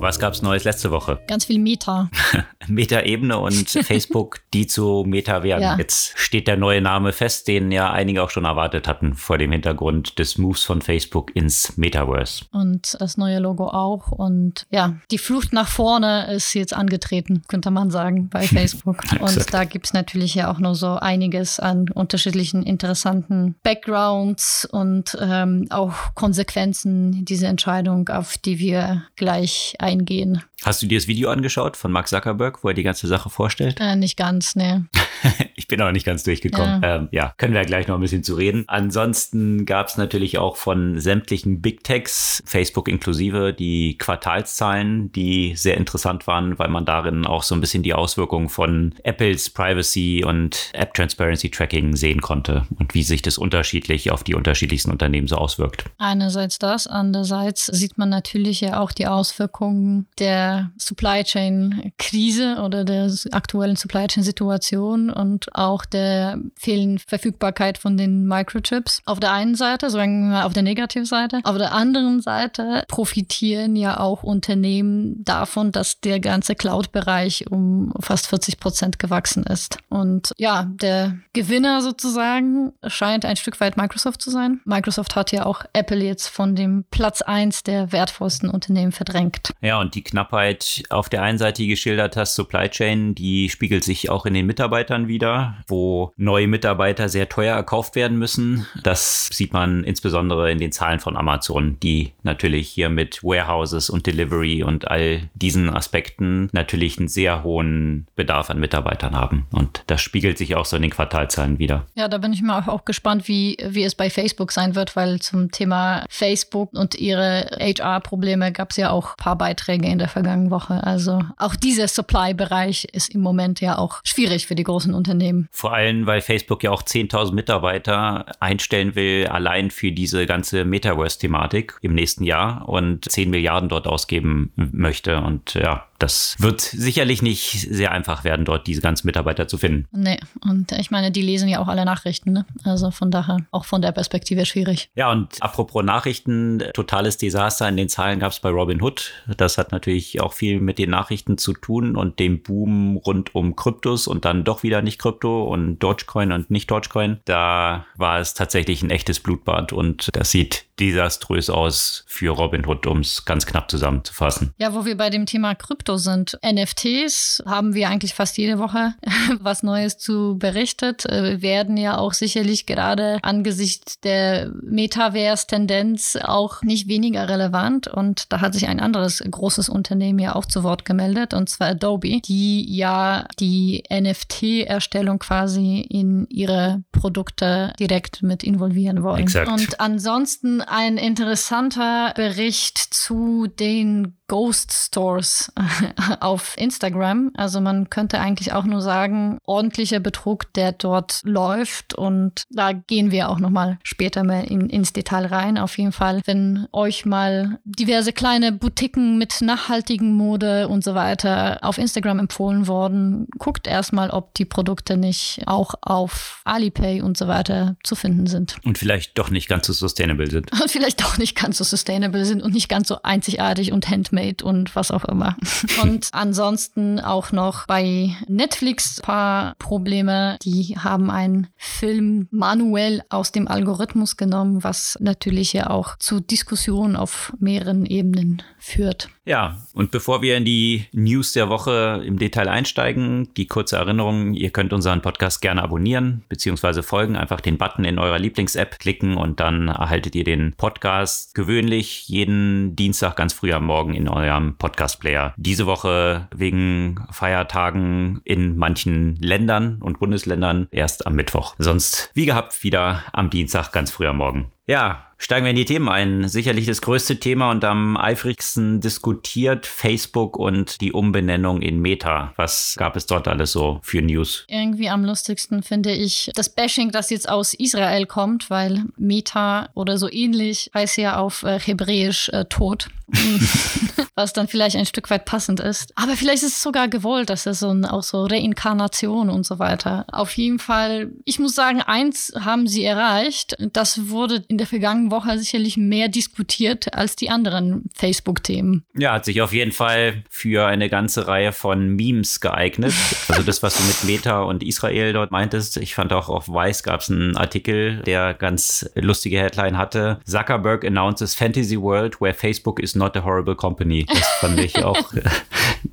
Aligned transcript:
Was 0.00 0.18
gab's 0.18 0.40
Neues 0.40 0.64
letzte 0.64 0.90
Woche? 0.90 1.20
Ganz 1.26 1.44
viel 1.44 1.58
Meta. 1.58 2.08
Meta-Ebene 2.68 3.38
und 3.38 3.68
Facebook, 3.68 4.40
die 4.54 4.66
zu 4.66 5.04
Meta 5.06 5.42
werden. 5.42 5.62
Ja. 5.62 5.76
Jetzt 5.76 6.18
steht 6.18 6.48
der 6.48 6.56
neue 6.56 6.80
Name 6.80 7.12
fest, 7.12 7.48
den 7.48 7.70
ja 7.70 7.92
einige 7.92 8.22
auch 8.22 8.30
schon 8.30 8.46
erwartet 8.46 8.88
hatten 8.88 9.12
vor 9.12 9.36
dem 9.36 9.52
Hintergrund 9.52 10.18
des 10.18 10.38
Moves 10.38 10.64
von 10.64 10.80
Facebook 10.80 11.36
ins 11.36 11.76
Metaverse. 11.76 12.46
Und 12.50 12.96
das 12.98 13.18
neue 13.18 13.40
Logo 13.40 13.68
auch. 13.68 14.10
Und 14.10 14.66
ja, 14.70 14.96
die 15.10 15.18
Flucht 15.18 15.52
nach 15.52 15.68
vorne 15.68 16.32
ist 16.32 16.54
jetzt 16.54 16.72
angetreten, 16.72 17.42
könnte 17.46 17.70
man 17.70 17.90
sagen, 17.90 18.30
bei 18.30 18.40
Facebook. 18.46 19.02
und 19.20 19.52
da 19.52 19.64
gibt 19.64 19.84
es 19.84 19.92
natürlich 19.92 20.34
ja 20.34 20.50
auch 20.50 20.60
noch 20.60 20.74
so 20.74 20.94
einiges 20.94 21.60
an 21.60 21.90
unterschiedlichen 21.90 22.62
interessanten 22.62 23.54
Backgrounds 23.62 24.64
und 24.64 25.18
ähm, 25.20 25.66
auch 25.68 26.14
Konsequenzen 26.14 27.26
dieser 27.26 27.48
Entscheidung, 27.48 28.08
auf 28.08 28.38
die 28.38 28.58
wir 28.58 29.02
gleich 29.16 29.74
eingehen 29.78 29.89
eingehen. 29.90 30.42
Hast 30.62 30.82
du 30.82 30.86
dir 30.86 30.98
das 30.98 31.08
Video 31.08 31.30
angeschaut 31.30 31.76
von 31.76 31.92
Mark 31.92 32.08
Zuckerberg, 32.08 32.62
wo 32.62 32.68
er 32.68 32.74
die 32.74 32.82
ganze 32.82 33.06
Sache 33.06 33.30
vorstellt? 33.30 33.78
Äh, 33.80 33.96
nicht 33.96 34.16
ganz, 34.16 34.54
ne. 34.54 34.88
ich 35.70 35.76
bin 35.76 35.86
auch 35.86 35.92
nicht 35.92 36.04
ganz 36.04 36.24
durchgekommen. 36.24 36.82
Ja. 36.82 36.96
Ähm, 36.96 37.08
ja, 37.12 37.32
können 37.36 37.54
wir 37.54 37.64
gleich 37.64 37.86
noch 37.86 37.94
ein 37.94 38.00
bisschen 38.00 38.24
zu 38.24 38.34
reden. 38.34 38.64
Ansonsten 38.66 39.66
gab 39.66 39.86
es 39.86 39.96
natürlich 39.96 40.36
auch 40.38 40.56
von 40.56 40.98
sämtlichen 40.98 41.60
Big 41.60 41.84
Techs, 41.84 42.42
Facebook 42.44 42.88
inklusive, 42.88 43.52
die 43.52 43.96
Quartalszahlen, 43.96 45.12
die 45.12 45.54
sehr 45.54 45.76
interessant 45.76 46.26
waren, 46.26 46.58
weil 46.58 46.68
man 46.68 46.84
darin 46.84 47.24
auch 47.24 47.44
so 47.44 47.54
ein 47.54 47.60
bisschen 47.60 47.84
die 47.84 47.94
Auswirkungen 47.94 48.48
von 48.48 48.96
Apples 49.04 49.50
Privacy 49.50 50.24
und 50.26 50.70
App 50.72 50.92
Transparency 50.94 51.50
Tracking 51.50 51.94
sehen 51.94 52.20
konnte 52.20 52.66
und 52.78 52.94
wie 52.94 53.04
sich 53.04 53.22
das 53.22 53.38
unterschiedlich 53.38 54.10
auf 54.10 54.24
die 54.24 54.34
unterschiedlichsten 54.34 54.90
Unternehmen 54.90 55.28
so 55.28 55.36
auswirkt. 55.36 55.84
Einerseits 55.98 56.58
das, 56.58 56.88
andererseits 56.88 57.66
sieht 57.66 57.96
man 57.96 58.08
natürlich 58.08 58.60
ja 58.60 58.80
auch 58.80 58.90
die 58.90 59.06
Auswirkungen 59.06 60.08
der 60.18 60.72
Supply 60.78 61.22
Chain 61.22 61.92
Krise 61.96 62.56
oder 62.64 62.84
der 62.84 63.08
aktuellen 63.30 63.76
Supply 63.76 64.08
Chain 64.08 64.24
Situation 64.24 65.10
und 65.10 65.54
auch 65.60 65.84
der 65.84 66.38
fehlenden 66.56 66.98
Verfügbarkeit 66.98 67.78
von 67.78 67.96
den 67.96 68.26
Microchips. 68.26 69.02
Auf 69.04 69.20
der 69.20 69.32
einen 69.32 69.54
Seite, 69.54 69.90
sagen 69.90 70.30
wir 70.30 70.46
auf 70.46 70.52
der 70.52 70.62
Negativseite, 70.62 71.40
auf 71.44 71.58
der 71.58 71.72
anderen 71.72 72.20
Seite 72.22 72.84
profitieren 72.88 73.76
ja 73.76 74.00
auch 74.00 74.22
Unternehmen 74.22 75.22
davon, 75.24 75.72
dass 75.72 76.00
der 76.00 76.20
ganze 76.20 76.54
Cloud-Bereich 76.54 77.50
um 77.50 77.92
fast 78.00 78.26
40 78.28 78.58
Prozent 78.58 78.98
gewachsen 78.98 79.44
ist. 79.44 79.78
Und 79.88 80.32
ja, 80.38 80.66
der 80.68 81.18
Gewinner 81.32 81.82
sozusagen 81.82 82.72
scheint 82.86 83.24
ein 83.24 83.36
Stück 83.36 83.60
weit 83.60 83.76
Microsoft 83.76 84.22
zu 84.22 84.30
sein. 84.30 84.60
Microsoft 84.64 85.14
hat 85.16 85.32
ja 85.32 85.44
auch 85.44 85.64
Apple 85.72 86.02
jetzt 86.02 86.28
von 86.28 86.56
dem 86.56 86.84
Platz 86.90 87.22
1 87.22 87.64
der 87.64 87.92
wertvollsten 87.92 88.48
Unternehmen 88.48 88.92
verdrängt. 88.92 89.52
Ja, 89.60 89.80
und 89.80 89.94
die 89.94 90.02
Knappheit 90.02 90.84
auf 90.88 91.08
der 91.08 91.22
einen 91.22 91.38
Seite 91.38 91.66
geschildert 91.66 92.16
hast, 92.16 92.34
Supply 92.34 92.68
Chain, 92.68 93.14
die 93.14 93.48
spiegelt 93.50 93.84
sich 93.84 94.10
auch 94.10 94.26
in 94.26 94.34
den 94.34 94.46
Mitarbeitern 94.46 95.08
wieder, 95.08 95.49
wo 95.66 96.12
neue 96.16 96.46
Mitarbeiter 96.46 97.08
sehr 97.08 97.28
teuer 97.28 97.56
erkauft 97.56 97.96
werden 97.96 98.18
müssen. 98.18 98.66
Das 98.82 99.28
sieht 99.32 99.52
man 99.52 99.84
insbesondere 99.84 100.50
in 100.50 100.58
den 100.58 100.72
Zahlen 100.72 101.00
von 101.00 101.16
Amazon, 101.16 101.78
die 101.82 102.12
natürlich 102.22 102.68
hier 102.68 102.88
mit 102.88 103.22
Warehouses 103.22 103.90
und 103.90 104.06
Delivery 104.06 104.62
und 104.62 104.88
all 104.88 105.28
diesen 105.34 105.70
Aspekten 105.70 106.48
natürlich 106.52 106.98
einen 106.98 107.08
sehr 107.08 107.42
hohen 107.42 108.06
Bedarf 108.16 108.50
an 108.50 108.60
Mitarbeitern 108.60 109.14
haben. 109.16 109.46
Und 109.50 109.82
das 109.86 110.00
spiegelt 110.00 110.38
sich 110.38 110.56
auch 110.56 110.64
so 110.64 110.76
in 110.76 110.82
den 110.82 110.90
Quartalzahlen 110.90 111.58
wieder. 111.58 111.86
Ja, 111.94 112.08
da 112.08 112.18
bin 112.18 112.32
ich 112.32 112.42
mal 112.42 112.64
auch 112.66 112.84
gespannt, 112.84 113.28
wie, 113.28 113.56
wie 113.66 113.84
es 113.84 113.94
bei 113.94 114.10
Facebook 114.10 114.52
sein 114.52 114.74
wird, 114.74 114.96
weil 114.96 115.20
zum 115.20 115.50
Thema 115.50 116.04
Facebook 116.08 116.72
und 116.72 116.94
ihre 116.94 117.50
HR-Probleme 117.58 118.52
gab 118.52 118.70
es 118.70 118.76
ja 118.76 118.90
auch 118.90 119.10
ein 119.10 119.16
paar 119.16 119.36
Beiträge 119.36 119.86
in 119.86 119.98
der 119.98 120.08
vergangenen 120.08 120.50
Woche. 120.50 120.84
Also 120.84 121.22
auch 121.36 121.56
dieser 121.56 121.88
Supply-Bereich 121.88 122.84
ist 122.92 123.14
im 123.14 123.20
Moment 123.20 123.60
ja 123.60 123.78
auch 123.78 124.00
schwierig 124.04 124.46
für 124.46 124.54
die 124.54 124.64
großen 124.64 124.94
Unternehmen. 124.94 125.39
Vor 125.50 125.72
allem, 125.72 126.06
weil 126.06 126.20
Facebook 126.20 126.62
ja 126.62 126.70
auch 126.70 126.82
10.000 126.82 127.32
Mitarbeiter 127.32 128.26
einstellen 128.40 128.94
will, 128.94 129.26
allein 129.26 129.70
für 129.70 129.92
diese 129.92 130.26
ganze 130.26 130.64
Metaverse-Thematik 130.64 131.78
im 131.82 131.94
nächsten 131.94 132.24
Jahr 132.24 132.68
und 132.68 133.10
10 133.10 133.30
Milliarden 133.30 133.68
dort 133.68 133.86
ausgeben 133.86 134.52
möchte. 134.56 135.18
Und 135.18 135.54
ja, 135.54 135.86
das 135.98 136.34
wird 136.38 136.60
sicherlich 136.60 137.20
nicht 137.22 137.68
sehr 137.70 137.92
einfach 137.92 138.24
werden, 138.24 138.44
dort 138.44 138.66
diese 138.66 138.80
ganzen 138.80 139.06
Mitarbeiter 139.06 139.46
zu 139.48 139.58
finden. 139.58 139.86
Nee, 139.92 140.18
und 140.40 140.72
ich 140.72 140.90
meine, 140.90 141.10
die 141.12 141.22
lesen 141.22 141.48
ja 141.48 141.60
auch 141.60 141.68
alle 141.68 141.84
Nachrichten, 141.84 142.32
ne? 142.32 142.46
Also 142.64 142.90
von 142.90 143.10
daher 143.10 143.38
auch 143.50 143.66
von 143.66 143.82
der 143.82 143.92
Perspektive 143.92 144.46
schwierig. 144.46 144.90
Ja, 144.94 145.10
und 145.12 145.42
apropos 145.42 145.84
Nachrichten, 145.84 146.62
totales 146.72 147.18
Desaster 147.18 147.68
in 147.68 147.76
den 147.76 147.88
Zahlen 147.88 148.18
gab 148.18 148.32
es 148.32 148.40
bei 148.40 148.48
Robin 148.48 148.82
Hood. 148.82 149.12
Das 149.36 149.58
hat 149.58 149.72
natürlich 149.72 150.20
auch 150.20 150.32
viel 150.32 150.60
mit 150.60 150.78
den 150.78 150.90
Nachrichten 150.90 151.36
zu 151.36 151.52
tun 151.52 151.96
und 151.96 152.18
dem 152.18 152.42
Boom 152.42 152.96
rund 152.96 153.34
um 153.34 153.54
Kryptos 153.54 154.06
und 154.06 154.24
dann 154.24 154.44
doch 154.44 154.62
wieder 154.62 154.80
nicht 154.80 154.98
Krypto 154.98 155.29
und 155.38 155.78
Dogecoin 155.78 156.32
und 156.32 156.50
nicht 156.50 156.70
Dogecoin. 156.70 157.20
Da 157.24 157.86
war 157.96 158.20
es 158.20 158.34
tatsächlich 158.34 158.82
ein 158.82 158.90
echtes 158.90 159.20
Blutbad 159.20 159.72
und 159.72 160.08
das 160.12 160.30
sieht 160.30 160.66
desaströs 160.80 161.50
aus 161.50 162.04
für 162.06 162.30
Robinhood, 162.30 162.86
um 162.86 163.00
es 163.00 163.24
ganz 163.24 163.46
knapp 163.46 163.70
zusammenzufassen. 163.70 164.52
Ja, 164.58 164.74
wo 164.74 164.84
wir 164.84 164.96
bei 164.96 165.10
dem 165.10 165.26
Thema 165.26 165.54
Krypto 165.54 165.98
sind. 165.98 166.38
NFTs 166.44 167.42
haben 167.46 167.74
wir 167.74 167.88
eigentlich 167.88 168.14
fast 168.14 168.38
jede 168.38 168.58
Woche 168.58 168.94
was 169.40 169.62
Neues 169.62 169.98
zu 169.98 170.38
berichtet. 170.38 171.04
Wir 171.04 171.24
äh, 171.24 171.42
werden 171.42 171.76
ja 171.76 171.98
auch 171.98 172.14
sicherlich 172.14 172.66
gerade 172.66 173.18
angesichts 173.22 174.00
der 174.00 174.50
Metaverse-Tendenz 174.62 176.18
auch 176.22 176.62
nicht 176.62 176.88
weniger 176.88 177.28
relevant. 177.28 177.86
Und 177.88 178.32
da 178.32 178.40
hat 178.40 178.54
sich 178.54 178.68
ein 178.68 178.80
anderes 178.80 179.22
großes 179.28 179.68
Unternehmen 179.68 180.18
ja 180.18 180.34
auch 180.34 180.46
zu 180.46 180.62
Wort 180.62 180.84
gemeldet, 180.84 181.34
und 181.34 181.48
zwar 181.48 181.68
Adobe, 181.68 182.20
die 182.20 182.74
ja 182.74 183.26
die 183.38 183.82
NFT-Erstellung 183.92 185.18
quasi 185.18 185.80
in 185.80 186.26
ihre 186.28 186.82
Produkte 186.92 187.72
direkt 187.78 188.22
mit 188.22 188.42
involvieren 188.42 189.02
wollen. 189.02 189.22
Exakt. 189.22 189.50
Und 189.50 189.80
ansonsten 189.80 190.62
ein 190.70 190.96
interessanter 190.96 192.12
Bericht 192.14 192.78
zu 192.78 193.46
den 193.48 194.16
Ghost 194.30 194.72
Stores 194.72 195.52
auf 196.20 196.56
Instagram. 196.56 197.32
Also 197.34 197.60
man 197.60 197.90
könnte 197.90 198.20
eigentlich 198.20 198.52
auch 198.52 198.62
nur 198.62 198.80
sagen, 198.80 199.38
ordentlicher 199.44 199.98
Betrug, 199.98 200.52
der 200.52 200.70
dort 200.70 201.22
läuft. 201.24 201.94
Und 201.94 202.44
da 202.48 202.70
gehen 202.70 203.10
wir 203.10 203.28
auch 203.28 203.40
nochmal 203.40 203.80
später 203.82 204.22
mal 204.22 204.44
in, 204.44 204.70
ins 204.70 204.92
Detail 204.92 205.26
rein. 205.26 205.58
Auf 205.58 205.76
jeden 205.78 205.90
Fall, 205.90 206.20
wenn 206.26 206.68
euch 206.70 207.04
mal 207.04 207.58
diverse 207.64 208.12
kleine 208.12 208.52
Boutiquen 208.52 209.18
mit 209.18 209.40
nachhaltigen 209.40 210.14
Mode 210.14 210.68
und 210.68 210.84
so 210.84 210.94
weiter 210.94 211.58
auf 211.62 211.76
Instagram 211.76 212.20
empfohlen 212.20 212.68
worden, 212.68 213.26
guckt 213.36 213.66
erstmal, 213.66 214.10
ob 214.10 214.34
die 214.34 214.44
Produkte 214.44 214.96
nicht 214.96 215.42
auch 215.46 215.74
auf 215.82 216.40
Alipay 216.44 217.02
und 217.02 217.16
so 217.16 217.26
weiter 217.26 217.74
zu 217.82 217.96
finden 217.96 218.28
sind. 218.28 218.58
Und 218.62 218.78
vielleicht 218.78 219.18
doch 219.18 219.30
nicht 219.30 219.48
ganz 219.48 219.66
so 219.66 219.72
sustainable 219.72 220.30
sind. 220.30 220.52
Und 220.52 220.70
vielleicht 220.70 221.00
doch 221.00 221.18
nicht 221.18 221.34
ganz 221.34 221.58
so 221.58 221.64
sustainable 221.64 222.24
sind 222.24 222.44
und 222.44 222.54
nicht 222.54 222.68
ganz 222.68 222.86
so 222.86 223.02
einzigartig 223.02 223.72
und 223.72 223.88
handmade 223.88 224.19
Handmade 224.20 224.44
und 224.44 224.76
was 224.76 224.90
auch 224.90 225.04
immer. 225.04 225.36
Und 225.82 226.08
ansonsten 226.12 227.00
auch 227.00 227.32
noch 227.32 227.66
bei 227.66 228.14
Netflix 228.28 229.00
paar 229.00 229.54
Probleme. 229.58 230.38
Die 230.42 230.76
haben 230.78 231.10
einen 231.10 231.48
Film 231.56 232.28
manuell 232.30 233.02
aus 233.08 233.32
dem 233.32 233.48
Algorithmus 233.48 234.16
genommen, 234.16 234.62
was 234.62 234.96
natürlich 235.00 235.52
ja 235.52 235.70
auch 235.70 235.96
zu 235.98 236.20
Diskussionen 236.20 236.96
auf 236.96 237.32
mehreren 237.38 237.86
Ebenen 237.86 238.42
führt. 238.58 239.08
Ja, 239.24 239.58
und 239.74 239.92
bevor 239.92 240.22
wir 240.22 240.36
in 240.36 240.44
die 240.44 240.86
News 240.92 241.32
der 241.32 241.48
Woche 241.48 242.02
im 242.04 242.18
Detail 242.18 242.48
einsteigen, 242.48 243.28
die 243.36 243.46
kurze 243.46 243.76
Erinnerung, 243.76 244.34
ihr 244.34 244.50
könnt 244.50 244.72
unseren 244.72 245.02
Podcast 245.02 245.40
gerne 245.40 245.62
abonnieren 245.62 246.24
bzw. 246.28 246.82
folgen. 246.82 247.16
Einfach 247.16 247.40
den 247.40 247.56
Button 247.56 247.84
in 247.84 247.98
eurer 247.98 248.18
Lieblings-App 248.18 248.80
klicken 248.80 249.16
und 249.16 249.38
dann 249.38 249.68
erhaltet 249.68 250.16
ihr 250.16 250.24
den 250.24 250.54
Podcast 250.56 251.34
gewöhnlich 251.36 252.08
jeden 252.08 252.74
Dienstag 252.74 253.14
ganz 253.14 253.32
früh 253.32 253.52
am 253.52 253.66
Morgen 253.66 253.94
in 253.94 254.08
eurem 254.10 254.56
Podcast-Player. 254.56 255.34
Diese 255.36 255.66
Woche 255.66 256.28
wegen 256.34 257.06
Feiertagen 257.10 258.20
in 258.24 258.56
manchen 258.56 259.16
Ländern 259.16 259.80
und 259.80 259.98
Bundesländern 259.98 260.68
erst 260.70 261.06
am 261.06 261.14
Mittwoch. 261.14 261.54
Sonst 261.58 262.10
wie 262.14 262.26
gehabt 262.26 262.62
wieder 262.62 263.02
am 263.12 263.30
Dienstag 263.30 263.72
ganz 263.72 263.90
früh 263.90 264.06
am 264.06 264.18
Morgen. 264.18 264.52
Ja, 264.66 265.09
Steigen 265.22 265.44
wir 265.44 265.50
in 265.50 265.56
die 265.56 265.66
Themen 265.66 265.90
ein. 265.90 266.28
Sicherlich 266.28 266.64
das 266.64 266.80
größte 266.80 267.20
Thema 267.20 267.50
und 267.50 267.62
am 267.62 267.98
eifrigsten 267.98 268.80
diskutiert 268.80 269.66
Facebook 269.66 270.38
und 270.38 270.80
die 270.80 270.92
Umbenennung 270.92 271.60
in 271.60 271.78
Meta. 271.78 272.32
Was 272.36 272.74
gab 272.78 272.96
es 272.96 273.04
dort 273.04 273.28
alles 273.28 273.52
so 273.52 273.80
für 273.82 274.00
News? 274.00 274.46
Irgendwie 274.48 274.88
am 274.88 275.04
lustigsten 275.04 275.62
finde 275.62 275.92
ich 275.92 276.30
das 276.34 276.48
Bashing, 276.48 276.90
das 276.90 277.10
jetzt 277.10 277.28
aus 277.28 277.52
Israel 277.52 278.06
kommt, 278.06 278.48
weil 278.48 278.84
Meta 278.96 279.68
oder 279.74 279.98
so 279.98 280.10
ähnlich 280.10 280.70
heißt 280.72 280.96
ja 280.96 281.18
auf 281.18 281.42
äh, 281.42 281.60
Hebräisch 281.60 282.30
äh, 282.30 282.46
tot. 282.46 282.88
was 284.14 284.32
dann 284.32 284.48
vielleicht 284.48 284.76
ein 284.76 284.86
Stück 284.86 285.10
weit 285.10 285.24
passend 285.24 285.60
ist. 285.60 285.92
Aber 285.96 286.16
vielleicht 286.16 286.42
ist 286.42 286.56
es 286.56 286.62
sogar 286.62 286.88
gewollt, 286.88 287.30
dass 287.30 287.46
es 287.46 287.60
so 287.60 287.70
ein, 287.70 287.84
auch 287.84 288.02
so 288.02 288.24
Reinkarnation 288.24 289.30
und 289.30 289.46
so 289.46 289.58
weiter. 289.58 290.04
Auf 290.12 290.32
jeden 290.36 290.58
Fall, 290.58 291.10
ich 291.24 291.38
muss 291.38 291.54
sagen, 291.54 291.80
eins 291.82 292.32
haben 292.38 292.66
sie 292.66 292.84
erreicht. 292.84 293.56
Das 293.72 294.08
wurde 294.10 294.44
in 294.48 294.58
der 294.58 294.66
vergangenen 294.66 295.09
Woche 295.10 295.38
sicherlich 295.38 295.76
mehr 295.76 296.08
diskutiert 296.08 296.94
als 296.94 297.16
die 297.16 297.30
anderen 297.30 297.84
Facebook-Themen. 297.94 298.84
Ja, 298.96 299.14
hat 299.14 299.24
sich 299.24 299.42
auf 299.42 299.52
jeden 299.52 299.72
Fall 299.72 300.24
für 300.28 300.66
eine 300.66 300.88
ganze 300.88 301.26
Reihe 301.26 301.52
von 301.52 301.96
Memes 301.96 302.40
geeignet. 302.40 302.94
Also 303.28 303.42
das, 303.42 303.62
was 303.62 303.76
du 303.76 303.82
mit 303.84 304.04
Meta 304.04 304.42
und 304.42 304.62
Israel 304.62 305.12
dort 305.12 305.30
meintest. 305.30 305.76
Ich 305.76 305.94
fand 305.94 306.12
auch 306.12 306.28
auf 306.28 306.48
Vice 306.48 306.82
gab 306.82 307.00
es 307.00 307.10
einen 307.10 307.36
Artikel, 307.36 308.02
der 308.02 308.34
ganz 308.34 308.88
lustige 308.94 309.38
Headline 309.38 309.76
hatte. 309.76 310.20
Zuckerberg 310.24 310.84
announces 310.84 311.34
Fantasy 311.34 311.80
World 311.80 312.20
where 312.20 312.34
Facebook 312.34 312.80
is 312.80 312.94
not 312.94 313.16
a 313.16 313.24
horrible 313.24 313.54
company. 313.54 314.06
Das 314.06 314.28
fand 314.40 314.58
ich 314.60 314.76
auch, 314.84 315.12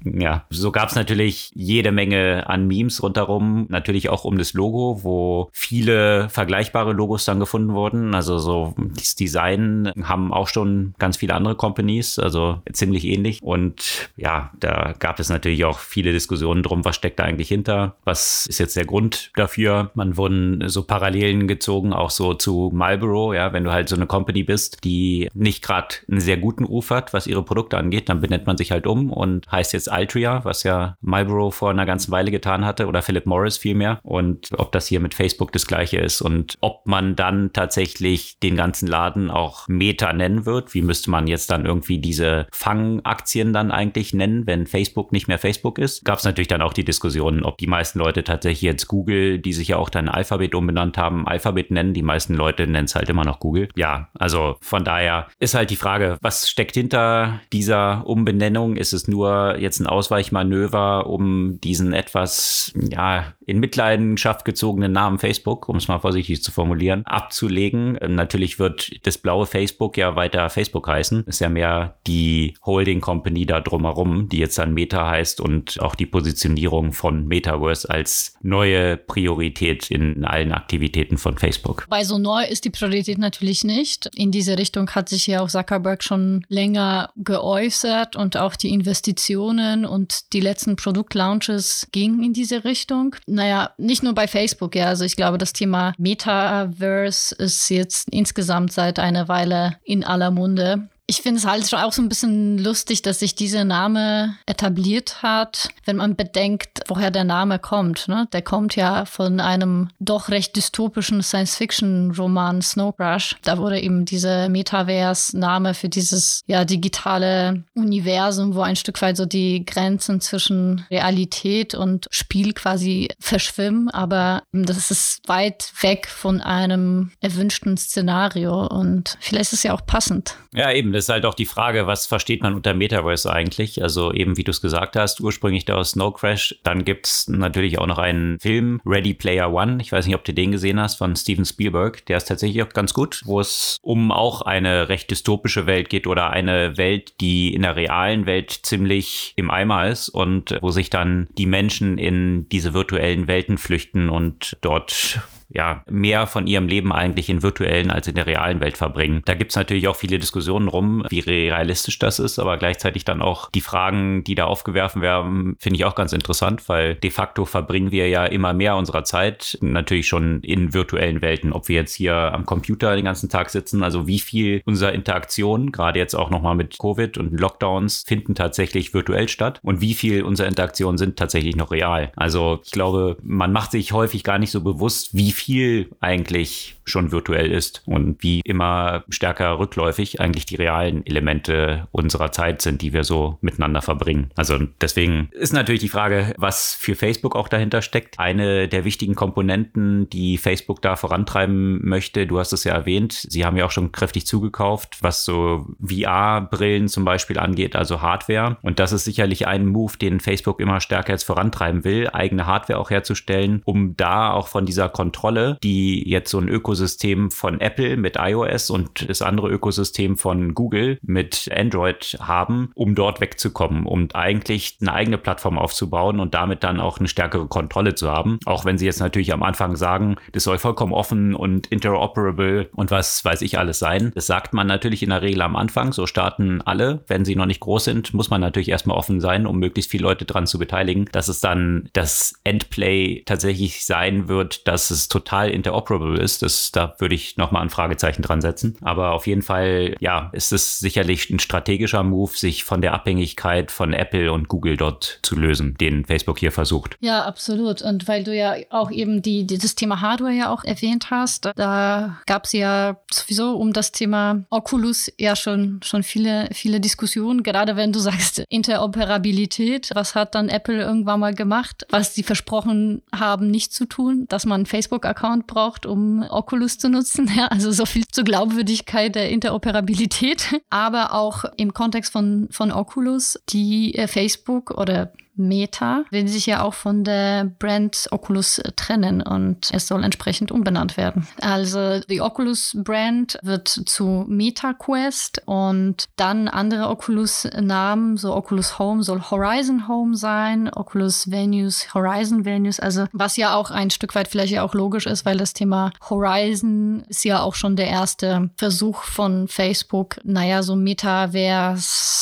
ja. 0.03 0.45
So 0.49 0.71
gab 0.71 0.89
es 0.89 0.95
natürlich 0.95 1.51
jede 1.53 1.91
Menge 1.91 2.45
an 2.47 2.67
Memes 2.67 3.01
rundherum. 3.03 3.65
Natürlich 3.69 4.09
auch 4.09 4.23
um 4.23 4.37
das 4.37 4.53
Logo, 4.53 4.99
wo 5.03 5.49
viele 5.51 6.29
vergleichbare 6.29 6.93
Logos 6.93 7.25
dann 7.25 7.39
gefunden 7.39 7.73
wurden. 7.73 8.15
Also 8.15 8.37
so 8.37 8.75
das 9.07 9.15
Design 9.15 9.91
haben 10.03 10.33
auch 10.33 10.47
schon 10.47 10.93
ganz 10.99 11.17
viele 11.17 11.33
andere 11.33 11.55
Companies, 11.55 12.19
also 12.19 12.61
ziemlich 12.73 13.05
ähnlich. 13.05 13.41
Und 13.41 14.09
ja, 14.17 14.51
da 14.59 14.93
gab 14.99 15.19
es 15.19 15.29
natürlich 15.29 15.63
auch 15.63 15.79
viele 15.79 16.11
Diskussionen 16.11 16.61
drum, 16.63 16.83
was 16.83 16.95
steckt 16.95 17.19
da 17.19 17.23
eigentlich 17.23 17.47
hinter? 17.47 17.95
Was 18.03 18.45
ist 18.47 18.59
jetzt 18.59 18.75
der 18.75 18.85
Grund 18.85 19.31
dafür? 19.35 19.91
Man 19.93 20.17
wurden 20.17 20.67
so 20.67 20.83
Parallelen 20.83 21.47
gezogen, 21.47 21.93
auch 21.93 22.09
so 22.09 22.33
zu 22.33 22.69
Marlboro, 22.73 23.33
ja, 23.33 23.53
wenn 23.53 23.63
du 23.63 23.71
halt 23.71 23.87
so 23.87 23.95
eine 23.95 24.07
Company 24.07 24.43
bist, 24.43 24.83
die 24.83 25.29
nicht 25.33 25.63
gerade 25.63 25.95
einen 26.09 26.19
sehr 26.19 26.37
guten 26.37 26.65
Ruf 26.65 26.89
hat, 26.89 27.13
was 27.13 27.27
ihre 27.27 27.43
Produkte 27.43 27.77
angeht, 27.77 28.09
dann 28.09 28.19
benennt 28.19 28.45
man 28.45 28.57
sich 28.57 28.71
halt 28.71 28.87
um 28.87 29.11
und 29.11 29.49
heißt 29.49 29.71
jetzt 29.73 29.89
Altria, 29.89 30.43
was 30.43 30.63
ja 30.63 30.97
Marlboro 30.99 31.51
vor 31.51 31.69
einer 31.69 31.85
ganzen 31.85 32.11
Weile 32.11 32.31
getan 32.31 32.65
hatte 32.65 32.87
oder 32.87 33.01
Philip 33.01 33.25
Morris 33.25 33.57
vielmehr. 33.57 33.99
Und 34.03 34.49
ob 34.57 34.71
das 34.73 34.87
hier 34.87 34.99
mit 34.99 35.13
Facebook 35.13 35.51
das 35.53 35.65
gleiche 35.65 35.97
ist 35.97 36.21
und 36.21 36.55
ob 36.59 36.85
man 36.87 37.15
dann 37.15 37.53
tatsächlich 37.53 38.39
den 38.39 38.57
ganzen 38.57 38.87
Laden 38.97 39.29
auch 39.29 39.67
Meta 39.67 40.11
nennen 40.11 40.47
wird. 40.47 40.73
Wie 40.73 40.81
müsste 40.81 41.11
man 41.11 41.27
jetzt 41.27 41.51
dann 41.51 41.67
irgendwie 41.67 41.99
diese 41.99 42.47
Fangaktien 42.51 43.53
dann 43.53 43.71
eigentlich 43.71 44.11
nennen, 44.11 44.47
wenn 44.47 44.65
Facebook 44.65 45.11
nicht 45.11 45.27
mehr 45.27 45.37
Facebook 45.37 45.77
ist? 45.77 46.03
Gab 46.03 46.17
es 46.17 46.23
natürlich 46.23 46.47
dann 46.47 46.63
auch 46.63 46.73
die 46.73 46.83
Diskussion, 46.83 47.43
ob 47.43 47.59
die 47.59 47.67
meisten 47.67 47.99
Leute 47.99 48.23
tatsächlich 48.23 48.63
jetzt 48.63 48.87
Google, 48.87 49.37
die 49.37 49.53
sich 49.53 49.67
ja 49.67 49.77
auch 49.77 49.89
dann 49.89 50.09
Alphabet 50.09 50.55
umbenannt 50.55 50.97
haben, 50.97 51.27
Alphabet 51.27 51.69
nennen. 51.69 51.93
Die 51.93 52.01
meisten 52.01 52.33
Leute 52.33 52.65
nennen 52.65 52.85
es 52.85 52.95
halt 52.95 53.07
immer 53.07 53.23
noch 53.23 53.39
Google. 53.39 53.69
Ja, 53.75 54.09
also 54.17 54.57
von 54.61 54.83
daher 54.83 55.27
ist 55.39 55.53
halt 55.53 55.69
die 55.69 55.75
Frage, 55.75 56.17
was 56.21 56.49
steckt 56.49 56.73
hinter 56.73 57.39
dieser 57.53 58.07
Umbenennung? 58.07 58.77
Ist 58.77 58.93
es 58.93 59.07
nur 59.07 59.57
jetzt 59.59 59.79
ein 59.79 59.85
Ausweichmanöver, 59.85 61.05
um 61.05 61.59
diesen 61.61 61.93
etwas, 61.93 62.73
ja, 62.89 63.33
in 63.47 63.59
Mitleidenschaft 63.59 64.45
gezogenen 64.45 64.91
Namen 64.91 65.17
Facebook, 65.17 65.67
um 65.69 65.77
es 65.77 65.87
mal 65.87 65.99
vorsichtig 65.99 66.43
zu 66.43 66.51
formulieren, 66.51 67.03
abzulegen? 67.05 67.97
Ähm, 68.01 68.13
natürlich 68.13 68.59
wird 68.59 69.05
das 69.07 69.17
blaue 69.17 69.45
Facebook 69.45 69.97
ja 69.97 70.15
weiter 70.15 70.49
Facebook 70.49 70.87
heißen. 70.87 71.23
Ist 71.25 71.39
ja 71.39 71.49
mehr 71.49 71.97
die 72.05 72.55
Holding 72.65 73.01
Company 73.01 73.45
da 73.45 73.61
drumherum, 73.61 74.27
die 74.29 74.37
jetzt 74.37 74.57
dann 74.57 74.73
Meta 74.73 75.09
heißt 75.09 75.39
und 75.39 75.81
auch 75.81 75.95
die 75.95 76.05
Positionierung 76.05 76.91
von 76.91 77.25
Metaverse 77.25 77.89
als 77.89 78.35
neue 78.41 78.97
Priorität 78.97 79.89
in 79.89 80.25
allen 80.25 80.51
Aktivitäten 80.51 81.17
von 81.17 81.37
Facebook. 81.37 81.85
Bei 81.89 82.03
so 82.03 82.17
neu 82.17 82.43
ist 82.43 82.65
die 82.65 82.69
Priorität 82.69 83.17
natürlich 83.17 83.63
nicht. 83.63 84.09
In 84.13 84.31
diese 84.31 84.57
Richtung 84.57 84.89
hat 84.91 85.07
sich 85.07 85.25
ja 85.25 85.41
auch 85.41 85.49
Zuckerberg 85.49 86.03
schon 86.03 86.45
länger 86.49 87.11
geäußert 87.15 88.17
und 88.17 88.35
auch 88.35 88.57
die 88.57 88.69
Investitionen 88.69 89.85
und 89.85 90.33
die 90.33 90.41
letzten 90.41 90.75
Produktlaunches 90.75 91.87
gingen 91.93 92.21
in 92.21 92.33
diese 92.33 92.65
Richtung. 92.65 93.15
Naja, 93.37 93.69
nicht 93.77 94.01
nur 94.01 94.15
bei 94.15 94.27
Facebook, 94.27 94.73
ja. 94.75 94.87
Also 94.87 95.05
ich 95.05 95.15
glaube, 95.15 95.37
das 95.37 95.53
Thema 95.53 95.93
Metaverse 95.99 97.35
ist 97.35 97.69
jetzt 97.69 98.09
insgesamt 98.09 98.73
seit 98.73 98.97
einer 98.97 99.27
Weile 99.27 99.75
in 99.83 100.03
aller 100.03 100.31
Munde. 100.31 100.89
Ich 101.09 101.21
finde 101.21 101.39
es 101.39 101.45
halt 101.45 101.65
schon 101.69 101.79
auch 101.79 101.93
so 101.93 102.01
ein 102.01 102.09
bisschen 102.09 102.57
lustig, 102.57 103.01
dass 103.01 103.19
sich 103.19 103.33
dieser 103.33 103.63
Name 103.63 104.35
etabliert 104.45 105.23
hat, 105.23 105.69
wenn 105.85 105.95
man 105.95 106.17
bedenkt, 106.17 106.81
woher 106.87 107.11
der 107.11 107.23
Name 107.23 107.59
kommt. 107.59 108.09
Ne? 108.09 108.27
Der 108.33 108.41
kommt 108.41 108.75
ja 108.75 109.05
von 109.05 109.39
einem 109.39 109.87
doch 109.99 110.27
recht 110.27 110.57
dystopischen 110.57 111.23
Science-Fiction-Roman 111.23 112.61
Snow. 112.61 112.93
Da 112.97 113.57
wurde 113.57 113.79
eben 113.79 114.03
dieser 114.03 114.49
Metaverse-Name 114.49 115.75
für 115.75 115.87
dieses 115.87 116.43
ja 116.45 116.65
digitale 116.65 117.63
Universum, 117.73 118.53
wo 118.53 118.61
ein 118.61 118.75
Stück 118.75 119.01
weit 119.01 119.15
so 119.15 119.25
die 119.25 119.65
Grenzen 119.65 120.19
zwischen 120.19 120.85
Realität 120.91 121.73
und 121.73 122.07
Spiel 122.11 122.51
quasi 122.51 123.07
verschwimmen. 123.17 123.89
Aber 123.89 124.43
das 124.51 124.91
ist 124.91 125.21
weit 125.29 125.71
weg 125.79 126.07
von 126.07 126.41
einem 126.41 127.11
erwünschten 127.21 127.77
Szenario 127.77 128.67
und 128.67 129.17
vielleicht 129.21 129.53
ist 129.53 129.59
es 129.59 129.63
ja 129.63 129.73
auch 129.73 129.85
passend. 129.85 130.35
Ja, 130.53 130.69
eben 130.71 130.96
ist 130.97 131.09
halt 131.09 131.25
auch 131.25 131.33
die 131.33 131.45
Frage, 131.45 131.87
was 131.87 132.05
versteht 132.05 132.41
man 132.43 132.55
unter 132.55 132.73
Metaverse 132.73 133.31
eigentlich? 133.31 133.81
Also 133.81 134.13
eben, 134.13 134.37
wie 134.37 134.43
du 134.43 134.51
es 134.51 134.61
gesagt 134.61 134.95
hast, 134.95 135.21
ursprünglich 135.21 135.65
der 135.65 135.77
aus 135.77 135.91
Snow 135.91 136.13
Crash. 136.13 136.55
Dann 136.63 136.85
gibt 136.85 137.07
es 137.07 137.27
natürlich 137.27 137.79
auch 137.79 137.87
noch 137.87 137.97
einen 137.97 138.39
Film, 138.39 138.81
Ready 138.85 139.13
Player 139.13 139.51
One. 139.51 139.77
Ich 139.81 139.91
weiß 139.91 140.05
nicht, 140.05 140.15
ob 140.15 140.25
du 140.25 140.33
den 140.33 140.51
gesehen 140.51 140.79
hast, 140.79 140.95
von 140.95 141.15
Steven 141.15 141.45
Spielberg. 141.45 142.05
Der 142.07 142.17
ist 142.17 142.27
tatsächlich 142.27 142.61
auch 142.63 142.69
ganz 142.69 142.93
gut, 142.93 143.21
wo 143.25 143.39
es 143.39 143.77
um 143.81 144.11
auch 144.11 144.41
eine 144.41 144.89
recht 144.89 145.09
dystopische 145.09 145.65
Welt 145.65 145.89
geht 145.89 146.07
oder 146.07 146.31
eine 146.31 146.77
Welt, 146.77 147.13
die 147.21 147.53
in 147.53 147.61
der 147.61 147.75
realen 147.75 148.25
Welt 148.25 148.51
ziemlich 148.51 149.33
im 149.35 149.51
Eimer 149.51 149.87
ist 149.87 150.09
und 150.09 150.57
wo 150.61 150.71
sich 150.71 150.89
dann 150.89 151.27
die 151.37 151.45
Menschen 151.45 151.97
in 151.97 152.49
diese 152.49 152.73
virtuellen 152.73 153.27
Welten 153.27 153.57
flüchten 153.57 154.09
und 154.09 154.57
dort 154.61 155.21
ja, 155.49 155.83
mehr 155.89 156.27
von 156.27 156.47
ihrem 156.47 156.67
Leben 156.67 156.91
eigentlich 156.91 157.29
in 157.29 157.41
virtuellen 157.41 157.89
als 157.91 158.07
in 158.07 158.15
der 158.15 158.27
realen 158.27 158.59
Welt 158.59 158.77
verbringen. 158.77 159.21
Da 159.25 159.33
gibt 159.33 159.51
es 159.51 159.55
natürlich 159.55 159.87
auch 159.87 159.95
viele 159.95 160.19
Diskussionen 160.19 160.67
rum, 160.67 161.05
wie 161.09 161.19
realistisch 161.19 161.99
das 161.99 162.19
ist, 162.19 162.39
aber 162.39 162.57
gleichzeitig 162.57 163.05
dann 163.05 163.21
auch 163.21 163.49
die 163.51 163.61
Fragen, 163.61 164.23
die 164.23 164.35
da 164.35 164.45
aufgeworfen 164.45 165.01
werden, 165.01 165.55
finde 165.59 165.77
ich 165.77 165.85
auch 165.85 165.95
ganz 165.95 166.13
interessant, 166.13 166.67
weil 166.67 166.95
de 166.95 167.11
facto 167.11 167.45
verbringen 167.45 167.91
wir 167.91 168.09
ja 168.09 168.25
immer 168.25 168.53
mehr 168.53 168.75
unserer 168.75 169.03
Zeit 169.03 169.57
natürlich 169.61 170.07
schon 170.07 170.41
in 170.41 170.73
virtuellen 170.73 171.21
Welten, 171.21 171.53
ob 171.53 171.69
wir 171.69 171.75
jetzt 171.75 171.93
hier 171.93 172.15
am 172.15 172.45
Computer 172.45 172.95
den 172.95 173.05
ganzen 173.05 173.29
Tag 173.29 173.49
sitzen, 173.49 173.83
also 173.83 174.07
wie 174.07 174.19
viel 174.19 174.61
unserer 174.65 174.91
Interaktion, 174.91 175.71
gerade 175.71 175.99
jetzt 175.99 176.15
auch 176.15 176.29
nochmal 176.29 176.55
mit 176.55 176.77
Covid 176.77 177.17
und 177.17 177.39
Lockdowns, 177.39 178.03
finden 178.05 178.35
tatsächlich 178.35 178.93
virtuell 178.93 179.29
statt 179.29 179.59
und 179.63 179.79
wie 179.79 179.93
viel 179.93 180.23
unserer 180.23 180.47
Interaktionen 180.47 180.97
sind 180.97 181.17
tatsächlich 181.17 181.55
noch 181.55 181.71
real. 181.71 182.11
Also 182.15 182.59
ich 182.65 182.71
glaube, 182.71 183.17
man 183.23 183.53
macht 183.53 183.71
sich 183.71 183.93
häufig 183.93 184.23
gar 184.23 184.39
nicht 184.39 184.51
so 184.51 184.61
bewusst, 184.61 185.15
wie 185.15 185.31
viel 185.37 185.89
eigentlich 185.99 186.76
schon 186.87 187.11
virtuell 187.11 187.51
ist 187.51 187.83
und 187.85 188.23
wie 188.23 188.41
immer 188.43 189.03
stärker 189.09 189.59
rückläufig 189.59 190.19
eigentlich 190.21 190.45
die 190.45 190.55
realen 190.55 191.05
Elemente 191.05 191.87
unserer 191.91 192.31
Zeit 192.31 192.61
sind, 192.61 192.81
die 192.81 192.93
wir 192.93 193.03
so 193.03 193.37
miteinander 193.41 193.81
verbringen. 193.81 194.31
Also 194.35 194.59
deswegen 194.81 195.29
ist 195.31 195.53
natürlich 195.53 195.81
die 195.81 195.89
Frage, 195.89 196.33
was 196.37 196.73
für 196.73 196.95
Facebook 196.95 197.35
auch 197.35 197.49
dahinter 197.49 197.81
steckt. 197.81 198.19
Eine 198.19 198.67
der 198.67 198.85
wichtigen 198.85 199.15
Komponenten, 199.15 200.09
die 200.09 200.37
Facebook 200.37 200.81
da 200.81 200.95
vorantreiben 200.95 201.85
möchte, 201.87 202.25
du 202.25 202.39
hast 202.39 202.53
es 202.53 202.63
ja 202.63 202.73
erwähnt, 202.73 203.13
sie 203.13 203.45
haben 203.45 203.57
ja 203.57 203.65
auch 203.65 203.71
schon 203.71 203.91
kräftig 203.91 204.25
zugekauft, 204.25 204.97
was 205.01 205.25
so 205.25 205.67
VR-Brillen 205.85 206.87
zum 206.87 207.05
Beispiel 207.05 207.37
angeht, 207.37 207.75
also 207.75 208.01
Hardware. 208.01 208.57
Und 208.61 208.79
das 208.79 208.91
ist 208.91 209.05
sicherlich 209.05 209.47
ein 209.47 209.65
Move, 209.65 209.97
den 209.97 210.19
Facebook 210.19 210.59
immer 210.59 210.79
stärker 210.79 211.13
jetzt 211.13 211.23
vorantreiben 211.23 211.83
will, 211.83 212.09
eigene 212.11 212.45
Hardware 212.45 212.79
auch 212.79 212.89
herzustellen, 212.89 213.61
um 213.65 213.95
da 213.97 214.31
auch 214.31 214.47
von 214.47 214.65
dieser 214.65 214.89
Kontrolle, 214.89 215.57
die 215.63 216.07
jetzt 216.07 216.31
so 216.31 216.39
ein 216.39 216.47
Ökosystem 216.47 216.76
Ökosystem 216.77 217.31
von 217.31 217.59
Apple 217.59 217.97
mit 217.97 218.17
iOS 218.19 218.69
und 218.69 219.09
das 219.09 219.23
andere 219.23 219.49
Ökosystem 219.49 220.15
von 220.15 220.53
Google 220.53 220.99
mit 221.01 221.49
Android 221.51 222.17
haben, 222.21 222.71
um 222.75 222.93
dort 222.93 223.19
wegzukommen, 223.19 223.87
um 223.87 224.09
eigentlich 224.13 224.77
eine 224.79 224.93
eigene 224.93 225.17
Plattform 225.17 225.57
aufzubauen 225.57 226.19
und 226.19 226.35
damit 226.35 226.63
dann 226.63 226.79
auch 226.79 226.99
eine 226.99 227.07
stärkere 227.07 227.47
Kontrolle 227.47 227.95
zu 227.95 228.11
haben. 228.11 228.37
Auch 228.45 228.63
wenn 228.63 228.77
sie 228.77 228.85
jetzt 228.85 228.99
natürlich 228.99 229.33
am 229.33 229.41
Anfang 229.41 229.75
sagen, 229.75 230.17
das 230.33 230.43
soll 230.43 230.59
vollkommen 230.59 230.93
offen 230.93 231.33
und 231.33 231.65
interoperable 231.67 232.69
und 232.75 232.91
was 232.91 233.25
weiß 233.25 233.41
ich 233.41 233.57
alles 233.57 233.79
sein. 233.79 234.11
Das 234.13 234.27
sagt 234.27 234.53
man 234.53 234.67
natürlich 234.67 235.01
in 235.01 235.09
der 235.09 235.23
Regel 235.23 235.41
am 235.41 235.55
Anfang. 235.55 235.93
So 235.93 236.05
starten 236.05 236.61
alle. 236.61 237.03
Wenn 237.07 237.25
sie 237.25 237.35
noch 237.35 237.47
nicht 237.47 237.61
groß 237.61 237.85
sind, 237.85 238.13
muss 238.13 238.29
man 238.29 238.41
natürlich 238.41 238.69
erstmal 238.69 238.97
offen 238.97 239.19
sein, 239.19 239.47
um 239.47 239.57
möglichst 239.57 239.89
viele 239.89 240.03
Leute 240.03 240.25
dran 240.25 240.45
zu 240.45 240.59
beteiligen. 240.59 241.09
Dass 241.11 241.27
es 241.27 241.41
dann 241.41 241.89
das 241.93 242.35
Endplay 242.43 243.23
tatsächlich 243.25 243.83
sein 243.85 244.27
wird, 244.27 244.67
dass 244.67 244.91
es 244.91 245.07
total 245.07 245.49
interoperable 245.49 246.19
ist, 246.19 246.43
das 246.43 246.66
Da 246.71 246.95
würde 246.99 247.15
ich 247.15 247.37
nochmal 247.37 247.61
ein 247.61 247.69
Fragezeichen 247.69 248.21
dran 248.21 248.41
setzen. 248.41 248.77
Aber 248.81 249.11
auf 249.11 249.27
jeden 249.27 249.41
Fall, 249.41 249.95
ja, 249.99 250.29
ist 250.33 250.51
es 250.51 250.79
sicherlich 250.79 251.29
ein 251.29 251.39
strategischer 251.39 252.03
Move, 252.03 252.31
sich 252.35 252.63
von 252.63 252.81
der 252.81 252.93
Abhängigkeit 252.93 253.71
von 253.71 253.93
Apple 253.93 254.31
und 254.31 254.47
Google 254.47 254.77
dort 254.77 255.19
zu 255.21 255.35
lösen, 255.35 255.75
den 255.79 256.05
Facebook 256.05 256.39
hier 256.39 256.51
versucht. 256.51 256.97
Ja, 256.99 257.25
absolut. 257.25 257.81
Und 257.81 258.07
weil 258.07 258.23
du 258.23 258.35
ja 258.35 258.55
auch 258.69 258.91
eben 258.91 259.21
die, 259.21 259.45
die 259.45 259.57
Thema 259.57 260.01
Hardware 260.01 260.33
ja 260.33 260.49
auch 260.49 260.63
erwähnt 260.63 261.11
hast, 261.11 261.49
da 261.55 262.17
gab 262.25 262.45
es 262.45 262.53
ja 262.53 262.97
sowieso 263.11 263.55
um 263.55 263.73
das 263.73 263.91
Thema 263.91 264.43
Oculus 264.49 265.11
ja 265.17 265.35
schon, 265.35 265.79
schon 265.83 266.03
viele, 266.03 266.49
viele 266.51 266.79
Diskussionen, 266.79 267.43
gerade 267.43 267.75
wenn 267.75 267.91
du 267.91 267.99
sagst 267.99 268.43
Interoperabilität. 268.49 269.89
Was 269.93 270.15
hat 270.15 270.35
dann 270.35 270.49
Apple 270.49 270.81
irgendwann 270.81 271.19
mal 271.19 271.33
gemacht, 271.33 271.85
was 271.89 272.15
sie 272.15 272.23
versprochen 272.23 273.01
haben, 273.13 273.49
nicht 273.49 273.73
zu 273.73 273.85
tun, 273.85 274.25
dass 274.29 274.45
man 274.45 274.61
einen 274.61 274.65
Facebook-Account 274.65 275.47
braucht, 275.47 275.85
um 275.85 276.23
Oculus 276.29 276.56
zu 276.77 276.89
nutzen. 276.89 277.29
Ja, 277.37 277.47
also 277.47 277.71
so 277.71 277.85
viel 277.85 278.07
zur 278.07 278.23
Glaubwürdigkeit 278.23 279.13
der 279.13 279.29
Interoperabilität. 279.29 280.59
Aber 280.71 281.13
auch 281.13 281.45
im 281.55 281.73
Kontext 281.73 282.11
von, 282.11 282.47
von 282.49 282.71
Oculus, 282.71 283.39
die 283.49 283.93
äh, 283.93 284.07
Facebook 284.07 284.71
oder 284.71 285.11
Meta 285.37 286.03
will 286.09 286.27
sich 286.27 286.45
ja 286.45 286.63
auch 286.63 286.73
von 286.73 287.03
der 287.03 287.45
Brand 287.45 288.07
Oculus 288.11 288.61
trennen 288.75 289.21
und 289.21 289.69
es 289.71 289.87
soll 289.87 290.03
entsprechend 290.03 290.51
umbenannt 290.51 290.97
werden. 290.97 291.27
Also 291.41 291.99
die 292.01 292.21
Oculus 292.21 292.75
Brand 292.83 293.37
wird 293.43 293.67
zu 293.67 294.25
Meta 294.27 294.73
Quest 294.73 295.41
und 295.45 296.09
dann 296.15 296.47
andere 296.47 296.89
Oculus 296.89 297.47
Namen, 297.59 298.17
so 298.17 298.33
Oculus 298.33 298.79
Home 298.79 299.03
soll 299.03 299.21
Horizon 299.29 299.87
Home 299.87 300.15
sein, 300.15 300.69
Oculus 300.73 301.29
Venues, 301.29 301.93
Horizon 301.93 302.45
Venues, 302.45 302.79
also 302.79 303.05
was 303.13 303.37
ja 303.37 303.55
auch 303.55 303.71
ein 303.71 303.89
Stück 303.89 304.15
weit 304.15 304.27
vielleicht 304.27 304.53
ja 304.53 304.63
auch 304.63 304.73
logisch 304.73 305.05
ist, 305.05 305.25
weil 305.25 305.37
das 305.37 305.53
Thema 305.53 305.91
Horizon 306.09 307.03
ist 307.07 307.23
ja 307.23 307.41
auch 307.41 307.55
schon 307.55 307.75
der 307.75 307.87
erste 307.87 308.49
Versuch 308.57 309.03
von 309.03 309.47
Facebook, 309.47 310.17
naja, 310.23 310.63
so 310.63 310.75
Metaverse 310.75 312.17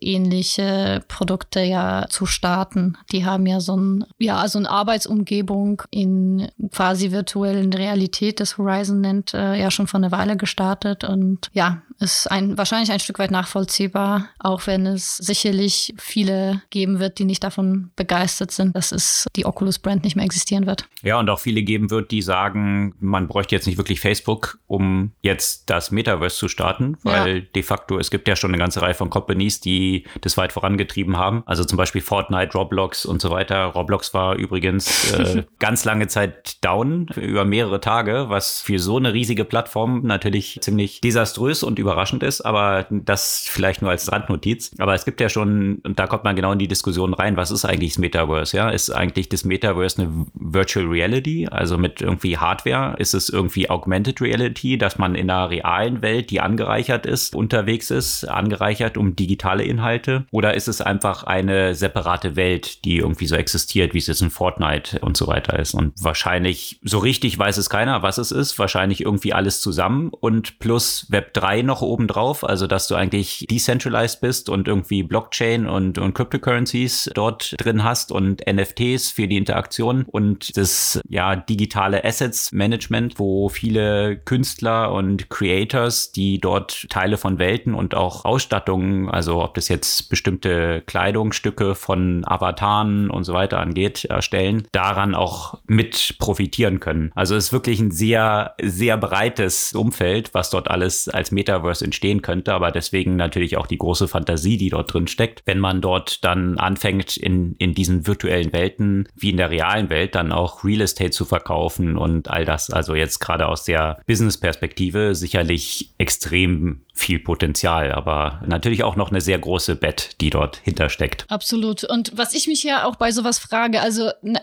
ähnliche 0.00 1.02
Produkte 1.08 1.60
ja 1.60 2.06
zu 2.08 2.26
starten 2.26 2.49
starten. 2.50 2.98
Die 3.12 3.24
haben 3.24 3.46
ja 3.46 3.60
so 3.60 3.76
ein, 3.76 4.04
ja, 4.18 4.46
so 4.48 4.58
eine 4.58 4.68
Arbeitsumgebung 4.68 5.82
in 5.90 6.48
quasi 6.72 7.12
virtuellen 7.12 7.72
Realität, 7.72 8.40
das 8.40 8.58
Horizon 8.58 9.00
nennt, 9.00 9.34
äh, 9.34 9.54
ja 9.54 9.70
schon 9.70 9.86
vor 9.86 9.98
einer 9.98 10.10
Weile 10.10 10.36
gestartet 10.36 11.04
und 11.04 11.48
ja, 11.52 11.82
ist 12.00 12.30
ein, 12.30 12.56
wahrscheinlich 12.56 12.90
ein 12.90 12.98
Stück 12.98 13.18
weit 13.18 13.30
nachvollziehbar, 13.30 14.28
auch 14.38 14.66
wenn 14.66 14.86
es 14.86 15.18
sicherlich 15.18 15.94
viele 15.98 16.62
geben 16.70 16.98
wird, 16.98 17.18
die 17.18 17.24
nicht 17.24 17.44
davon 17.44 17.90
begeistert 17.94 18.50
sind, 18.50 18.74
dass 18.74 18.90
es 18.90 19.26
die 19.36 19.44
Oculus 19.44 19.78
Brand 19.78 20.02
nicht 20.02 20.16
mehr 20.16 20.24
existieren 20.24 20.66
wird. 20.66 20.86
Ja, 21.02 21.18
und 21.18 21.28
auch 21.28 21.38
viele 21.38 21.62
geben 21.62 21.90
wird, 21.90 22.10
die 22.10 22.22
sagen, 22.22 22.94
man 23.00 23.28
bräuchte 23.28 23.54
jetzt 23.54 23.66
nicht 23.66 23.76
wirklich 23.76 24.00
Facebook, 24.00 24.58
um 24.66 25.12
jetzt 25.20 25.68
das 25.68 25.90
Metaverse 25.90 26.36
zu 26.36 26.48
starten, 26.48 26.96
weil 27.02 27.36
ja. 27.36 27.44
de 27.54 27.62
facto 27.62 27.98
es 27.98 28.10
gibt 28.10 28.26
ja 28.28 28.34
schon 28.34 28.50
eine 28.50 28.58
ganze 28.58 28.80
Reihe 28.80 28.94
von 28.94 29.10
Companies, 29.10 29.60
die 29.60 30.04
das 30.22 30.36
weit 30.38 30.52
vorangetrieben 30.52 31.18
haben. 31.18 31.42
Also 31.44 31.64
zum 31.64 31.76
Beispiel 31.76 32.00
Fortnite, 32.00 32.39
Roblox 32.54 33.04
und 33.04 33.20
so 33.20 33.30
weiter. 33.30 33.64
Roblox 33.66 34.14
war 34.14 34.36
übrigens 34.36 35.12
äh, 35.12 35.44
ganz 35.58 35.84
lange 35.84 36.08
Zeit 36.08 36.64
down 36.64 37.08
über 37.16 37.44
mehrere 37.44 37.80
Tage, 37.80 38.26
was 38.28 38.60
für 38.60 38.78
so 38.78 38.96
eine 38.96 39.12
riesige 39.12 39.44
Plattform 39.44 40.02
natürlich 40.04 40.58
ziemlich 40.62 41.00
desaströs 41.00 41.62
und 41.62 41.78
über 41.78 41.90
überraschend 41.90 42.22
ist, 42.22 42.40
aber 42.42 42.86
das 42.90 43.46
vielleicht 43.48 43.82
nur 43.82 43.90
als 43.90 44.10
Randnotiz. 44.10 44.70
Aber 44.78 44.94
es 44.94 45.04
gibt 45.04 45.20
ja 45.20 45.28
schon, 45.28 45.80
und 45.82 45.98
da 45.98 46.06
kommt 46.06 46.24
man 46.24 46.36
genau 46.36 46.52
in 46.52 46.58
die 46.58 46.68
Diskussion 46.68 47.14
rein, 47.14 47.36
was 47.36 47.50
ist 47.50 47.64
eigentlich 47.64 47.94
das 47.94 47.98
Metaverse? 47.98 48.56
Ja, 48.56 48.70
ist 48.70 48.90
eigentlich 48.90 49.28
das 49.28 49.44
Metaverse 49.44 50.02
eine 50.02 50.26
Virtual 50.34 50.86
Reality, 50.86 51.48
also 51.50 51.76
mit 51.78 52.00
irgendwie 52.00 52.38
Hardware? 52.38 52.94
Ist 52.98 53.14
es 53.14 53.28
irgendwie 53.28 53.68
Augmented 53.68 54.20
Reality, 54.20 54.78
dass 54.78 54.98
man 54.98 55.14
in 55.14 55.30
einer 55.30 55.50
realen 55.50 56.02
Welt, 56.02 56.30
die 56.30 56.40
angereichert 56.40 57.06
ist, 57.06 57.34
unterwegs 57.34 57.90
ist, 57.90 58.24
angereichert 58.24 58.96
um 58.96 59.16
digitale 59.16 59.64
Inhalte? 59.64 60.26
Oder 60.30 60.54
ist 60.54 60.68
es 60.68 60.80
einfach 60.80 61.24
eine 61.24 61.74
separate 61.74 62.29
Welt, 62.36 62.84
die 62.84 62.98
irgendwie 62.98 63.26
so 63.26 63.34
existiert, 63.34 63.94
wie 63.94 63.98
es 63.98 64.06
jetzt 64.06 64.22
in 64.22 64.30
Fortnite 64.30 65.00
und 65.00 65.16
so 65.16 65.26
weiter 65.26 65.58
ist? 65.58 65.74
Und 65.74 65.92
wahrscheinlich, 66.00 66.78
so 66.82 66.98
richtig 66.98 67.38
weiß 67.38 67.56
es 67.56 67.70
keiner, 67.70 68.02
was 68.02 68.18
es 68.18 68.30
ist. 68.30 68.58
Wahrscheinlich 68.58 69.02
irgendwie 69.02 69.32
alles 69.32 69.60
zusammen 69.60 70.10
und 70.10 70.58
plus 70.58 71.06
Web 71.10 71.34
3 71.34 71.62
noch 71.62 71.80
noch 71.80 71.88
obendrauf, 71.88 72.44
also 72.44 72.66
dass 72.66 72.88
du 72.88 72.94
eigentlich 72.94 73.46
decentralized 73.50 74.20
bist 74.20 74.48
und 74.48 74.68
irgendwie 74.68 75.02
Blockchain 75.02 75.66
und, 75.66 75.98
und 75.98 76.14
Cryptocurrencies 76.14 77.10
dort 77.14 77.54
drin 77.58 77.84
hast 77.84 78.12
und 78.12 78.42
NFTs 78.46 79.10
für 79.10 79.26
die 79.26 79.36
Interaktion 79.36 80.04
und 80.04 80.56
das 80.56 81.00
ja 81.08 81.36
digitale 81.36 82.04
Assets 82.04 82.52
Management, 82.52 83.18
wo 83.18 83.48
viele 83.48 84.16
Künstler 84.16 84.92
und 84.92 85.30
Creators, 85.30 86.12
die 86.12 86.38
dort 86.38 86.88
Teile 86.90 87.16
von 87.16 87.38
Welten 87.38 87.74
und 87.74 87.94
auch 87.94 88.24
Ausstattungen, 88.24 89.08
also 89.08 89.42
ob 89.42 89.54
das 89.54 89.68
jetzt 89.68 90.10
bestimmte 90.10 90.82
Kleidungsstücke 90.86 91.74
von 91.74 92.19
Avataren 92.26 93.10
und 93.10 93.24
so 93.24 93.32
weiter 93.32 93.58
angeht, 93.58 94.04
erstellen, 94.04 94.66
daran 94.72 95.14
auch 95.14 95.58
mit 95.66 96.16
profitieren 96.18 96.80
können. 96.80 97.12
Also 97.14 97.36
es 97.36 97.46
ist 97.46 97.52
wirklich 97.52 97.80
ein 97.80 97.90
sehr, 97.90 98.54
sehr 98.62 98.96
breites 98.96 99.72
Umfeld, 99.72 100.34
was 100.34 100.50
dort 100.50 100.70
alles 100.70 101.08
als 101.08 101.30
Metaverse 101.30 101.50
Metaverse 101.50 101.84
entstehen 101.84 102.22
könnte, 102.22 102.52
aber 102.52 102.70
deswegen 102.70 103.16
natürlich 103.16 103.56
auch 103.56 103.66
die 103.66 103.78
große 103.78 104.08
Fantasie, 104.08 104.56
die 104.56 104.70
dort 104.70 104.92
drin 104.92 105.06
steckt. 105.06 105.42
Wenn 105.44 105.58
man 105.58 105.80
dort 105.80 106.24
dann 106.24 106.58
anfängt, 106.58 107.16
in, 107.16 107.54
in 107.58 107.74
diesen 107.74 108.06
virtuellen 108.06 108.52
Welten, 108.52 109.08
wie 109.16 109.30
in 109.30 109.36
der 109.36 109.50
realen 109.50 109.90
Welt, 109.90 110.14
dann 110.14 110.32
auch 110.32 110.64
Real 110.64 110.80
Estate 110.80 111.10
zu 111.10 111.24
verkaufen 111.24 111.96
und 111.96 112.28
all 112.28 112.44
das, 112.44 112.70
also 112.70 112.94
jetzt 112.94 113.20
gerade 113.20 113.48
aus 113.48 113.64
der 113.64 114.00
Business-Perspektive 114.06 115.14
sicherlich 115.14 115.92
extrem 115.98 116.82
viel 117.00 117.18
Potenzial, 117.18 117.92
aber 117.92 118.42
natürlich 118.46 118.84
auch 118.84 118.94
noch 118.94 119.10
eine 119.10 119.22
sehr 119.22 119.38
große 119.38 119.74
Bett, 119.74 120.10
die 120.20 120.28
dort 120.28 120.58
hintersteckt. 120.58 121.24
Absolut. 121.28 121.82
Und 121.82 122.12
was 122.14 122.34
ich 122.34 122.46
mich 122.46 122.62
ja 122.62 122.84
auch 122.84 122.96
bei 122.96 123.10
sowas 123.10 123.38
frage, 123.38 123.80
also 123.80 124.10
ne, 124.20 124.40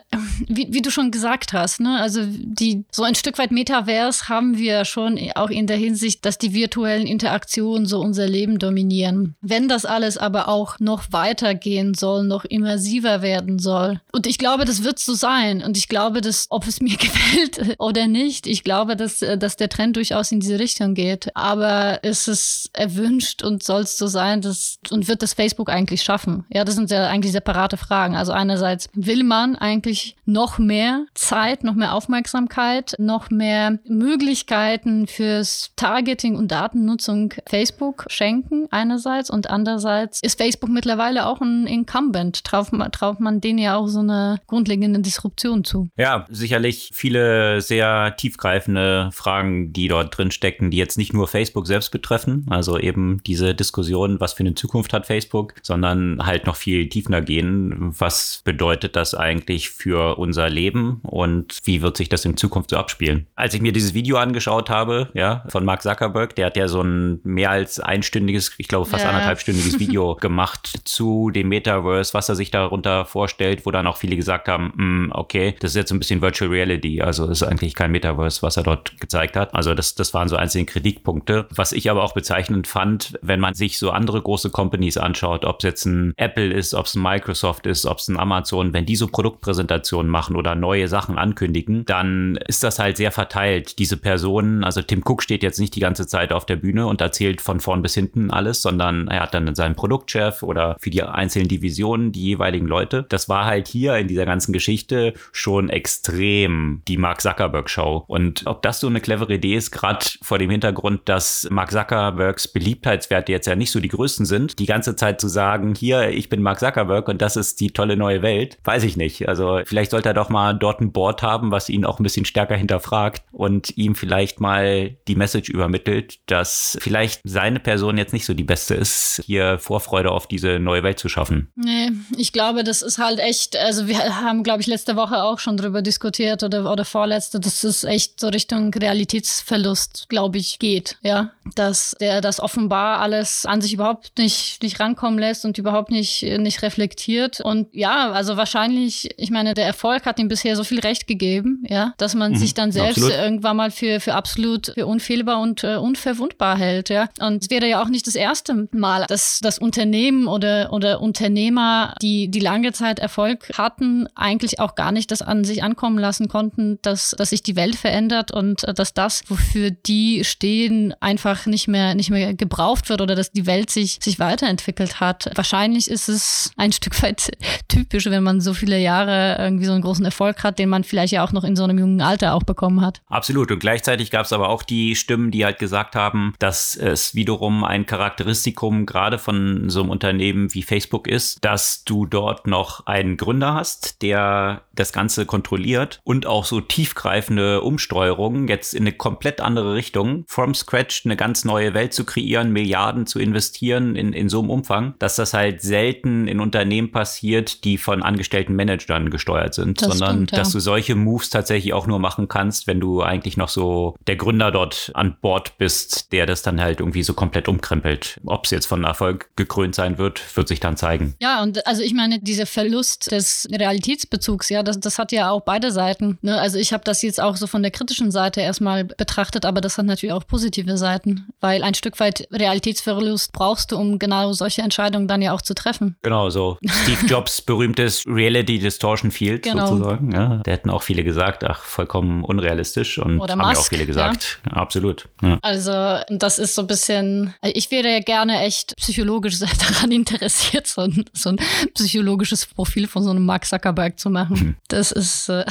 wie, 0.47 0.67
wie, 0.71 0.81
du 0.81 0.89
schon 0.89 1.11
gesagt 1.11 1.53
hast, 1.53 1.79
ne, 1.79 1.99
also 2.01 2.21
die 2.25 2.83
so 2.91 3.03
ein 3.03 3.13
Stück 3.13 3.37
weit 3.37 3.51
Metaverse 3.51 4.27
haben 4.27 4.57
wir 4.57 4.85
schon 4.85 5.19
auch 5.35 5.51
in 5.51 5.67
der 5.67 5.77
Hinsicht, 5.77 6.25
dass 6.25 6.39
die 6.39 6.53
virtuellen 6.53 7.05
Interaktionen 7.05 7.85
so 7.85 7.99
unser 7.99 8.27
Leben 8.27 8.57
dominieren. 8.57 9.35
Wenn 9.41 9.67
das 9.67 9.85
alles 9.85 10.17
aber 10.17 10.47
auch 10.47 10.79
noch 10.79 11.03
weitergehen 11.11 11.93
soll, 11.93 12.23
noch 12.23 12.43
immersiver 12.43 13.21
werden 13.21 13.59
soll. 13.59 14.01
Und 14.11 14.25
ich 14.25 14.39
glaube, 14.39 14.65
das 14.65 14.83
wird 14.83 14.97
so 14.97 15.13
sein. 15.13 15.61
Und 15.61 15.77
ich 15.77 15.89
glaube, 15.89 16.21
dass, 16.21 16.47
ob 16.49 16.65
es 16.65 16.81
mir 16.81 16.97
gefällt 16.97 17.75
oder 17.77 18.07
nicht, 18.07 18.47
ich 18.47 18.63
glaube, 18.63 18.95
dass, 18.95 19.19
dass 19.19 19.57
der 19.57 19.69
Trend 19.69 19.95
durchaus 19.95 20.31
in 20.31 20.39
diese 20.39 20.57
Richtung 20.57 20.95
geht. 20.95 21.35
Aber 21.35 21.99
es 22.01 22.27
ist 22.27 22.46
erwünscht 22.73 23.43
und 23.43 23.63
soll 23.63 23.81
es 23.81 23.97
so 23.97 24.07
sein, 24.07 24.41
dass, 24.41 24.79
und 24.89 25.07
wird 25.07 25.21
das 25.21 25.33
Facebook 25.33 25.69
eigentlich 25.69 26.03
schaffen? 26.03 26.45
Ja, 26.49 26.63
das 26.63 26.75
sind 26.75 26.91
ja 26.91 27.07
eigentlich 27.07 27.31
separate 27.31 27.77
Fragen. 27.77 28.15
Also 28.15 28.31
einerseits 28.31 28.89
will 28.93 29.23
man 29.23 29.55
eigentlich 29.55 30.15
noch 30.25 30.57
mehr 30.57 31.05
Zeit, 31.13 31.63
noch 31.63 31.75
mehr 31.75 31.93
Aufmerksamkeit, 31.93 32.95
noch 32.97 33.29
mehr 33.29 33.79
Möglichkeiten 33.87 35.07
fürs 35.07 35.71
Targeting 35.75 36.35
und 36.35 36.51
Datennutzung 36.51 37.33
Facebook 37.47 38.05
schenken 38.07 38.67
einerseits 38.71 39.29
und 39.29 39.49
andererseits 39.49 40.21
ist 40.21 40.37
Facebook 40.37 40.69
mittlerweile 40.69 41.25
auch 41.25 41.41
ein 41.41 41.67
Incumbent. 41.67 42.43
Traut 42.43 42.71
man, 42.73 42.91
traut 42.91 43.19
man 43.19 43.41
denen 43.41 43.59
ja 43.59 43.77
auch 43.77 43.87
so 43.87 43.99
eine 43.99 44.39
grundlegende 44.47 44.99
Disruption 44.99 45.63
zu. 45.63 45.89
Ja, 45.97 46.25
sicherlich 46.29 46.91
viele 46.93 47.61
sehr 47.61 48.15
tiefgreifende 48.17 49.09
Fragen, 49.13 49.73
die 49.73 49.87
dort 49.87 50.17
drin 50.17 50.31
stecken, 50.31 50.71
die 50.71 50.77
jetzt 50.77 50.97
nicht 50.97 51.13
nur 51.13 51.27
Facebook 51.27 51.67
selbst 51.67 51.91
betreffen, 51.91 52.36
also 52.49 52.77
eben 52.77 53.21
diese 53.25 53.55
Diskussion, 53.55 54.19
was 54.19 54.33
für 54.33 54.41
eine 54.41 54.55
Zukunft 54.55 54.93
hat 54.93 55.05
Facebook, 55.05 55.53
sondern 55.61 56.25
halt 56.25 56.45
noch 56.45 56.55
viel 56.55 56.89
tiefer 56.89 57.21
gehen. 57.21 57.93
Was 57.97 58.41
bedeutet 58.43 58.95
das 58.95 59.13
eigentlich 59.13 59.69
für 59.69 60.17
unser 60.17 60.49
Leben 60.49 60.99
und 61.03 61.57
wie 61.63 61.81
wird 61.81 61.97
sich 61.97 62.09
das 62.09 62.25
in 62.25 62.37
Zukunft 62.37 62.71
so 62.71 62.77
abspielen? 62.77 63.27
Als 63.35 63.53
ich 63.53 63.61
mir 63.61 63.71
dieses 63.71 63.93
Video 63.93 64.17
angeschaut 64.17 64.69
habe, 64.69 65.09
ja, 65.13 65.43
von 65.49 65.65
Mark 65.65 65.81
Zuckerberg, 65.81 66.35
der 66.35 66.47
hat 66.47 66.57
ja 66.57 66.67
so 66.67 66.81
ein 66.81 67.19
mehr 67.23 67.51
als 67.51 67.79
einstündiges, 67.79 68.53
ich 68.57 68.67
glaube 68.67 68.89
fast 68.89 69.03
ja. 69.03 69.09
anderthalbstündiges 69.09 69.79
Video 69.79 70.15
gemacht 70.15 70.81
zu 70.83 71.29
dem 71.31 71.49
Metaverse, 71.49 72.13
was 72.13 72.29
er 72.29 72.35
sich 72.35 72.51
darunter 72.51 73.05
vorstellt, 73.05 73.65
wo 73.65 73.71
dann 73.71 73.87
auch 73.87 73.97
viele 73.97 74.15
gesagt 74.15 74.47
haben, 74.47 74.73
mm, 74.75 75.11
okay, 75.13 75.55
das 75.59 75.71
ist 75.71 75.75
jetzt 75.75 75.91
ein 75.91 75.99
bisschen 75.99 76.21
Virtual 76.21 76.49
Reality, 76.49 77.01
also 77.01 77.27
ist 77.27 77.43
eigentlich 77.43 77.75
kein 77.75 77.91
Metaverse, 77.91 78.41
was 78.41 78.57
er 78.57 78.63
dort 78.63 78.99
gezeigt 78.99 79.35
hat. 79.35 79.53
Also 79.53 79.73
das, 79.73 79.95
das 79.95 80.13
waren 80.13 80.27
so 80.27 80.35
einzelne 80.35 80.65
Kritikpunkte. 80.65 81.47
Was 81.53 81.71
ich 81.71 81.89
aber 81.89 82.03
auch 82.03 82.15
bezeichnend 82.17 82.65
fand, 82.65 83.13
wenn 83.21 83.39
man 83.39 83.53
sich 83.53 83.77
so 83.77 83.91
andere 83.91 84.19
große 84.19 84.49
Companies 84.49 84.97
anschaut, 84.97 85.45
ob 85.45 85.57
es 85.59 85.63
jetzt 85.65 85.85
ein 85.85 86.13
Apple 86.17 86.51
ist, 86.51 86.73
ob 86.73 86.87
es 86.87 86.95
ein 86.95 87.03
Microsoft 87.03 87.67
ist, 87.67 87.85
ob 87.85 87.99
es 87.99 88.07
ein 88.07 88.17
Amazon, 88.17 88.73
wenn 88.73 88.87
die 88.87 88.95
so 88.95 89.05
Produktpräsentationen 89.05 90.11
machen 90.11 90.35
oder 90.35 90.55
neue 90.55 90.87
Sachen 90.87 91.19
ankündigen, 91.19 91.85
dann 91.85 92.39
ist 92.47 92.63
das 92.63 92.79
halt 92.79 92.97
sehr 92.97 93.11
verteilt. 93.11 93.77
Diese 93.77 93.97
Personen, 93.97 94.63
also 94.63 94.81
Tim 94.81 95.03
Cook 95.05 95.21
steht 95.21 95.43
jetzt 95.43 95.59
nicht 95.59 95.75
die 95.75 95.79
ganze 95.79 96.07
Zeit 96.07 96.33
auf 96.33 96.47
der 96.47 96.55
Bühne 96.55 96.87
und 96.87 97.01
erzählt 97.01 97.39
von 97.39 97.59
vorn 97.59 97.83
bis 97.83 97.93
hinten 97.93 98.31
alles, 98.31 98.63
sondern 98.63 99.07
er 99.09 99.21
hat 99.21 99.35
dann 99.35 99.53
seinen 99.53 99.75
Produktchef 99.75 100.41
oder 100.41 100.75
für 100.79 100.89
die 100.89 101.03
einzelnen 101.03 101.47
Divisionen 101.47 102.11
die 102.11 102.23
jeweiligen 102.23 102.65
Leute. 102.65 103.05
Das 103.09 103.29
war 103.29 103.45
halt 103.45 103.67
hier 103.67 103.95
in 103.97 104.07
dieser 104.07 104.25
ganzen 104.25 104.53
Geschichte 104.53 105.13
schon 105.31 105.69
extrem 105.69 106.81
die 106.87 106.97
Mark 106.97 107.21
Zuckerberg 107.21 107.69
Show. 107.69 108.05
Und 108.07 108.47
ob 108.47 108.63
das 108.63 108.79
so 108.79 108.87
eine 108.87 109.01
clevere 109.01 109.35
Idee 109.35 109.55
ist, 109.55 109.69
gerade 109.69 110.03
vor 110.23 110.39
dem 110.39 110.49
Hintergrund, 110.49 111.01
dass 111.05 111.47
Mark 111.51 111.71
Zuckerbergs 112.07 112.47
Beliebtheitswerte 112.47 113.31
jetzt 113.31 113.47
ja 113.47 113.55
nicht 113.55 113.71
so 113.71 113.79
die 113.79 113.89
größten 113.89 114.25
sind, 114.25 114.59
die 114.59 114.65
ganze 114.65 114.95
Zeit 114.95 115.19
zu 115.19 115.27
sagen, 115.27 115.75
hier, 115.75 116.09
ich 116.09 116.29
bin 116.29 116.41
Mark 116.41 116.59
Zuckerberg 116.59 117.07
und 117.07 117.21
das 117.21 117.35
ist 117.35 117.59
die 117.59 117.71
tolle 117.71 117.97
neue 117.97 118.21
Welt, 118.21 118.57
weiß 118.63 118.83
ich 118.83 118.97
nicht. 118.97 119.27
Also 119.27 119.61
vielleicht 119.65 119.91
sollte 119.91 120.09
er 120.09 120.13
doch 120.13 120.29
mal 120.29 120.53
dort 120.53 120.79
ein 120.79 120.91
Board 120.91 121.21
haben, 121.21 121.51
was 121.51 121.69
ihn 121.69 121.85
auch 121.85 121.99
ein 121.99 122.03
bisschen 122.03 122.25
stärker 122.25 122.55
hinterfragt 122.55 123.23
und 123.31 123.77
ihm 123.77 123.95
vielleicht 123.95 124.39
mal 124.39 124.95
die 125.07 125.15
Message 125.15 125.49
übermittelt, 125.49 126.19
dass 126.27 126.77
vielleicht 126.81 127.21
seine 127.23 127.59
Person 127.59 127.97
jetzt 127.97 128.13
nicht 128.13 128.25
so 128.25 128.33
die 128.33 128.43
beste 128.43 128.75
ist, 128.75 129.21
hier 129.25 129.59
Vorfreude 129.59 130.11
auf 130.11 130.27
diese 130.27 130.59
neue 130.59 130.83
Welt 130.83 130.99
zu 130.99 131.09
schaffen. 131.09 131.51
Nee, 131.55 131.91
ich 132.17 132.31
glaube, 132.31 132.63
das 132.63 132.81
ist 132.81 132.97
halt 132.97 133.19
echt, 133.19 133.57
also 133.57 133.87
wir 133.87 134.21
haben, 134.21 134.43
glaube 134.43 134.61
ich, 134.61 134.67
letzte 134.67 134.95
Woche 134.95 135.23
auch 135.23 135.39
schon 135.39 135.57
drüber 135.57 135.81
diskutiert 135.81 136.43
oder, 136.43 136.71
oder 136.71 136.85
vorletzte, 136.85 137.39
dass 137.39 137.63
es 137.63 137.83
echt 137.83 138.19
so 138.19 138.29
Richtung 138.29 138.73
Realitätsverlust, 138.73 140.07
glaube 140.09 140.37
ich, 140.37 140.59
geht, 140.59 140.97
ja. 141.01 141.31
Dass 141.55 141.95
der 141.99 142.21
das 142.21 142.39
offenbar 142.39 142.99
alles 142.99 143.45
an 143.45 143.61
sich 143.61 143.73
überhaupt 143.73 144.17
nicht, 144.17 144.61
nicht 144.61 144.79
rankommen 144.79 145.19
lässt 145.19 145.45
und 145.45 145.57
überhaupt 145.57 145.91
nicht, 145.91 146.23
nicht 146.23 146.61
reflektiert. 146.61 147.41
Und 147.41 147.67
ja, 147.73 148.11
also 148.11 148.37
wahrscheinlich, 148.37 149.09
ich 149.17 149.31
meine, 149.31 149.53
der 149.53 149.65
Erfolg 149.65 150.05
hat 150.05 150.19
ihm 150.19 150.27
bisher 150.27 150.55
so 150.55 150.63
viel 150.63 150.79
Recht 150.79 151.07
gegeben, 151.07 151.63
ja, 151.67 151.93
dass 151.97 152.15
man 152.15 152.33
mhm, 152.33 152.37
sich 152.37 152.53
dann 152.53 152.71
selbst 152.71 152.97
absolut. 152.97 153.13
irgendwann 153.13 153.57
mal 153.57 153.71
für, 153.71 153.99
für 153.99 154.13
absolut 154.13 154.71
für 154.73 154.85
unfehlbar 154.85 155.39
und 155.39 155.63
äh, 155.63 155.75
unverwundbar 155.75 156.57
hält, 156.57 156.89
ja. 156.89 157.09
Und 157.19 157.43
es 157.43 157.49
wäre 157.49 157.67
ja 157.67 157.81
auch 157.81 157.89
nicht 157.89 158.07
das 158.07 158.15
erste 158.15 158.67
Mal, 158.71 159.05
dass 159.07 159.39
das 159.39 159.59
Unternehmen 159.59 160.27
oder, 160.27 160.71
oder 160.71 161.01
Unternehmer, 161.01 161.95
die, 162.01 162.29
die 162.29 162.39
lange 162.39 162.73
Zeit 162.73 162.99
Erfolg 162.99 163.51
hatten, 163.57 164.07
eigentlich 164.15 164.59
auch 164.59 164.75
gar 164.75 164.91
nicht 164.91 165.11
das 165.11 165.21
an 165.21 165.43
sich 165.43 165.63
ankommen 165.63 165.97
lassen 165.97 166.27
konnten, 166.27 166.79
dass, 166.81 167.15
dass 167.17 167.31
sich 167.31 167.43
die 167.43 167.55
Welt 167.55 167.75
verändert 167.75 168.31
und 168.31 168.63
äh, 168.63 168.73
dass 168.73 168.93
das, 168.93 169.23
wofür 169.27 169.71
die 169.71 170.23
stehen, 170.23 170.93
einfach 170.99 171.45
nicht 171.45 171.67
mehr, 171.67 171.86
nicht 171.95 172.09
mehr 172.09 172.33
gebraucht 172.33 172.89
wird 172.89 173.01
oder 173.01 173.15
dass 173.15 173.31
die 173.31 173.45
Welt 173.45 173.69
sich, 173.69 173.99
sich 174.01 174.19
weiterentwickelt 174.19 174.99
hat. 174.99 175.29
Wahrscheinlich 175.35 175.89
ist 175.89 176.09
es 176.09 176.51
ein 176.57 176.71
Stück 176.71 177.01
weit 177.03 177.31
typisch, 177.67 178.05
wenn 178.05 178.23
man 178.23 178.41
so 178.41 178.53
viele 178.53 178.79
Jahre 178.79 179.37
irgendwie 179.39 179.65
so 179.65 179.73
einen 179.73 179.81
großen 179.81 180.05
Erfolg 180.05 180.43
hat, 180.43 180.59
den 180.59 180.69
man 180.69 180.83
vielleicht 180.83 181.13
ja 181.13 181.23
auch 181.23 181.31
noch 181.31 181.43
in 181.43 181.55
so 181.55 181.63
einem 181.63 181.77
jungen 181.77 182.01
Alter 182.01 182.33
auch 182.33 182.43
bekommen 182.43 182.81
hat. 182.81 183.01
Absolut. 183.07 183.51
Und 183.51 183.59
gleichzeitig 183.59 184.11
gab 184.11 184.25
es 184.25 184.33
aber 184.33 184.49
auch 184.49 184.63
die 184.63 184.95
Stimmen, 184.95 185.31
die 185.31 185.45
halt 185.45 185.59
gesagt 185.59 185.95
haben, 185.95 186.33
dass 186.39 186.75
es 186.75 187.15
wiederum 187.15 187.63
ein 187.63 187.85
Charakteristikum 187.85 188.85
gerade 188.85 189.17
von 189.17 189.69
so 189.69 189.81
einem 189.81 189.89
Unternehmen 189.89 190.53
wie 190.53 190.63
Facebook 190.63 191.07
ist, 191.07 191.43
dass 191.43 191.83
du 191.83 192.05
dort 192.05 192.47
noch 192.47 192.85
einen 192.85 193.17
Gründer 193.17 193.53
hast, 193.53 194.01
der 194.01 194.61
das 194.73 194.93
Ganze 194.93 195.25
kontrolliert 195.25 195.99
und 196.03 196.25
auch 196.25 196.45
so 196.45 196.61
tiefgreifende 196.61 197.61
Umsteuerungen 197.61 198.47
jetzt 198.47 198.73
in 198.73 198.83
eine 198.83 198.93
komplett 198.93 199.41
andere 199.41 199.73
Richtung, 199.73 200.23
from 200.27 200.53
scratch 200.53 201.05
eine 201.05 201.17
ganz 201.17 201.45
neue 201.45 201.73
Welt 201.77 201.93
zu 201.93 202.03
kreieren, 202.03 202.51
Milliarden 202.51 203.05
zu 203.05 203.19
investieren 203.19 203.95
in, 203.95 204.11
in 204.11 204.29
so 204.29 204.39
einem 204.39 204.49
Umfang, 204.49 204.95
dass 204.99 205.15
das 205.15 205.33
halt 205.33 205.61
selten 205.61 206.27
in 206.27 206.39
Unternehmen 206.39 206.91
passiert, 206.91 207.63
die 207.63 207.77
von 207.77 208.01
angestellten 208.01 208.55
Managern 208.55 209.11
gesteuert 209.11 209.53
sind, 209.53 209.81
das 209.81 209.89
sondern 209.89 210.15
stimmt, 210.15 210.31
ja. 210.31 210.39
dass 210.39 210.51
du 210.51 210.59
solche 210.59 210.95
Moves 210.95 211.29
tatsächlich 211.29 211.73
auch 211.73 211.85
nur 211.85 211.99
machen 211.99 212.27
kannst, 212.27 212.65
wenn 212.65 212.79
du 212.79 213.01
eigentlich 213.01 213.37
noch 213.37 213.49
so 213.49 213.95
der 214.07 214.15
Gründer 214.15 214.51
dort 214.51 214.91
an 214.95 215.17
Bord 215.21 215.57
bist, 215.59 216.11
der 216.11 216.25
das 216.25 216.41
dann 216.41 216.59
halt 216.59 216.79
irgendwie 216.79 217.03
so 217.03 217.13
komplett 217.13 217.47
umkrempelt. 217.47 218.19
Ob 218.25 218.45
es 218.45 218.51
jetzt 218.51 218.65
von 218.65 218.83
Erfolg 218.83 219.29
gekrönt 219.35 219.75
sein 219.75 219.97
wird, 219.97 220.21
wird 220.35 220.47
sich 220.47 220.59
dann 220.59 220.77
zeigen. 220.77 221.15
Ja, 221.19 221.43
und 221.43 221.65
also 221.67 221.83
ich 221.83 221.93
meine, 221.93 222.19
dieser 222.19 222.47
Verlust 222.47 223.11
des 223.11 223.47
Realitätsbezugs, 223.51 224.49
ja, 224.49 224.63
das, 224.63 224.79
das 224.79 224.97
hat 224.97 225.11
ja 225.11 225.29
auch 225.29 225.41
beide 225.41 225.71
Seiten. 225.71 226.17
Ne? 226.21 226.39
Also 226.39 226.57
ich 226.57 226.73
habe 226.73 226.83
das 226.83 227.01
jetzt 227.01 227.21
auch 227.21 227.37
so 227.37 227.45
von 227.45 227.61
der 227.61 227.71
kritischen 227.71 228.11
Seite 228.11 228.41
erstmal 228.41 228.85
betrachtet, 228.85 229.45
aber 229.45 229.61
das 229.61 229.77
hat 229.77 229.85
natürlich 229.85 230.13
auch 230.13 230.25
positive 230.25 230.77
Seiten, 230.77 231.27
weil 231.39 231.63
ein 231.67 231.73
Stück 231.73 231.99
weit 231.99 232.27
Realitätsverlust 232.31 233.31
brauchst 233.33 233.71
du, 233.71 233.77
um 233.77 233.99
genau 233.99 234.33
solche 234.33 234.61
Entscheidungen 234.61 235.07
dann 235.07 235.21
ja 235.21 235.33
auch 235.33 235.41
zu 235.41 235.53
treffen. 235.53 235.95
Genau, 236.01 236.29
so 236.29 236.57
Steve 236.65 237.05
Jobs 237.07 237.41
berühmtes 237.41 238.03
Reality 238.07 238.59
Distortion 238.59 239.11
Field 239.11 239.43
genau. 239.43 239.67
sozusagen. 239.67 240.11
Ja, 240.11 240.41
da 240.43 240.51
hätten 240.51 240.69
auch 240.69 240.83
viele 240.83 241.03
gesagt, 241.03 241.43
ach, 241.43 241.61
vollkommen 241.61 242.23
unrealistisch 242.23 242.97
und 242.97 243.19
Oder 243.19 243.33
haben 243.33 243.39
Musk, 243.39 243.53
ja 243.53 243.59
auch 243.59 243.65
viele 243.65 243.85
gesagt. 243.85 244.39
Ja. 244.45 244.53
Absolut. 244.53 245.07
Ja. 245.21 245.39
Also 245.41 245.99
das 246.09 246.39
ist 246.39 246.55
so 246.55 246.63
ein 246.63 246.67
bisschen, 246.67 247.33
ich 247.43 247.69
wäre 247.71 247.91
ja 247.91 247.99
gerne 247.99 248.41
echt 248.41 248.75
psychologisch 248.77 249.39
daran 249.39 249.91
interessiert, 249.91 250.67
so 250.67 250.81
ein, 250.81 251.05
so 251.13 251.29
ein 251.29 251.37
psychologisches 251.73 252.45
Profil 252.45 252.87
von 252.87 253.03
so 253.03 253.09
einem 253.09 253.25
Mark 253.25 253.45
Zuckerberg 253.45 253.99
zu 253.99 254.09
machen. 254.09 254.37
Mhm. 254.37 254.55
Das 254.67 254.91
ist. 254.91 255.29
Äh 255.29 255.45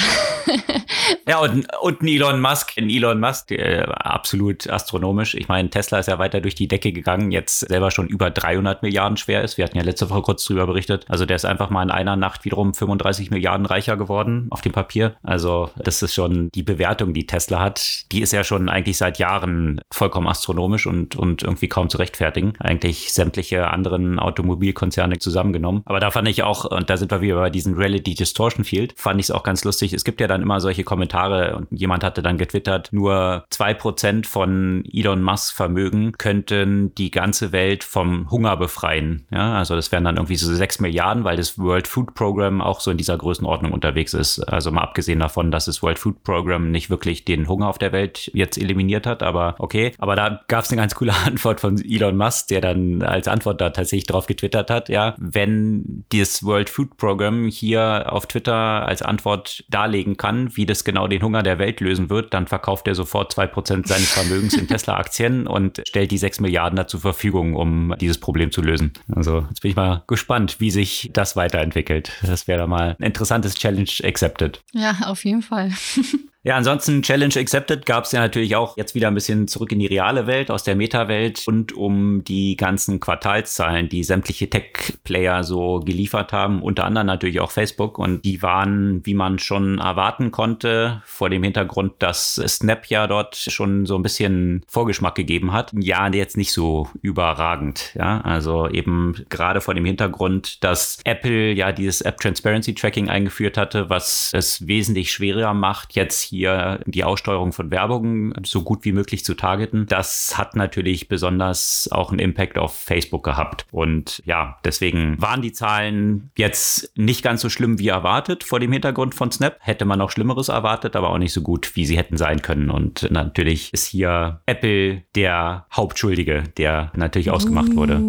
ja, 1.28 1.38
und, 1.38 1.66
und 1.80 2.02
ein 2.02 2.08
Elon 2.08 2.40
Musk, 2.40 2.72
ein 2.76 2.90
Elon 2.90 3.20
Musk, 3.20 3.50
äh, 3.50 3.82
absolut 3.82 4.68
astronomisch. 4.68 5.34
Ich 5.34 5.48
meine, 5.48 5.70
Tesla 5.70 5.98
ist 5.98 6.05
ja 6.06 6.18
weiter 6.18 6.40
durch 6.40 6.54
die 6.54 6.68
Decke 6.68 6.92
gegangen, 6.92 7.30
jetzt 7.30 7.60
selber 7.60 7.90
schon 7.90 8.06
über 8.06 8.30
300 8.30 8.82
Milliarden 8.82 9.16
schwer 9.16 9.42
ist. 9.42 9.58
Wir 9.58 9.64
hatten 9.64 9.76
ja 9.76 9.82
letzte 9.82 10.10
Woche 10.10 10.22
kurz 10.22 10.44
drüber 10.44 10.66
berichtet. 10.66 11.04
Also 11.08 11.26
der 11.26 11.36
ist 11.36 11.44
einfach 11.44 11.70
mal 11.70 11.82
in 11.82 11.90
einer 11.90 12.16
Nacht 12.16 12.44
wiederum 12.44 12.74
35 12.74 13.30
Milliarden 13.30 13.66
reicher 13.66 13.96
geworden 13.96 14.46
auf 14.50 14.60
dem 14.60 14.72
Papier. 14.72 15.16
Also 15.22 15.70
das 15.76 16.02
ist 16.02 16.14
schon 16.14 16.50
die 16.54 16.62
Bewertung, 16.62 17.14
die 17.14 17.26
Tesla 17.26 17.60
hat. 17.60 18.10
Die 18.12 18.22
ist 18.22 18.32
ja 18.32 18.44
schon 18.44 18.68
eigentlich 18.68 18.98
seit 18.98 19.18
Jahren 19.18 19.80
vollkommen 19.92 20.28
astronomisch 20.28 20.86
und, 20.86 21.16
und 21.16 21.42
irgendwie 21.42 21.68
kaum 21.68 21.88
zu 21.88 21.98
rechtfertigen. 21.98 22.54
Eigentlich 22.58 23.12
sämtliche 23.12 23.68
anderen 23.68 24.18
Automobilkonzerne 24.18 25.18
zusammengenommen. 25.18 25.82
Aber 25.84 26.00
da 26.00 26.10
fand 26.10 26.28
ich 26.28 26.42
auch, 26.42 26.64
und 26.64 26.90
da 26.90 26.96
sind 26.96 27.10
wir 27.10 27.20
wieder 27.20 27.36
bei 27.36 27.50
diesem 27.50 27.74
Reality 27.74 28.14
Distortion 28.14 28.64
Field, 28.64 28.94
fand 28.96 29.20
ich 29.20 29.26
es 29.26 29.30
auch 29.30 29.42
ganz 29.42 29.64
lustig. 29.64 29.92
Es 29.92 30.04
gibt 30.04 30.20
ja 30.20 30.26
dann 30.26 30.42
immer 30.42 30.60
solche 30.60 30.84
Kommentare 30.84 31.56
und 31.56 31.68
jemand 31.70 32.04
hatte 32.04 32.22
dann 32.22 32.38
getwittert, 32.38 32.88
nur 32.92 33.44
zwei 33.50 33.74
Prozent 33.74 34.26
von 34.26 34.84
Elon 34.92 35.22
Musk 35.22 35.54
Vermögen 35.54 35.95
könnten 36.18 36.94
die 36.94 37.10
ganze 37.10 37.52
Welt 37.52 37.84
vom 37.84 38.30
Hunger 38.30 38.56
befreien. 38.56 39.26
Ja, 39.30 39.54
also 39.54 39.74
das 39.74 39.92
wären 39.92 40.04
dann 40.04 40.16
irgendwie 40.16 40.36
so 40.36 40.52
sechs 40.54 40.80
Milliarden, 40.80 41.24
weil 41.24 41.36
das 41.36 41.58
World 41.58 41.88
Food 41.88 42.14
Program 42.14 42.60
auch 42.60 42.80
so 42.80 42.90
in 42.90 42.96
dieser 42.96 43.16
Größenordnung 43.16 43.72
unterwegs 43.72 44.14
ist. 44.14 44.40
Also 44.40 44.70
mal 44.70 44.82
abgesehen 44.82 45.20
davon, 45.20 45.50
dass 45.50 45.66
das 45.66 45.82
World 45.82 45.98
Food 45.98 46.22
Program 46.22 46.70
nicht 46.70 46.90
wirklich 46.90 47.24
den 47.24 47.48
Hunger 47.48 47.68
auf 47.68 47.78
der 47.78 47.92
Welt 47.92 48.30
jetzt 48.34 48.58
eliminiert 48.58 49.06
hat, 49.06 49.22
aber 49.22 49.54
okay. 49.58 49.92
Aber 49.98 50.16
da 50.16 50.40
gab 50.48 50.64
es 50.64 50.70
eine 50.70 50.80
ganz 50.80 50.94
coole 50.94 51.14
Antwort 51.26 51.60
von 51.60 51.78
Elon 51.82 52.16
Musk, 52.16 52.48
der 52.48 52.60
dann 52.60 53.02
als 53.02 53.28
Antwort 53.28 53.60
da 53.60 53.70
tatsächlich 53.70 54.06
drauf 54.06 54.26
getwittert 54.26 54.70
hat, 54.70 54.88
ja, 54.88 55.14
wenn 55.18 56.04
das 56.12 56.44
World 56.44 56.70
Food 56.70 56.96
Program 56.96 57.48
hier 57.48 58.12
auf 58.12 58.26
Twitter 58.26 58.54
als 58.54 59.02
Antwort 59.02 59.64
darlegen 59.68 60.16
kann, 60.16 60.56
wie 60.56 60.66
das 60.66 60.84
genau 60.84 61.08
den 61.08 61.22
Hunger 61.22 61.42
der 61.42 61.58
Welt 61.58 61.80
lösen 61.80 62.10
wird, 62.10 62.34
dann 62.34 62.46
verkauft 62.46 62.86
er 62.86 62.94
sofort 62.94 63.32
zwei 63.32 63.46
Prozent 63.46 63.88
seines 63.88 64.12
Vermögens 64.12 64.54
in 64.54 64.68
Tesla-Aktien 64.68 65.46
und 65.46 65.82
stellt 65.86 66.10
die 66.10 66.18
sechs 66.18 66.40
Milliarden 66.40 66.76
da 66.76 66.86
zur 66.86 67.00
Verfügung, 67.00 67.54
um 67.54 67.94
dieses 68.00 68.18
Problem 68.18 68.50
zu 68.50 68.60
lösen. 68.60 68.92
Also 69.14 69.46
jetzt 69.48 69.62
bin 69.62 69.70
ich 69.70 69.76
mal 69.76 70.02
gespannt, 70.06 70.56
wie 70.58 70.70
sich 70.70 71.10
das 71.12 71.36
weiterentwickelt. 71.36 72.12
Das 72.22 72.48
wäre 72.48 72.66
mal 72.66 72.96
ein 72.98 73.04
interessantes 73.04 73.54
Challenge 73.54 73.90
accepted. 74.02 74.62
Ja, 74.72 74.96
auf 75.06 75.24
jeden 75.24 75.42
Fall. 75.42 75.72
Ja, 76.46 76.54
ansonsten 76.54 77.02
Challenge 77.02 77.34
Accepted 77.36 77.86
gab 77.86 78.04
es 78.04 78.12
ja 78.12 78.20
natürlich 78.20 78.54
auch 78.54 78.76
jetzt 78.76 78.94
wieder 78.94 79.08
ein 79.08 79.14
bisschen 79.14 79.48
zurück 79.48 79.72
in 79.72 79.80
die 79.80 79.86
reale 79.86 80.28
Welt, 80.28 80.48
aus 80.48 80.62
der 80.62 80.76
Meta-Welt 80.76 81.42
und 81.48 81.72
um 81.72 82.22
die 82.22 82.56
ganzen 82.56 83.00
Quartalszahlen, 83.00 83.88
die 83.88 84.04
sämtliche 84.04 84.48
Tech-Player 84.48 85.42
so 85.42 85.80
geliefert 85.80 86.32
haben, 86.32 86.62
unter 86.62 86.84
anderem 86.84 87.08
natürlich 87.08 87.40
auch 87.40 87.50
Facebook 87.50 87.98
und 87.98 88.24
die 88.24 88.42
waren, 88.42 89.04
wie 89.04 89.14
man 89.14 89.40
schon 89.40 89.80
erwarten 89.80 90.30
konnte, 90.30 91.02
vor 91.04 91.30
dem 91.30 91.42
Hintergrund, 91.42 91.94
dass 91.98 92.36
Snap 92.36 92.86
ja 92.86 93.08
dort 93.08 93.34
schon 93.34 93.84
so 93.84 93.96
ein 93.96 94.04
bisschen 94.04 94.62
Vorgeschmack 94.68 95.16
gegeben 95.16 95.52
hat. 95.52 95.72
Ja, 95.76 96.06
jetzt 96.06 96.36
nicht 96.36 96.52
so 96.52 96.88
überragend, 97.02 97.90
ja, 97.96 98.20
also 98.20 98.68
eben 98.68 99.16
gerade 99.30 99.60
vor 99.60 99.74
dem 99.74 99.84
Hintergrund, 99.84 100.62
dass 100.62 101.00
Apple 101.02 101.54
ja 101.54 101.72
dieses 101.72 102.02
App 102.02 102.18
Transparency 102.18 102.72
Tracking 102.72 103.08
eingeführt 103.08 103.58
hatte, 103.58 103.90
was 103.90 104.30
es 104.32 104.68
wesentlich 104.68 105.10
schwerer 105.10 105.52
macht, 105.52 105.96
jetzt 105.96 106.22
hier 106.22 106.35
hier 106.36 106.80
die 106.86 107.04
Aussteuerung 107.04 107.52
von 107.52 107.70
Werbung 107.70 108.34
so 108.44 108.62
gut 108.62 108.84
wie 108.84 108.92
möglich 108.92 109.24
zu 109.24 109.34
targeten. 109.34 109.86
Das 109.86 110.36
hat 110.38 110.56
natürlich 110.56 111.08
besonders 111.08 111.88
auch 111.90 112.10
einen 112.10 112.18
Impact 112.18 112.58
auf 112.58 112.76
Facebook 112.76 113.24
gehabt. 113.24 113.66
Und 113.70 114.22
ja, 114.24 114.58
deswegen 114.64 115.20
waren 115.20 115.42
die 115.42 115.52
Zahlen 115.52 116.30
jetzt 116.36 116.92
nicht 116.96 117.22
ganz 117.22 117.40
so 117.40 117.48
schlimm 117.48 117.78
wie 117.78 117.88
erwartet 117.88 118.44
vor 118.44 118.60
dem 118.60 118.72
Hintergrund 118.72 119.14
von 119.14 119.30
Snap. 119.30 119.56
Hätte 119.60 119.84
man 119.84 119.98
noch 119.98 120.10
Schlimmeres 120.10 120.48
erwartet, 120.48 120.96
aber 120.96 121.10
auch 121.10 121.18
nicht 121.18 121.32
so 121.32 121.42
gut, 121.42 121.74
wie 121.74 121.86
sie 121.86 121.96
hätten 121.96 122.16
sein 122.16 122.42
können. 122.42 122.70
Und 122.70 123.10
natürlich 123.10 123.72
ist 123.72 123.86
hier 123.86 124.40
Apple 124.46 125.02
der 125.14 125.66
Hauptschuldige, 125.72 126.44
der 126.56 126.92
natürlich 126.94 127.30
ausgemacht 127.30 127.74
wurde. 127.74 128.00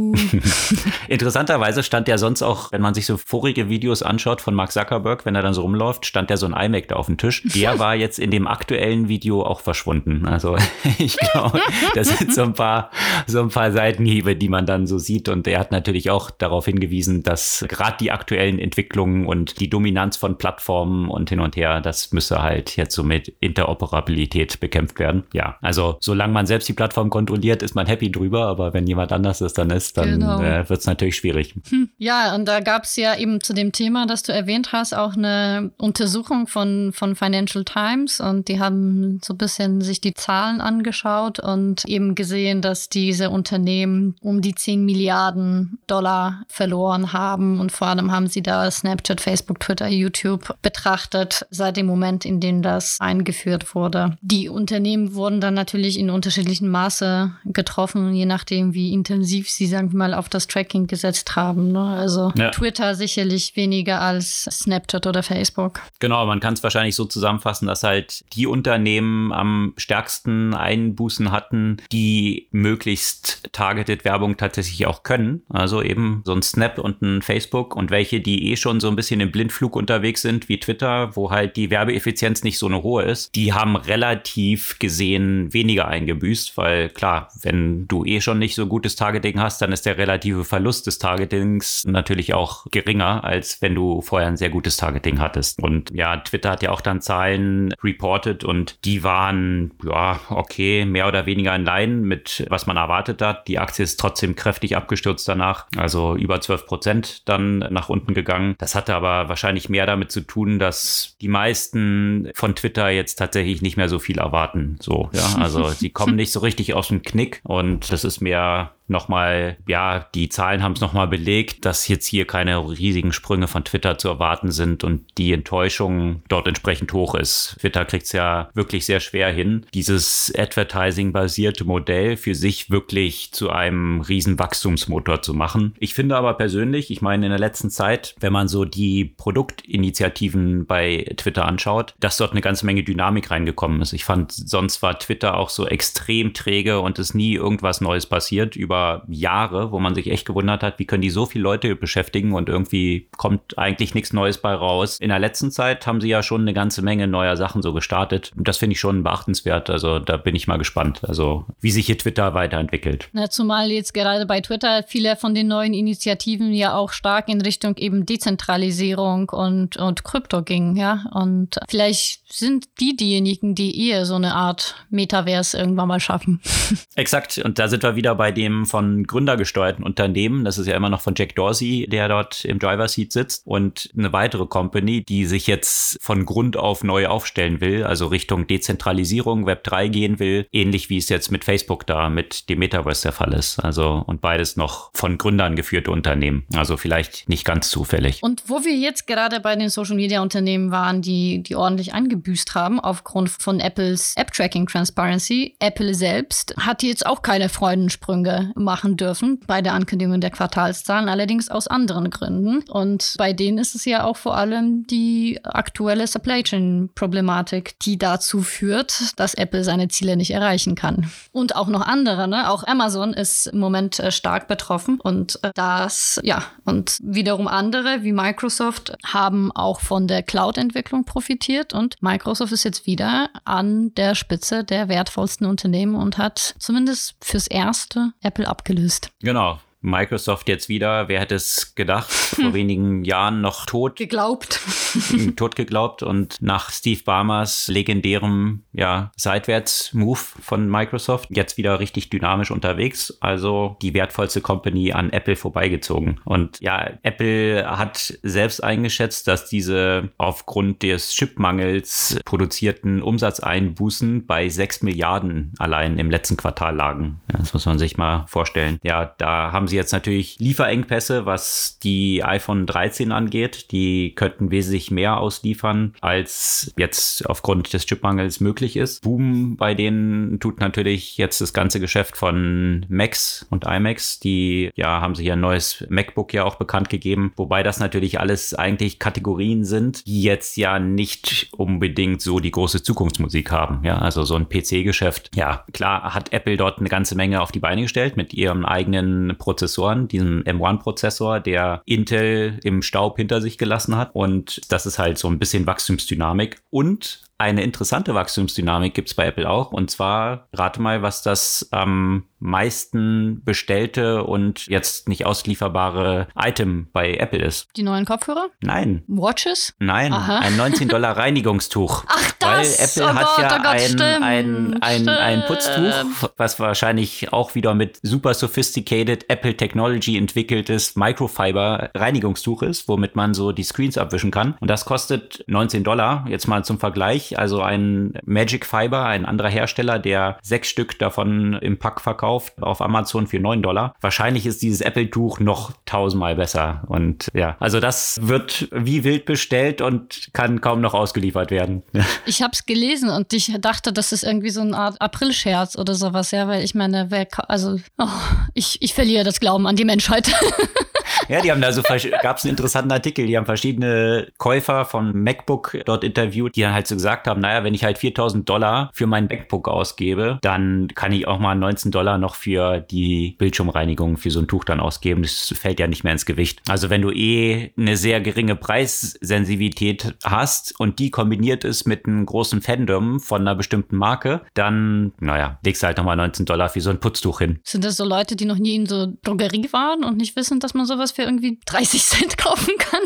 Interessanterweise 1.07 1.83
stand 1.83 2.07
der 2.07 2.17
sonst 2.17 2.41
auch, 2.41 2.71
wenn 2.71 2.81
man 2.81 2.93
sich 2.93 3.05
so 3.05 3.17
vorige 3.17 3.69
Videos 3.69 4.03
anschaut 4.03 4.41
von 4.41 4.53
Mark 4.53 4.71
Zuckerberg, 4.71 5.25
wenn 5.25 5.35
er 5.35 5.41
dann 5.41 5.53
so 5.53 5.61
rumläuft, 5.61 6.05
stand 6.05 6.29
der 6.29 6.37
so 6.37 6.45
ein 6.45 6.53
iMac 6.53 6.87
da 6.87 6.95
auf 6.95 7.07
dem 7.07 7.17
Tisch. 7.17 7.43
Der 7.43 7.79
war 7.79 7.95
jetzt 7.95 8.19
in 8.19 8.31
dem 8.31 8.47
aktuellen 8.47 9.07
Video 9.07 9.43
auch 9.43 9.61
verschwunden. 9.61 10.25
Also 10.25 10.57
ich 10.97 11.17
glaube, 11.17 11.59
das 11.95 12.17
sind 12.17 12.33
so 12.33 12.43
ein 12.43 12.53
paar, 12.53 12.91
so 13.25 13.39
ein 13.41 13.49
paar 13.49 13.71
Seitenhiebe, 13.71 14.35
die 14.35 14.49
man 14.49 14.65
dann 14.65 14.87
so 14.87 14.97
sieht. 14.97 15.29
Und 15.29 15.47
er 15.47 15.59
hat 15.59 15.71
natürlich 15.71 16.09
auch 16.09 16.31
darauf 16.31 16.65
hingewiesen, 16.65 17.23
dass 17.23 17.65
gerade 17.67 17.97
die 17.99 18.11
aktuellen 18.11 18.59
Entwicklungen 18.59 19.25
und 19.25 19.59
die 19.59 19.69
Dominanz 19.69 20.17
von 20.17 20.37
Plattformen 20.37 21.09
und 21.09 21.29
hin 21.29 21.39
und 21.39 21.55
her, 21.55 21.81
das 21.81 22.11
müsse 22.11 22.41
halt 22.41 22.75
jetzt 22.77 22.95
so 22.95 23.03
mit 23.03 23.33
Interoperabilität 23.39 24.59
bekämpft 24.59 24.99
werden. 24.99 25.23
Ja, 25.33 25.57
also 25.61 25.97
solange 25.99 26.33
man 26.33 26.45
selbst 26.45 26.67
die 26.69 26.73
Plattform 26.73 27.09
kontrolliert, 27.09 27.63
ist 27.63 27.75
man 27.75 27.87
happy 27.87 28.11
drüber. 28.11 28.47
Aber 28.47 28.73
wenn 28.73 28.87
jemand 28.87 29.11
anders 29.11 29.41
es 29.41 29.53
dann 29.53 29.69
ist, 29.69 29.97
dann 29.97 30.21
genau. 30.27 30.41
äh, 30.41 30.69
wird 30.69 30.79
es 30.79 30.85
natürlich 30.85 31.15
schwierig. 31.15 31.55
Hm. 31.69 31.89
Ja, 31.97 32.35
und 32.35 32.45
da 32.45 32.59
gab 32.59 32.83
es 32.83 32.95
ja 32.95 33.15
eben 33.15 33.41
zu 33.41 33.53
dem 33.53 33.71
Thema, 33.71 34.05
das 34.05 34.23
du 34.23 34.33
erwähnt 34.33 34.71
hast, 34.71 34.93
auch 34.93 35.15
eine 35.15 35.71
Untersuchung 35.77 36.47
von, 36.47 36.91
von 36.93 37.15
Financial 37.15 37.63
Times 37.63 38.19
und 38.19 38.47
die 38.47 38.59
haben 38.59 39.19
so 39.23 39.33
ein 39.33 39.37
bisschen 39.37 39.81
sich 39.81 40.01
die 40.01 40.13
Zahlen 40.13 40.61
angeschaut 40.61 41.39
und 41.39 41.85
eben 41.85 42.15
gesehen, 42.15 42.61
dass 42.61 42.89
diese 42.89 43.29
Unternehmen 43.29 44.15
um 44.21 44.41
die 44.41 44.55
10 44.55 44.85
Milliarden 44.85 45.79
Dollar 45.87 46.43
verloren 46.47 47.13
haben 47.13 47.59
und 47.59 47.71
vor 47.71 47.87
allem 47.87 48.11
haben 48.11 48.27
sie 48.27 48.41
da 48.41 48.69
Snapchat, 48.69 49.21
Facebook, 49.21 49.59
Twitter, 49.59 49.87
YouTube 49.87 50.55
betrachtet 50.61 51.45
seit 51.49 51.77
dem 51.77 51.85
Moment, 51.85 52.25
in 52.25 52.39
dem 52.39 52.61
das 52.61 52.97
eingeführt 52.99 53.75
wurde. 53.75 54.17
Die 54.21 54.49
Unternehmen 54.49 55.13
wurden 55.13 55.41
dann 55.41 55.53
natürlich 55.53 55.97
in 55.97 56.09
unterschiedlichem 56.09 56.69
Maße 56.69 57.31
getroffen, 57.45 58.13
je 58.13 58.25
nachdem, 58.25 58.73
wie 58.73 58.93
intensiv 58.93 59.49
sie, 59.49 59.67
sagen 59.67 59.91
wir 59.91 59.97
mal, 59.97 60.13
auf 60.17 60.29
das 60.29 60.47
Tracking 60.47 60.87
gesetzt 60.87 61.35
haben. 61.35 61.71
Ne? 61.71 61.83
Also 61.83 62.31
ja. 62.35 62.51
Twitter 62.51 62.95
sicherlich 62.95 63.55
weniger 63.55 64.01
als 64.01 64.43
Snapchat 64.51 65.07
oder 65.07 65.23
Facebook. 65.23 65.81
Genau, 65.99 66.25
man 66.25 66.39
kann 66.39 66.53
es 66.53 66.63
wahrscheinlich 66.63 66.95
so 66.95 67.05
zusammenfassen, 67.05 67.67
dass 67.67 67.83
halt 67.83 68.23
die 68.33 68.47
Unternehmen 68.47 69.31
am 69.31 69.73
stärksten 69.77 70.53
Einbußen 70.53 71.31
hatten, 71.31 71.77
die 71.91 72.47
möglichst 72.51 73.49
targeted 73.51 74.05
Werbung 74.05 74.37
tatsächlich 74.37 74.85
auch 74.87 75.03
können. 75.03 75.43
Also 75.49 75.81
eben 75.81 76.21
so 76.25 76.33
ein 76.33 76.41
Snap 76.41 76.79
und 76.79 77.01
ein 77.01 77.21
Facebook 77.21 77.75
und 77.75 77.91
welche, 77.91 78.19
die 78.19 78.51
eh 78.51 78.55
schon 78.55 78.79
so 78.79 78.87
ein 78.87 78.95
bisschen 78.95 79.19
im 79.19 79.31
Blindflug 79.31 79.75
unterwegs 79.75 80.21
sind, 80.21 80.49
wie 80.49 80.59
Twitter, 80.59 81.15
wo 81.15 81.31
halt 81.31 81.55
die 81.55 81.69
Werbeeffizienz 81.69 82.43
nicht 82.43 82.57
so 82.57 82.65
eine 82.65 82.83
hohe 82.83 83.03
ist, 83.03 83.35
die 83.35 83.53
haben 83.53 83.75
relativ 83.75 84.79
gesehen 84.79 85.53
weniger 85.53 85.87
eingebüßt, 85.87 86.57
weil 86.57 86.89
klar, 86.89 87.29
wenn 87.41 87.87
du 87.87 88.05
eh 88.05 88.21
schon 88.21 88.39
nicht 88.39 88.55
so 88.55 88.67
gutes 88.67 88.95
Targeting 88.95 89.39
hast, 89.39 89.61
dann 89.61 89.71
ist 89.71 89.85
der 89.85 89.96
relative 89.97 90.43
Verlust 90.43 90.87
des 90.87 90.99
Targetings 90.99 91.85
natürlich 91.85 92.33
auch 92.33 92.65
geringer, 92.71 93.23
als 93.23 93.61
wenn 93.61 93.75
du 93.75 94.01
vorher 94.01 94.27
ein 94.27 94.37
sehr 94.37 94.49
gutes 94.49 94.77
Targeting 94.77 95.19
hattest. 95.19 95.61
Und 95.61 95.91
ja, 95.91 96.17
Twitter 96.17 96.51
hat 96.51 96.63
ja 96.63 96.71
auch 96.71 96.81
dann 96.81 97.01
Zahlen 97.01 97.73
reported 97.83 98.43
und 98.43 98.83
die 98.85 99.03
waren, 99.03 99.71
ja, 99.83 100.19
okay, 100.29 100.85
mehr 100.85 101.07
oder 101.07 101.25
weniger 101.25 101.55
in 101.55 101.65
Line 101.65 101.95
mit 101.95 102.45
was 102.49 102.67
man 102.67 102.77
erwartet 102.77 103.21
hat. 103.21 103.47
Die 103.47 103.59
Aktie 103.59 103.83
ist 103.83 103.99
trotzdem 103.99 104.35
kräftig 104.35 104.75
abgestürzt 104.75 105.27
danach, 105.27 105.67
also 105.75 106.15
über 106.15 106.41
12 106.41 106.65
Prozent 106.65 107.29
dann 107.29 107.59
nach 107.59 107.89
unten 107.89 108.13
gegangen. 108.13 108.55
Das 108.57 108.75
hatte 108.75 108.95
aber 108.95 109.29
wahrscheinlich 109.29 109.69
mehr 109.69 109.85
damit 109.85 110.11
zu 110.11 110.21
tun, 110.21 110.59
dass 110.59 111.15
die 111.21 111.27
meisten 111.27 112.29
von 112.33 112.55
Twitter 112.55 112.89
jetzt 112.89 113.15
tatsächlich 113.15 113.61
nicht 113.61 113.77
mehr 113.77 113.89
so 113.89 113.99
viel 113.99 114.19
erwarten. 114.19 114.77
So, 114.81 115.09
ja, 115.13 115.35
also 115.39 115.69
sie 115.69 115.89
kommen 115.89 116.15
nicht 116.15 116.31
so 116.31 116.39
richtig 116.39 116.73
aus 116.73 116.89
dem 116.89 117.01
Knick 117.01 117.41
und 117.43 117.91
das 117.91 118.03
ist 118.03 118.21
mehr 118.21 118.71
nochmal, 118.87 119.57
ja, 119.67 120.07
die 120.15 120.29
Zahlen 120.29 120.63
haben 120.63 120.73
es 120.73 120.81
nochmal 120.81 121.07
belegt, 121.07 121.65
dass 121.65 121.87
jetzt 121.87 122.05
hier 122.05 122.25
keine 122.25 122.57
riesigen 122.69 123.11
Sprünge 123.11 123.47
von 123.47 123.63
Twitter 123.63 123.97
zu 123.97 124.07
erwarten 124.07 124.51
sind 124.51 124.83
und 124.83 125.05
die 125.17 125.33
Enttäuschung 125.33 126.23
dort 126.29 126.47
entsprechend 126.47 126.93
hoch 126.93 127.15
ist. 127.15 127.57
Twitter 127.59 127.85
kriegt 127.85 128.05
es 128.05 128.11
ja 128.13 128.49
wirklich 128.53 128.85
sehr 128.85 128.99
schwer 128.99 129.31
hin, 129.31 129.65
dieses 129.73 130.33
Advertising-basierte 130.37 131.65
Modell 131.65 132.17
für 132.17 132.35
sich 132.35 132.69
wirklich 132.69 133.31
zu 133.31 133.49
einem 133.49 134.01
riesen 134.01 134.39
Wachstumsmotor 134.39 135.21
zu 135.21 135.33
machen. 135.33 135.73
Ich 135.79 135.93
finde 135.93 136.15
aber 136.15 136.35
persönlich, 136.35 136.91
ich 136.91 137.01
meine 137.01 137.25
in 137.25 137.31
der 137.31 137.39
letzten 137.39 137.69
Zeit, 137.69 138.15
wenn 138.19 138.33
man 138.33 138.47
so 138.47 138.65
die 138.65 139.05
Produktinitiativen 139.05 140.65
bei 140.65 141.05
Twitter 141.17 141.45
anschaut, 141.45 141.93
dass 141.99 142.17
dort 142.17 142.31
eine 142.31 142.41
ganze 142.41 142.65
Menge 142.65 142.83
Dynamik 142.83 143.31
reingekommen 143.31 143.81
ist. 143.81 143.93
Ich 143.93 144.05
fand, 144.05 144.31
sonst 144.31 144.81
war 144.81 144.97
Twitter 144.99 145.37
auch 145.37 145.49
so 145.49 145.67
extrem 145.67 146.33
träge 146.33 146.79
und 146.79 146.99
es 146.99 147.13
nie 147.13 147.33
irgendwas 147.33 147.81
Neues 147.81 148.05
passiert 148.05 148.55
über 148.55 148.76
über 148.77 149.03
Jahre, 149.07 149.71
wo 149.71 149.79
man 149.79 149.95
sich 149.95 150.09
echt 150.09 150.25
gewundert 150.25 150.63
hat, 150.63 150.79
wie 150.79 150.85
können 150.85 151.01
die 151.01 151.09
so 151.09 151.25
viele 151.25 151.43
Leute 151.43 151.75
beschäftigen 151.75 152.33
und 152.33 152.49
irgendwie 152.49 153.07
kommt 153.17 153.57
eigentlich 153.57 153.95
nichts 153.95 154.13
Neues 154.13 154.37
bei 154.37 154.53
raus. 154.53 154.99
In 154.99 155.09
der 155.09 155.19
letzten 155.19 155.51
Zeit 155.51 155.87
haben 155.87 156.01
sie 156.01 156.09
ja 156.09 156.21
schon 156.21 156.41
eine 156.41 156.53
ganze 156.53 156.81
Menge 156.81 157.07
neuer 157.07 157.37
Sachen 157.37 157.61
so 157.61 157.73
gestartet. 157.73 158.31
Und 158.37 158.47
das 158.47 158.57
finde 158.57 158.73
ich 158.73 158.79
schon 158.79 159.03
beachtenswert. 159.03 159.69
Also 159.69 159.99
da 159.99 160.17
bin 160.17 160.35
ich 160.35 160.47
mal 160.47 160.57
gespannt, 160.57 161.01
also 161.07 161.45
wie 161.59 161.71
sich 161.71 161.87
hier 161.87 161.97
Twitter 161.97 162.33
weiterentwickelt. 162.33 163.09
Na, 163.13 163.29
zumal 163.29 163.71
jetzt 163.71 163.93
gerade 163.93 164.25
bei 164.25 164.41
Twitter 164.41 164.83
viele 164.83 165.15
von 165.15 165.33
den 165.33 165.47
neuen 165.47 165.73
Initiativen 165.73 166.53
ja 166.53 166.75
auch 166.75 166.91
stark 166.91 167.29
in 167.29 167.41
Richtung 167.41 167.75
eben 167.77 168.05
Dezentralisierung 168.05 169.29
und, 169.29 169.77
und 169.77 170.03
Krypto 170.03 170.43
gingen, 170.43 170.75
ja. 170.75 171.05
Und 171.13 171.57
vielleicht 171.67 172.21
sind 172.29 172.67
die 172.79 172.95
diejenigen, 172.95 173.55
die 173.55 173.87
eher 173.87 174.05
so 174.05 174.15
eine 174.15 174.33
Art 174.33 174.75
Metaverse 174.89 175.57
irgendwann 175.57 175.87
mal 175.87 175.99
schaffen. 175.99 176.41
Exakt. 176.95 177.37
Und 177.37 177.59
da 177.59 177.67
sind 177.67 177.83
wir 177.83 177.95
wieder 177.95 178.15
bei 178.15 178.31
dem 178.31 178.65
von 178.65 179.05
gründergesteuerten 179.05 179.83
Unternehmen. 179.83 180.43
Das 180.43 180.57
ist 180.57 180.67
ja 180.67 180.75
immer 180.75 180.89
noch 180.89 181.01
von 181.01 181.13
Jack 181.15 181.35
Dorsey, 181.35 181.87
der 181.89 182.09
dort 182.09 182.43
im 182.45 182.59
Driver 182.59 182.87
Seat 182.87 183.13
sitzt. 183.13 183.45
Und 183.45 183.89
eine 183.97 184.11
weitere 184.13 184.45
Company, 184.45 185.03
die 185.03 185.25
sich 185.25 185.47
jetzt 185.47 185.97
von 186.01 186.25
Grund 186.25 186.57
auf 186.57 186.83
neu 186.83 187.07
aufstellen 187.07 187.61
will, 187.61 187.83
also 187.83 188.07
Richtung 188.07 188.47
Dezentralisierung, 188.47 189.45
Web 189.45 189.63
3 189.63 189.87
gehen 189.87 190.19
will. 190.19 190.47
Ähnlich 190.51 190.89
wie 190.89 190.97
es 190.97 191.09
jetzt 191.09 191.31
mit 191.31 191.45
Facebook 191.45 191.87
da 191.87 192.09
mit 192.09 192.49
dem 192.49 192.59
Metaverse 192.59 193.03
der 193.03 193.11
Fall 193.13 193.33
ist. 193.33 193.59
Also, 193.59 194.03
und 194.05 194.21
beides 194.21 194.57
noch 194.57 194.91
von 194.93 195.17
Gründern 195.17 195.55
geführte 195.55 195.91
Unternehmen. 195.91 196.45
Also 196.55 196.77
vielleicht 196.77 197.29
nicht 197.29 197.45
ganz 197.45 197.69
zufällig. 197.69 198.21
Und 198.21 198.43
wo 198.47 198.63
wir 198.63 198.75
jetzt 198.75 199.07
gerade 199.07 199.39
bei 199.39 199.55
den 199.55 199.69
Social 199.69 199.95
Media 199.95 200.21
Unternehmen 200.21 200.71
waren, 200.71 201.01
die, 201.01 201.41
die 201.43 201.55
ordentlich 201.55 201.93
angebüßt 202.17 202.55
haben 202.55 202.79
aufgrund 202.79 203.29
von 203.29 203.59
Apples 203.59 204.13
App 204.15 204.31
Tracking 204.31 204.67
Transparency, 204.67 205.55
Apple 205.59 205.93
selbst 205.93 206.53
hat 206.57 206.83
jetzt 206.83 207.05
auch 207.05 207.21
keine 207.21 207.49
Freudensprünge 207.49 208.51
machen 208.55 208.97
dürfen 208.97 209.39
bei 209.45 209.61
der 209.61 209.73
Ankündigung 209.73 210.19
der 210.19 210.31
Quartalszahlen, 210.31 211.09
allerdings 211.09 211.49
aus 211.49 211.67
anderen 211.67 212.09
Gründen. 212.09 212.63
Und 212.69 213.15
bei 213.17 213.33
denen 213.33 213.57
ist 213.57 213.75
es 213.75 213.85
ja 213.85 214.03
auch 214.03 214.17
vor 214.17 214.35
allem 214.35 214.85
die 214.87 215.39
aktuelle 215.43 216.07
Supply 216.07 216.43
Chain 216.43 216.89
Problematik, 216.95 217.79
die 217.81 217.97
dazu 217.97 218.41
führt, 218.41 219.19
dass 219.19 219.33
Apple 219.33 219.63
seine 219.63 219.87
Ziele 219.87 220.17
nicht 220.17 220.31
erreichen 220.31 220.75
kann. 220.75 221.09
Und 221.31 221.55
auch 221.55 221.67
noch 221.67 221.81
andere, 221.81 222.27
ne? 222.27 222.49
Auch 222.49 222.65
Amazon 222.65 223.13
ist 223.13 223.47
im 223.47 223.59
Moment 223.59 223.99
äh, 223.99 224.11
stark 224.11 224.47
betroffen 224.47 224.99
und 224.99 225.39
äh, 225.43 225.51
das, 225.53 226.19
ja, 226.23 226.43
und 226.65 226.97
wiederum 227.01 227.47
andere 227.47 228.03
wie 228.03 228.13
Microsoft 228.13 228.93
haben 229.05 229.51
auch 229.51 229.81
von 229.81 230.07
der 230.07 230.23
Cloud-Entwicklung 230.23 231.05
profitiert 231.05 231.73
und 231.73 231.95
Microsoft 232.07 232.53
ist 232.53 232.63
jetzt 232.63 232.85
wieder 232.85 233.29
an 233.43 233.93
der 233.95 234.15
Spitze 234.15 234.63
der 234.63 234.87
wertvollsten 234.87 235.45
Unternehmen 235.45 235.95
und 235.95 236.17
hat 236.17 236.55
zumindest 236.57 237.15
fürs 237.21 237.47
Erste 237.47 238.13
Apple 238.21 238.47
abgelöst. 238.47 239.09
Genau. 239.19 239.59
Microsoft 239.81 240.49
jetzt 240.49 240.69
wieder, 240.69 241.07
wer 241.07 241.19
hätte 241.19 241.35
es 241.35 241.75
gedacht, 241.75 242.11
vor 242.11 242.53
wenigen 242.53 243.03
Jahren 243.03 243.41
noch 243.41 243.65
tot. 243.65 243.95
Geglaubt. 243.95 244.59
tot 245.35 245.55
geglaubt 245.55 246.03
und 246.03 246.35
nach 246.41 246.71
Steve 246.71 247.01
Barmers 247.05 247.67
legendärem, 247.67 248.63
ja, 248.73 249.11
Seitwärts-Move 249.15 250.19
von 250.41 250.69
Microsoft 250.69 251.29
jetzt 251.31 251.57
wieder 251.57 251.79
richtig 251.79 252.09
dynamisch 252.09 252.51
unterwegs. 252.51 253.17
Also 253.21 253.77
die 253.81 253.93
wertvollste 253.93 254.41
Company 254.41 254.91
an 254.91 255.11
Apple 255.11 255.35
vorbeigezogen. 255.35 256.19
Und 256.25 256.59
ja, 256.59 256.91
Apple 257.03 257.65
hat 257.69 258.17
selbst 258.23 258.63
eingeschätzt, 258.63 259.27
dass 259.27 259.47
diese 259.47 260.09
aufgrund 260.17 260.83
des 260.83 261.13
Chipmangels 261.13 262.19
produzierten 262.25 263.01
Umsatzeinbußen 263.01 264.25
bei 264.25 264.49
6 264.49 264.83
Milliarden 264.83 265.53
allein 265.59 265.97
im 265.97 266.09
letzten 266.09 266.37
Quartal 266.37 266.75
lagen. 266.75 267.21
Ja, 267.31 267.39
das 267.39 267.53
muss 267.53 267.65
man 267.65 267.79
sich 267.79 267.97
mal 267.97 268.25
vorstellen. 268.27 268.79
Ja, 268.83 269.13
da 269.17 269.51
haben 269.51 269.67
sie 269.67 269.76
jetzt 269.77 269.93
natürlich 269.93 270.37
Lieferengpässe, 270.39 271.25
was 271.25 271.79
die 271.81 272.23
iPhone 272.23 272.65
13 272.65 273.11
angeht. 273.11 273.71
Die 273.71 274.13
könnten 274.15 274.51
wesentlich 274.51 274.91
mehr 274.91 275.19
ausliefern, 275.19 275.93
als 276.01 276.73
jetzt 276.77 277.25
aufgrund 277.29 277.71
des 277.71 277.85
Chipmangels 277.85 278.39
möglich 278.39 278.75
ist. 278.75 279.03
Boom 279.03 279.55
bei 279.55 279.73
denen 279.73 280.39
tut 280.39 280.59
natürlich 280.59 281.17
jetzt 281.17 281.41
das 281.41 281.53
ganze 281.53 281.79
Geschäft 281.79 282.17
von 282.17 282.85
Macs 282.89 283.45
und 283.49 283.65
iMacs. 283.65 284.19
Die 284.19 284.71
ja 284.75 285.01
haben 285.01 285.15
sich 285.15 285.31
ein 285.31 285.39
neues 285.39 285.85
MacBook 285.89 286.33
ja 286.33 286.43
auch 286.43 286.55
bekannt 286.55 286.89
gegeben, 286.89 287.31
wobei 287.35 287.63
das 287.63 287.79
natürlich 287.79 288.19
alles 288.19 288.53
eigentlich 288.53 288.99
Kategorien 288.99 289.63
sind, 289.63 290.05
die 290.07 290.21
jetzt 290.21 290.57
ja 290.57 290.79
nicht 290.79 291.49
unbedingt 291.51 292.21
so 292.21 292.39
die 292.39 292.51
große 292.51 292.83
Zukunftsmusik 292.83 293.51
haben. 293.51 293.83
Ja, 293.83 293.99
also 293.99 294.23
so 294.23 294.35
ein 294.35 294.49
PC-Geschäft. 294.49 295.31
Ja, 295.35 295.65
klar 295.73 296.13
hat 296.13 296.33
Apple 296.33 296.57
dort 296.57 296.79
eine 296.79 296.89
ganze 296.89 297.15
Menge 297.15 297.41
auf 297.41 297.51
die 297.51 297.59
Beine 297.59 297.83
gestellt 297.83 298.17
mit 298.17 298.33
ihren 298.33 298.65
eigenen 298.65 299.37
Prozessoren, 299.57 300.07
diesem 300.07 300.43
M1-Prozessor, 300.43 301.39
der 301.39 301.81
Intel 301.85 302.59
im 302.63 302.83
Staub 302.83 303.17
hinter 303.17 303.41
sich 303.41 303.57
gelassen 303.57 303.97
hat. 303.97 304.11
Und 304.13 304.61
das 304.71 304.85
ist 304.85 304.99
halt 304.99 305.17
so 305.17 305.27
ein 305.27 305.39
bisschen 305.39 305.65
Wachstumsdynamik. 305.65 306.61
Und 306.69 307.23
eine 307.37 307.63
interessante 307.63 308.15
Wachstumsdynamik 308.15 308.93
gibt 308.93 309.09
es 309.09 309.13
bei 309.13 309.25
Apple 309.25 309.49
auch. 309.49 309.71
Und 309.71 309.91
zwar, 309.91 310.47
rate 310.53 310.81
mal, 310.81 311.01
was 311.01 311.21
das 311.21 311.67
am 311.71 312.25
meisten 312.39 313.43
bestellte 313.43 314.23
und 314.23 314.67
jetzt 314.67 315.07
nicht 315.07 315.25
auslieferbare 315.25 316.27
Item 316.35 316.87
bei 316.93 317.15
Apple 317.15 317.39
ist. 317.39 317.67
Die 317.75 317.83
neuen 317.83 318.05
Kopfhörer? 318.05 318.49
Nein. 318.61 319.03
Watches? 319.07 319.73
Nein, 319.79 320.13
Aha. 320.13 320.39
ein 320.39 320.55
19 320.55 320.87
Dollar 320.87 321.17
Reinigungstuch. 321.17 322.03
Ach, 322.07 322.31
das? 322.39 322.79
Weil 322.79 322.85
Apple 322.85 323.03
oh 323.03 323.19
hat 323.19 323.27
Gott, 323.27 323.39
ja 323.39 323.55
oh 323.55 323.63
Gott, 323.63 323.73
ein, 323.73 323.79
stimmt, 323.79 324.01
ein, 324.01 324.77
ein, 324.81 325.01
stimmt. 325.01 325.09
ein 325.09 325.43
Putztuch, 325.47 326.29
was 326.37 326.59
wahrscheinlich 326.59 327.33
auch 327.33 327.55
wieder 327.55 327.73
mit 327.73 327.99
super 328.03 328.33
sophisticated 328.33 329.29
Apple 329.29 329.57
Technology 329.57 330.17
entwickeltes 330.17 330.95
Microfiber 330.95 331.89
Reinigungstuch 331.95 332.61
ist, 332.61 332.87
womit 332.87 333.15
man 333.15 333.33
so 333.33 333.51
die 333.51 333.63
Screens 333.63 333.97
abwischen 333.97 334.31
kann. 334.31 334.55
Und 334.59 334.69
das 334.69 334.85
kostet 334.85 335.43
19 335.47 335.83
Dollar. 335.83 336.25
Jetzt 336.27 336.47
mal 336.47 336.63
zum 336.63 336.79
Vergleich. 336.79 337.26
Also 337.35 337.61
ein 337.61 338.13
Magic 338.25 338.65
Fiber, 338.65 339.05
ein 339.05 339.25
anderer 339.25 339.49
Hersteller, 339.49 339.99
der 339.99 340.37
sechs 340.41 340.69
Stück 340.69 340.99
davon 340.99 341.53
im 341.61 341.77
Pack 341.77 342.01
verkauft 342.01 342.53
auf 342.61 342.81
Amazon 342.81 343.27
für 343.27 343.39
9 343.39 343.61
Dollar. 343.61 343.95
Wahrscheinlich 344.01 344.45
ist 344.45 344.61
dieses 344.61 344.81
Apple-Tuch 344.81 345.39
noch 345.39 345.71
tausendmal 345.85 346.35
besser. 346.35 346.83
Und 346.87 347.27
ja, 347.33 347.57
also 347.59 347.79
das 347.79 348.17
wird 348.21 348.67
wie 348.71 349.03
wild 349.03 349.25
bestellt 349.25 349.81
und 349.81 350.29
kann 350.33 350.61
kaum 350.61 350.81
noch 350.81 350.93
ausgeliefert 350.93 351.51
werden. 351.51 351.83
Ich 352.25 352.41
habe 352.41 352.51
es 352.53 352.65
gelesen 352.65 353.09
und 353.09 353.31
ich 353.33 353.53
dachte, 353.61 353.93
das 353.93 354.11
ist 354.11 354.23
irgendwie 354.23 354.49
so 354.49 354.61
eine 354.61 354.77
Art 354.77 355.01
Aprilscherz 355.01 355.77
oder 355.77 355.93
sowas, 355.95 356.31
ja, 356.31 356.47
weil 356.47 356.63
ich 356.63 356.75
meine, 356.75 357.07
wer, 357.09 357.27
also 357.47 357.77
oh, 357.97 358.07
ich, 358.53 358.81
ich 358.81 358.93
verliere 358.93 359.23
das 359.23 359.39
Glauben 359.39 359.65
an 359.65 359.75
die 359.75 359.85
Menschheit. 359.85 360.29
Ja, 361.29 361.41
die 361.41 361.51
haben 361.51 361.61
da 361.61 361.71
so, 361.71 361.81
gab 361.81 362.37
es 362.37 362.43
einen 362.43 362.51
interessanten 362.51 362.91
Artikel, 362.91 363.25
die 363.27 363.37
haben 363.37 363.45
verschiedene 363.45 364.27
Käufer 364.37 364.85
von 364.85 365.11
MacBook 365.23 365.77
dort 365.85 366.03
interviewt, 366.03 366.55
die 366.55 366.61
dann 366.61 366.73
halt 366.73 366.87
so 366.87 366.95
gesagt 366.95 367.16
haben, 367.25 367.41
naja, 367.41 367.63
wenn 367.63 367.73
ich 367.73 367.83
halt 367.83 367.97
4000 367.97 368.47
Dollar 368.47 368.91
für 368.93 369.07
mein 369.07 369.25
MacBook 369.25 369.67
ausgebe, 369.67 370.37
dann 370.41 370.89
kann 370.93 371.11
ich 371.11 371.27
auch 371.27 371.39
mal 371.39 371.55
19 371.55 371.91
Dollar 371.91 372.17
noch 372.17 372.35
für 372.35 372.79
die 372.79 373.35
Bildschirmreinigung 373.39 374.17
für 374.17 374.29
so 374.29 374.39
ein 374.39 374.47
Tuch 374.47 374.65
dann 374.65 374.79
ausgeben. 374.79 375.21
Das 375.23 375.53
fällt 375.57 375.79
ja 375.79 375.87
nicht 375.87 376.03
mehr 376.03 376.13
ins 376.13 376.25
Gewicht. 376.25 376.61
Also 376.67 376.89
wenn 376.89 377.01
du 377.01 377.11
eh 377.11 377.71
eine 377.77 377.97
sehr 377.97 378.21
geringe 378.21 378.55
Preissensibilität 378.55 380.15
hast 380.23 380.79
und 380.79 380.99
die 380.99 381.09
kombiniert 381.09 381.63
ist 381.63 381.85
mit 381.85 382.05
einem 382.05 382.25
großen 382.25 382.61
Fandom 382.61 383.19
von 383.19 383.41
einer 383.41 383.55
bestimmten 383.55 383.95
Marke, 383.95 384.41
dann, 384.53 385.13
naja, 385.19 385.59
legst 385.63 385.81
du 385.81 385.87
halt 385.87 385.97
nochmal 385.97 386.17
19 386.17 386.45
Dollar 386.45 386.69
für 386.69 386.81
so 386.81 386.89
ein 386.89 386.99
Putztuch 386.99 387.39
hin. 387.39 387.59
Sind 387.63 387.83
das 387.83 387.97
so 387.97 388.05
Leute, 388.05 388.35
die 388.35 388.45
noch 388.45 388.57
nie 388.57 388.75
in 388.75 388.85
so 388.85 389.13
Drogerie 389.23 389.69
waren 389.71 390.03
und 390.03 390.17
nicht 390.17 390.35
wissen, 390.35 390.59
dass 390.59 390.73
man 390.73 390.85
sowas 390.85 391.11
für 391.11 391.23
irgendwie 391.23 391.59
30 391.65 392.03
Cent 392.03 392.37
kaufen 392.37 392.73
kann? 392.77 393.01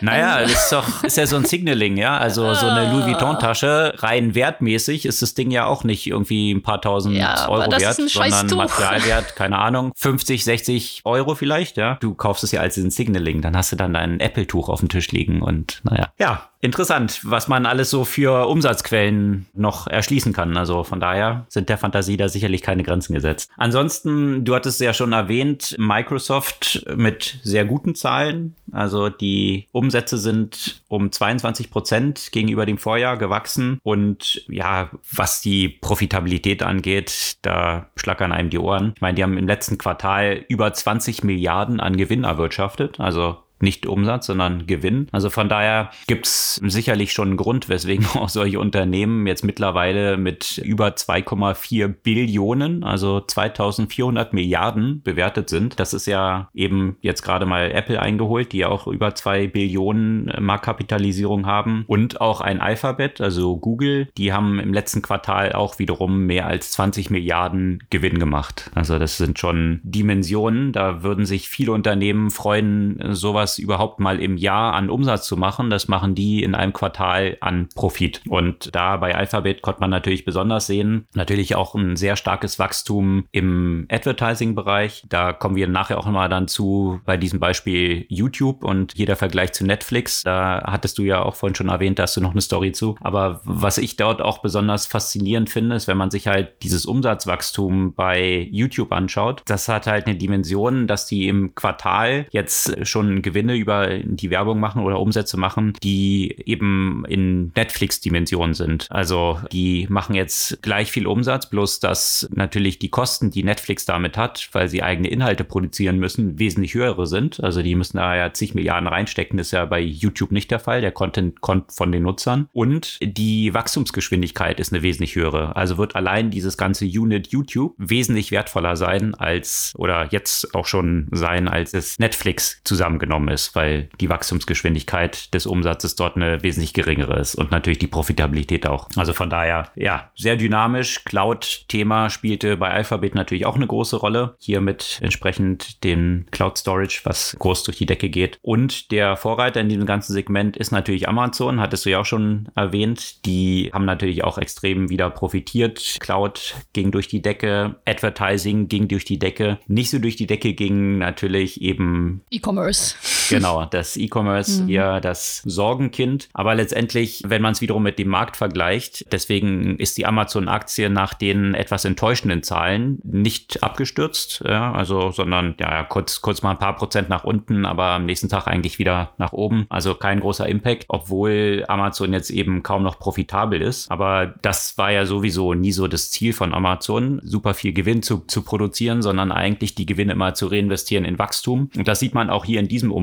Naja, 0.00 0.40
das 0.40 0.52
ist 0.52 0.72
doch, 0.72 1.04
ist 1.04 1.16
ja 1.16 1.26
so 1.26 1.36
ein 1.36 1.44
Signaling, 1.44 1.96
ja. 1.96 2.16
Also 2.18 2.54
so 2.54 2.66
eine 2.66 2.92
Louis 2.92 3.06
Vuitton-Tasche, 3.06 3.94
rein 3.98 4.34
wertmäßig 4.34 5.06
ist 5.06 5.22
das 5.22 5.34
Ding 5.34 5.50
ja 5.50 5.66
auch 5.66 5.84
nicht 5.84 6.06
irgendwie 6.06 6.52
ein 6.52 6.62
paar 6.62 6.80
tausend 6.80 7.16
Ja, 7.16 7.36
aber 7.44 7.60
Euro 7.60 7.70
das 7.70 7.82
wert, 7.82 7.98
ist 7.98 8.16
ein 8.18 8.32
sondern. 8.32 8.68
Materialwert, 8.68 9.36
keine 9.36 9.58
Ahnung, 9.58 9.92
50, 9.96 10.44
60 10.44 11.02
Euro 11.04 11.34
vielleicht, 11.34 11.76
ja. 11.76 11.96
Du 12.00 12.14
kaufst 12.14 12.44
es 12.44 12.52
ja 12.52 12.60
als 12.60 12.76
ein 12.76 12.90
Signaling, 12.90 13.42
dann 13.42 13.56
hast 13.56 13.72
du 13.72 13.76
dann 13.76 13.94
dein 13.94 14.20
Apple-Tuch 14.20 14.68
auf 14.68 14.80
dem 14.80 14.88
Tisch 14.88 15.10
liegen 15.12 15.42
und 15.42 15.80
naja. 15.84 16.08
Ja, 16.18 16.48
interessant, 16.62 17.20
was 17.24 17.48
man 17.48 17.66
alles 17.66 17.90
so 17.90 18.04
für 18.04 18.46
Umsatzquellen 18.46 19.46
noch 19.52 19.88
erschließen 19.88 20.32
kann. 20.32 20.56
Also 20.56 20.84
von 20.84 21.00
daher 21.00 21.44
sind 21.48 21.68
der 21.68 21.76
Fantasie 21.76 22.16
da 22.16 22.28
sicherlich 22.28 22.62
keine 22.62 22.84
Grenzen 22.84 23.14
gesetzt. 23.14 23.50
Ansonsten, 23.56 24.44
du 24.44 24.54
hattest 24.54 24.80
ja 24.80 24.94
schon 24.94 25.12
erwähnt, 25.12 25.74
Microsoft 25.78 26.86
mit 26.96 27.40
sehr 27.42 27.64
guten 27.64 27.94
Zahlen. 27.94 28.54
Also 28.70 29.08
die 29.08 29.66
Umsätze 29.72 30.16
sind 30.16 30.82
um 30.88 31.10
22 31.10 31.70
Prozent 31.70 32.28
gegenüber 32.32 32.64
dem 32.64 32.78
Vorjahr 32.78 33.18
gewachsen. 33.18 33.78
Und 33.82 34.44
ja, 34.48 34.90
was 35.10 35.42
die 35.42 35.68
Profitabilität 35.68 36.62
angeht, 36.62 37.38
da 37.42 37.88
schlackern 37.96 38.32
einem 38.32 38.50
die 38.50 38.58
Ohren. 38.58 38.92
Ich 38.94 39.00
meine, 39.00 39.16
die 39.16 39.24
haben 39.24 39.36
im 39.36 39.48
letzten 39.48 39.78
Quartal 39.78 40.44
über 40.48 40.72
20 40.72 41.24
Milliarden 41.24 41.80
an 41.80 41.96
Gewinn 41.96 42.22
erwirtschaftet. 42.22 43.00
Also 43.00 43.38
nicht 43.62 43.86
Umsatz, 43.86 44.26
sondern 44.26 44.66
Gewinn. 44.66 45.08
Also 45.12 45.30
von 45.30 45.48
daher 45.48 45.90
gibt's 46.06 46.56
sicherlich 46.64 47.12
schon 47.12 47.28
einen 47.28 47.36
Grund, 47.36 47.68
weswegen 47.68 48.06
auch 48.14 48.28
solche 48.28 48.60
Unternehmen 48.60 49.26
jetzt 49.26 49.44
mittlerweile 49.44 50.16
mit 50.16 50.58
über 50.58 50.88
2,4 50.88 51.88
Billionen, 51.88 52.84
also 52.84 53.20
2400 53.20 54.32
Milliarden 54.32 55.02
bewertet 55.02 55.48
sind. 55.48 55.78
Das 55.78 55.94
ist 55.94 56.06
ja 56.06 56.48
eben 56.54 56.96
jetzt 57.00 57.22
gerade 57.22 57.46
mal 57.46 57.70
Apple 57.70 58.00
eingeholt, 58.00 58.52
die 58.52 58.64
auch 58.64 58.86
über 58.86 59.14
2 59.14 59.48
Billionen 59.48 60.28
äh, 60.28 60.40
Marktkapitalisierung 60.40 61.46
haben 61.46 61.84
und 61.86 62.20
auch 62.20 62.40
ein 62.40 62.60
Alphabet, 62.60 63.20
also 63.20 63.56
Google, 63.56 64.08
die 64.16 64.32
haben 64.32 64.58
im 64.58 64.72
letzten 64.72 65.02
Quartal 65.02 65.52
auch 65.52 65.78
wiederum 65.78 66.26
mehr 66.26 66.46
als 66.46 66.72
20 66.72 67.10
Milliarden 67.10 67.82
Gewinn 67.90 68.18
gemacht. 68.18 68.70
Also 68.74 68.98
das 68.98 69.16
sind 69.16 69.38
schon 69.38 69.80
Dimensionen, 69.82 70.72
da 70.72 71.02
würden 71.02 71.26
sich 71.26 71.48
viele 71.48 71.72
Unternehmen 71.72 72.30
freuen, 72.30 72.98
sowas 73.14 73.51
überhaupt 73.58 74.00
mal 74.00 74.20
im 74.20 74.36
Jahr 74.36 74.74
an 74.74 74.90
Umsatz 74.90 75.26
zu 75.26 75.36
machen. 75.36 75.70
Das 75.70 75.88
machen 75.88 76.14
die 76.14 76.42
in 76.42 76.54
einem 76.54 76.72
Quartal 76.72 77.36
an 77.40 77.68
Profit. 77.74 78.22
Und 78.28 78.74
da 78.74 78.96
bei 78.96 79.14
Alphabet 79.14 79.62
konnte 79.62 79.80
man 79.80 79.90
natürlich 79.90 80.24
besonders 80.24 80.66
sehen, 80.66 81.06
natürlich 81.14 81.54
auch 81.54 81.74
ein 81.74 81.96
sehr 81.96 82.16
starkes 82.16 82.58
Wachstum 82.58 83.24
im 83.32 83.86
Advertising-Bereich. 83.90 85.04
Da 85.08 85.32
kommen 85.32 85.56
wir 85.56 85.68
nachher 85.68 85.98
auch 85.98 86.06
nochmal 86.06 86.28
dann 86.28 86.48
zu 86.48 87.00
bei 87.04 87.16
diesem 87.16 87.40
Beispiel 87.40 88.06
YouTube 88.08 88.64
und 88.64 88.94
jeder 88.96 89.16
Vergleich 89.16 89.52
zu 89.52 89.64
Netflix. 89.64 90.22
Da 90.22 90.62
hattest 90.66 90.98
du 90.98 91.02
ja 91.02 91.22
auch 91.22 91.34
vorhin 91.34 91.54
schon 91.54 91.68
erwähnt, 91.68 91.98
da 91.98 92.04
hast 92.04 92.16
du 92.16 92.20
noch 92.20 92.32
eine 92.32 92.40
Story 92.40 92.72
zu. 92.72 92.96
Aber 93.00 93.40
was 93.44 93.78
ich 93.78 93.96
dort 93.96 94.20
auch 94.20 94.38
besonders 94.38 94.86
faszinierend 94.86 95.50
finde, 95.50 95.76
ist, 95.76 95.88
wenn 95.88 95.96
man 95.96 96.10
sich 96.10 96.26
halt 96.26 96.62
dieses 96.62 96.86
Umsatzwachstum 96.86 97.94
bei 97.94 98.48
YouTube 98.50 98.92
anschaut, 98.92 99.42
das 99.46 99.68
hat 99.68 99.86
halt 99.86 100.06
eine 100.06 100.16
Dimension, 100.16 100.86
dass 100.86 101.06
die 101.06 101.28
im 101.28 101.54
Quartal 101.54 102.26
jetzt 102.30 102.86
schon 102.86 103.22
Gewinne 103.32 103.56
über 103.56 103.98
die 103.98 104.30
Werbung 104.30 104.60
machen 104.60 104.82
oder 104.82 105.00
Umsätze 105.00 105.38
machen, 105.38 105.72
die 105.82 106.36
eben 106.44 107.04
in 107.08 107.50
Netflix-Dimensionen 107.54 108.54
sind. 108.54 108.86
Also 108.90 109.40
die 109.50 109.86
machen 109.88 110.14
jetzt 110.14 110.62
gleich 110.62 110.92
viel 110.92 111.06
Umsatz, 111.06 111.48
bloß 111.48 111.80
dass 111.80 112.28
natürlich 112.34 112.78
die 112.78 112.90
Kosten, 112.90 113.30
die 113.30 113.42
Netflix 113.42 113.86
damit 113.86 114.18
hat, 114.18 114.50
weil 114.52 114.68
sie 114.68 114.82
eigene 114.82 115.08
Inhalte 115.08 115.44
produzieren 115.44 115.98
müssen, 115.98 116.38
wesentlich 116.38 116.74
höhere 116.74 117.06
sind. 117.06 117.42
Also 117.42 117.62
die 117.62 117.74
müssen 117.74 117.96
da 117.96 118.14
ja 118.14 118.32
zig 118.32 118.54
Milliarden 118.54 118.88
reinstecken, 118.88 119.38
das 119.38 119.48
ist 119.48 119.52
ja 119.52 119.64
bei 119.64 119.80
YouTube 119.80 120.32
nicht 120.32 120.50
der 120.50 120.60
Fall. 120.60 120.82
Der 120.82 120.92
Content 120.92 121.40
kommt 121.40 121.72
von 121.72 121.90
den 121.90 122.02
Nutzern. 122.02 122.48
Und 122.52 122.98
die 123.02 123.54
Wachstumsgeschwindigkeit 123.54 124.60
ist 124.60 124.72
eine 124.72 124.82
wesentlich 124.82 125.16
höhere. 125.16 125.56
Also 125.56 125.78
wird 125.78 125.96
allein 125.96 126.30
dieses 126.30 126.58
ganze 126.58 126.84
Unit 126.84 127.28
YouTube 127.28 127.74
wesentlich 127.78 128.30
wertvoller 128.30 128.76
sein 128.76 129.14
als 129.14 129.72
oder 129.76 130.08
jetzt 130.10 130.54
auch 130.54 130.66
schon 130.66 131.08
sein, 131.12 131.48
als 131.48 131.72
es 131.72 131.98
Netflix 131.98 132.60
zusammengenommen 132.64 133.21
ist, 133.28 133.54
weil 133.54 133.88
die 134.00 134.08
Wachstumsgeschwindigkeit 134.08 135.32
des 135.34 135.46
Umsatzes 135.46 135.96
dort 135.96 136.16
eine 136.16 136.42
wesentlich 136.42 136.72
geringere 136.72 137.18
ist 137.18 137.34
und 137.34 137.50
natürlich 137.50 137.78
die 137.78 137.86
Profitabilität 137.86 138.66
auch. 138.66 138.88
Also 138.96 139.12
von 139.12 139.30
daher, 139.30 139.70
ja, 139.74 140.10
sehr 140.14 140.36
dynamisch. 140.36 141.04
Cloud-Thema 141.04 142.10
spielte 142.10 142.56
bei 142.56 142.70
Alphabet 142.70 143.14
natürlich 143.14 143.46
auch 143.46 143.56
eine 143.56 143.66
große 143.66 143.96
Rolle. 143.96 144.36
Hier 144.38 144.60
mit 144.60 144.98
entsprechend 145.02 145.84
dem 145.84 146.26
Cloud 146.30 146.58
Storage, 146.58 147.00
was 147.04 147.36
groß 147.38 147.64
durch 147.64 147.78
die 147.78 147.86
Decke 147.86 148.08
geht. 148.08 148.38
Und 148.42 148.90
der 148.90 149.16
Vorreiter 149.16 149.60
in 149.60 149.68
diesem 149.68 149.86
ganzen 149.86 150.12
Segment 150.12 150.56
ist 150.56 150.72
natürlich 150.72 151.08
Amazon, 151.08 151.60
hattest 151.60 151.86
du 151.86 151.90
ja 151.90 152.00
auch 152.00 152.06
schon 152.06 152.48
erwähnt. 152.54 153.24
Die 153.26 153.70
haben 153.72 153.84
natürlich 153.84 154.24
auch 154.24 154.38
extrem 154.38 154.88
wieder 154.88 155.10
profitiert. 155.10 155.96
Cloud 156.00 156.54
ging 156.72 156.90
durch 156.90 157.08
die 157.08 157.22
Decke, 157.22 157.76
Advertising 157.86 158.68
ging 158.68 158.88
durch 158.88 159.04
die 159.04 159.18
Decke. 159.18 159.58
Nicht 159.66 159.90
so 159.90 159.98
durch 159.98 160.16
die 160.16 160.26
Decke 160.26 160.54
ging 160.54 160.98
natürlich 160.98 161.60
eben 161.62 162.22
E-Commerce. 162.30 162.94
Genau, 163.28 163.64
das 163.64 163.96
E-Commerce 163.96 164.62
mhm. 164.62 164.68
eher 164.68 165.00
das 165.00 165.42
Sorgenkind. 165.44 166.28
Aber 166.32 166.54
letztendlich, 166.54 167.22
wenn 167.26 167.42
man 167.42 167.52
es 167.52 167.60
wiederum 167.60 167.82
mit 167.82 167.98
dem 167.98 168.08
Markt 168.08 168.36
vergleicht, 168.36 169.12
deswegen 169.12 169.76
ist 169.76 169.98
die 169.98 170.06
Amazon-Aktie 170.06 170.90
nach 170.90 171.14
den 171.14 171.54
etwas 171.54 171.84
enttäuschenden 171.84 172.42
Zahlen 172.42 173.00
nicht 173.04 173.62
abgestürzt, 173.62 174.42
ja, 174.46 174.72
also, 174.72 175.10
sondern 175.10 175.54
ja, 175.58 175.84
kurz, 175.84 176.20
kurz 176.20 176.42
mal 176.42 176.52
ein 176.52 176.58
paar 176.58 176.76
Prozent 176.76 177.08
nach 177.08 177.24
unten, 177.24 177.64
aber 177.64 177.86
am 177.86 178.06
nächsten 178.06 178.28
Tag 178.28 178.46
eigentlich 178.46 178.78
wieder 178.78 179.12
nach 179.18 179.32
oben. 179.32 179.66
Also 179.68 179.94
kein 179.94 180.20
großer 180.20 180.48
Impact, 180.48 180.84
obwohl 180.88 181.64
Amazon 181.68 182.12
jetzt 182.12 182.30
eben 182.30 182.62
kaum 182.62 182.82
noch 182.82 182.98
profitabel 182.98 183.62
ist. 183.62 183.90
Aber 183.90 184.34
das 184.42 184.76
war 184.78 184.92
ja 184.92 185.06
sowieso 185.06 185.54
nie 185.54 185.72
so 185.72 185.88
das 185.88 186.10
Ziel 186.10 186.32
von 186.32 186.54
Amazon, 186.54 187.20
super 187.24 187.54
viel 187.54 187.72
Gewinn 187.72 188.02
zu, 188.02 188.24
zu 188.26 188.42
produzieren, 188.42 189.02
sondern 189.02 189.32
eigentlich 189.32 189.74
die 189.74 189.86
Gewinne 189.86 190.12
immer 190.12 190.34
zu 190.34 190.46
reinvestieren 190.46 191.04
in 191.04 191.18
Wachstum. 191.18 191.70
Und 191.76 191.88
das 191.88 192.00
sieht 192.00 192.14
man 192.14 192.30
auch 192.30 192.44
hier 192.44 192.60
in 192.60 192.68
diesem 192.68 192.92
Umfeld 192.92 193.01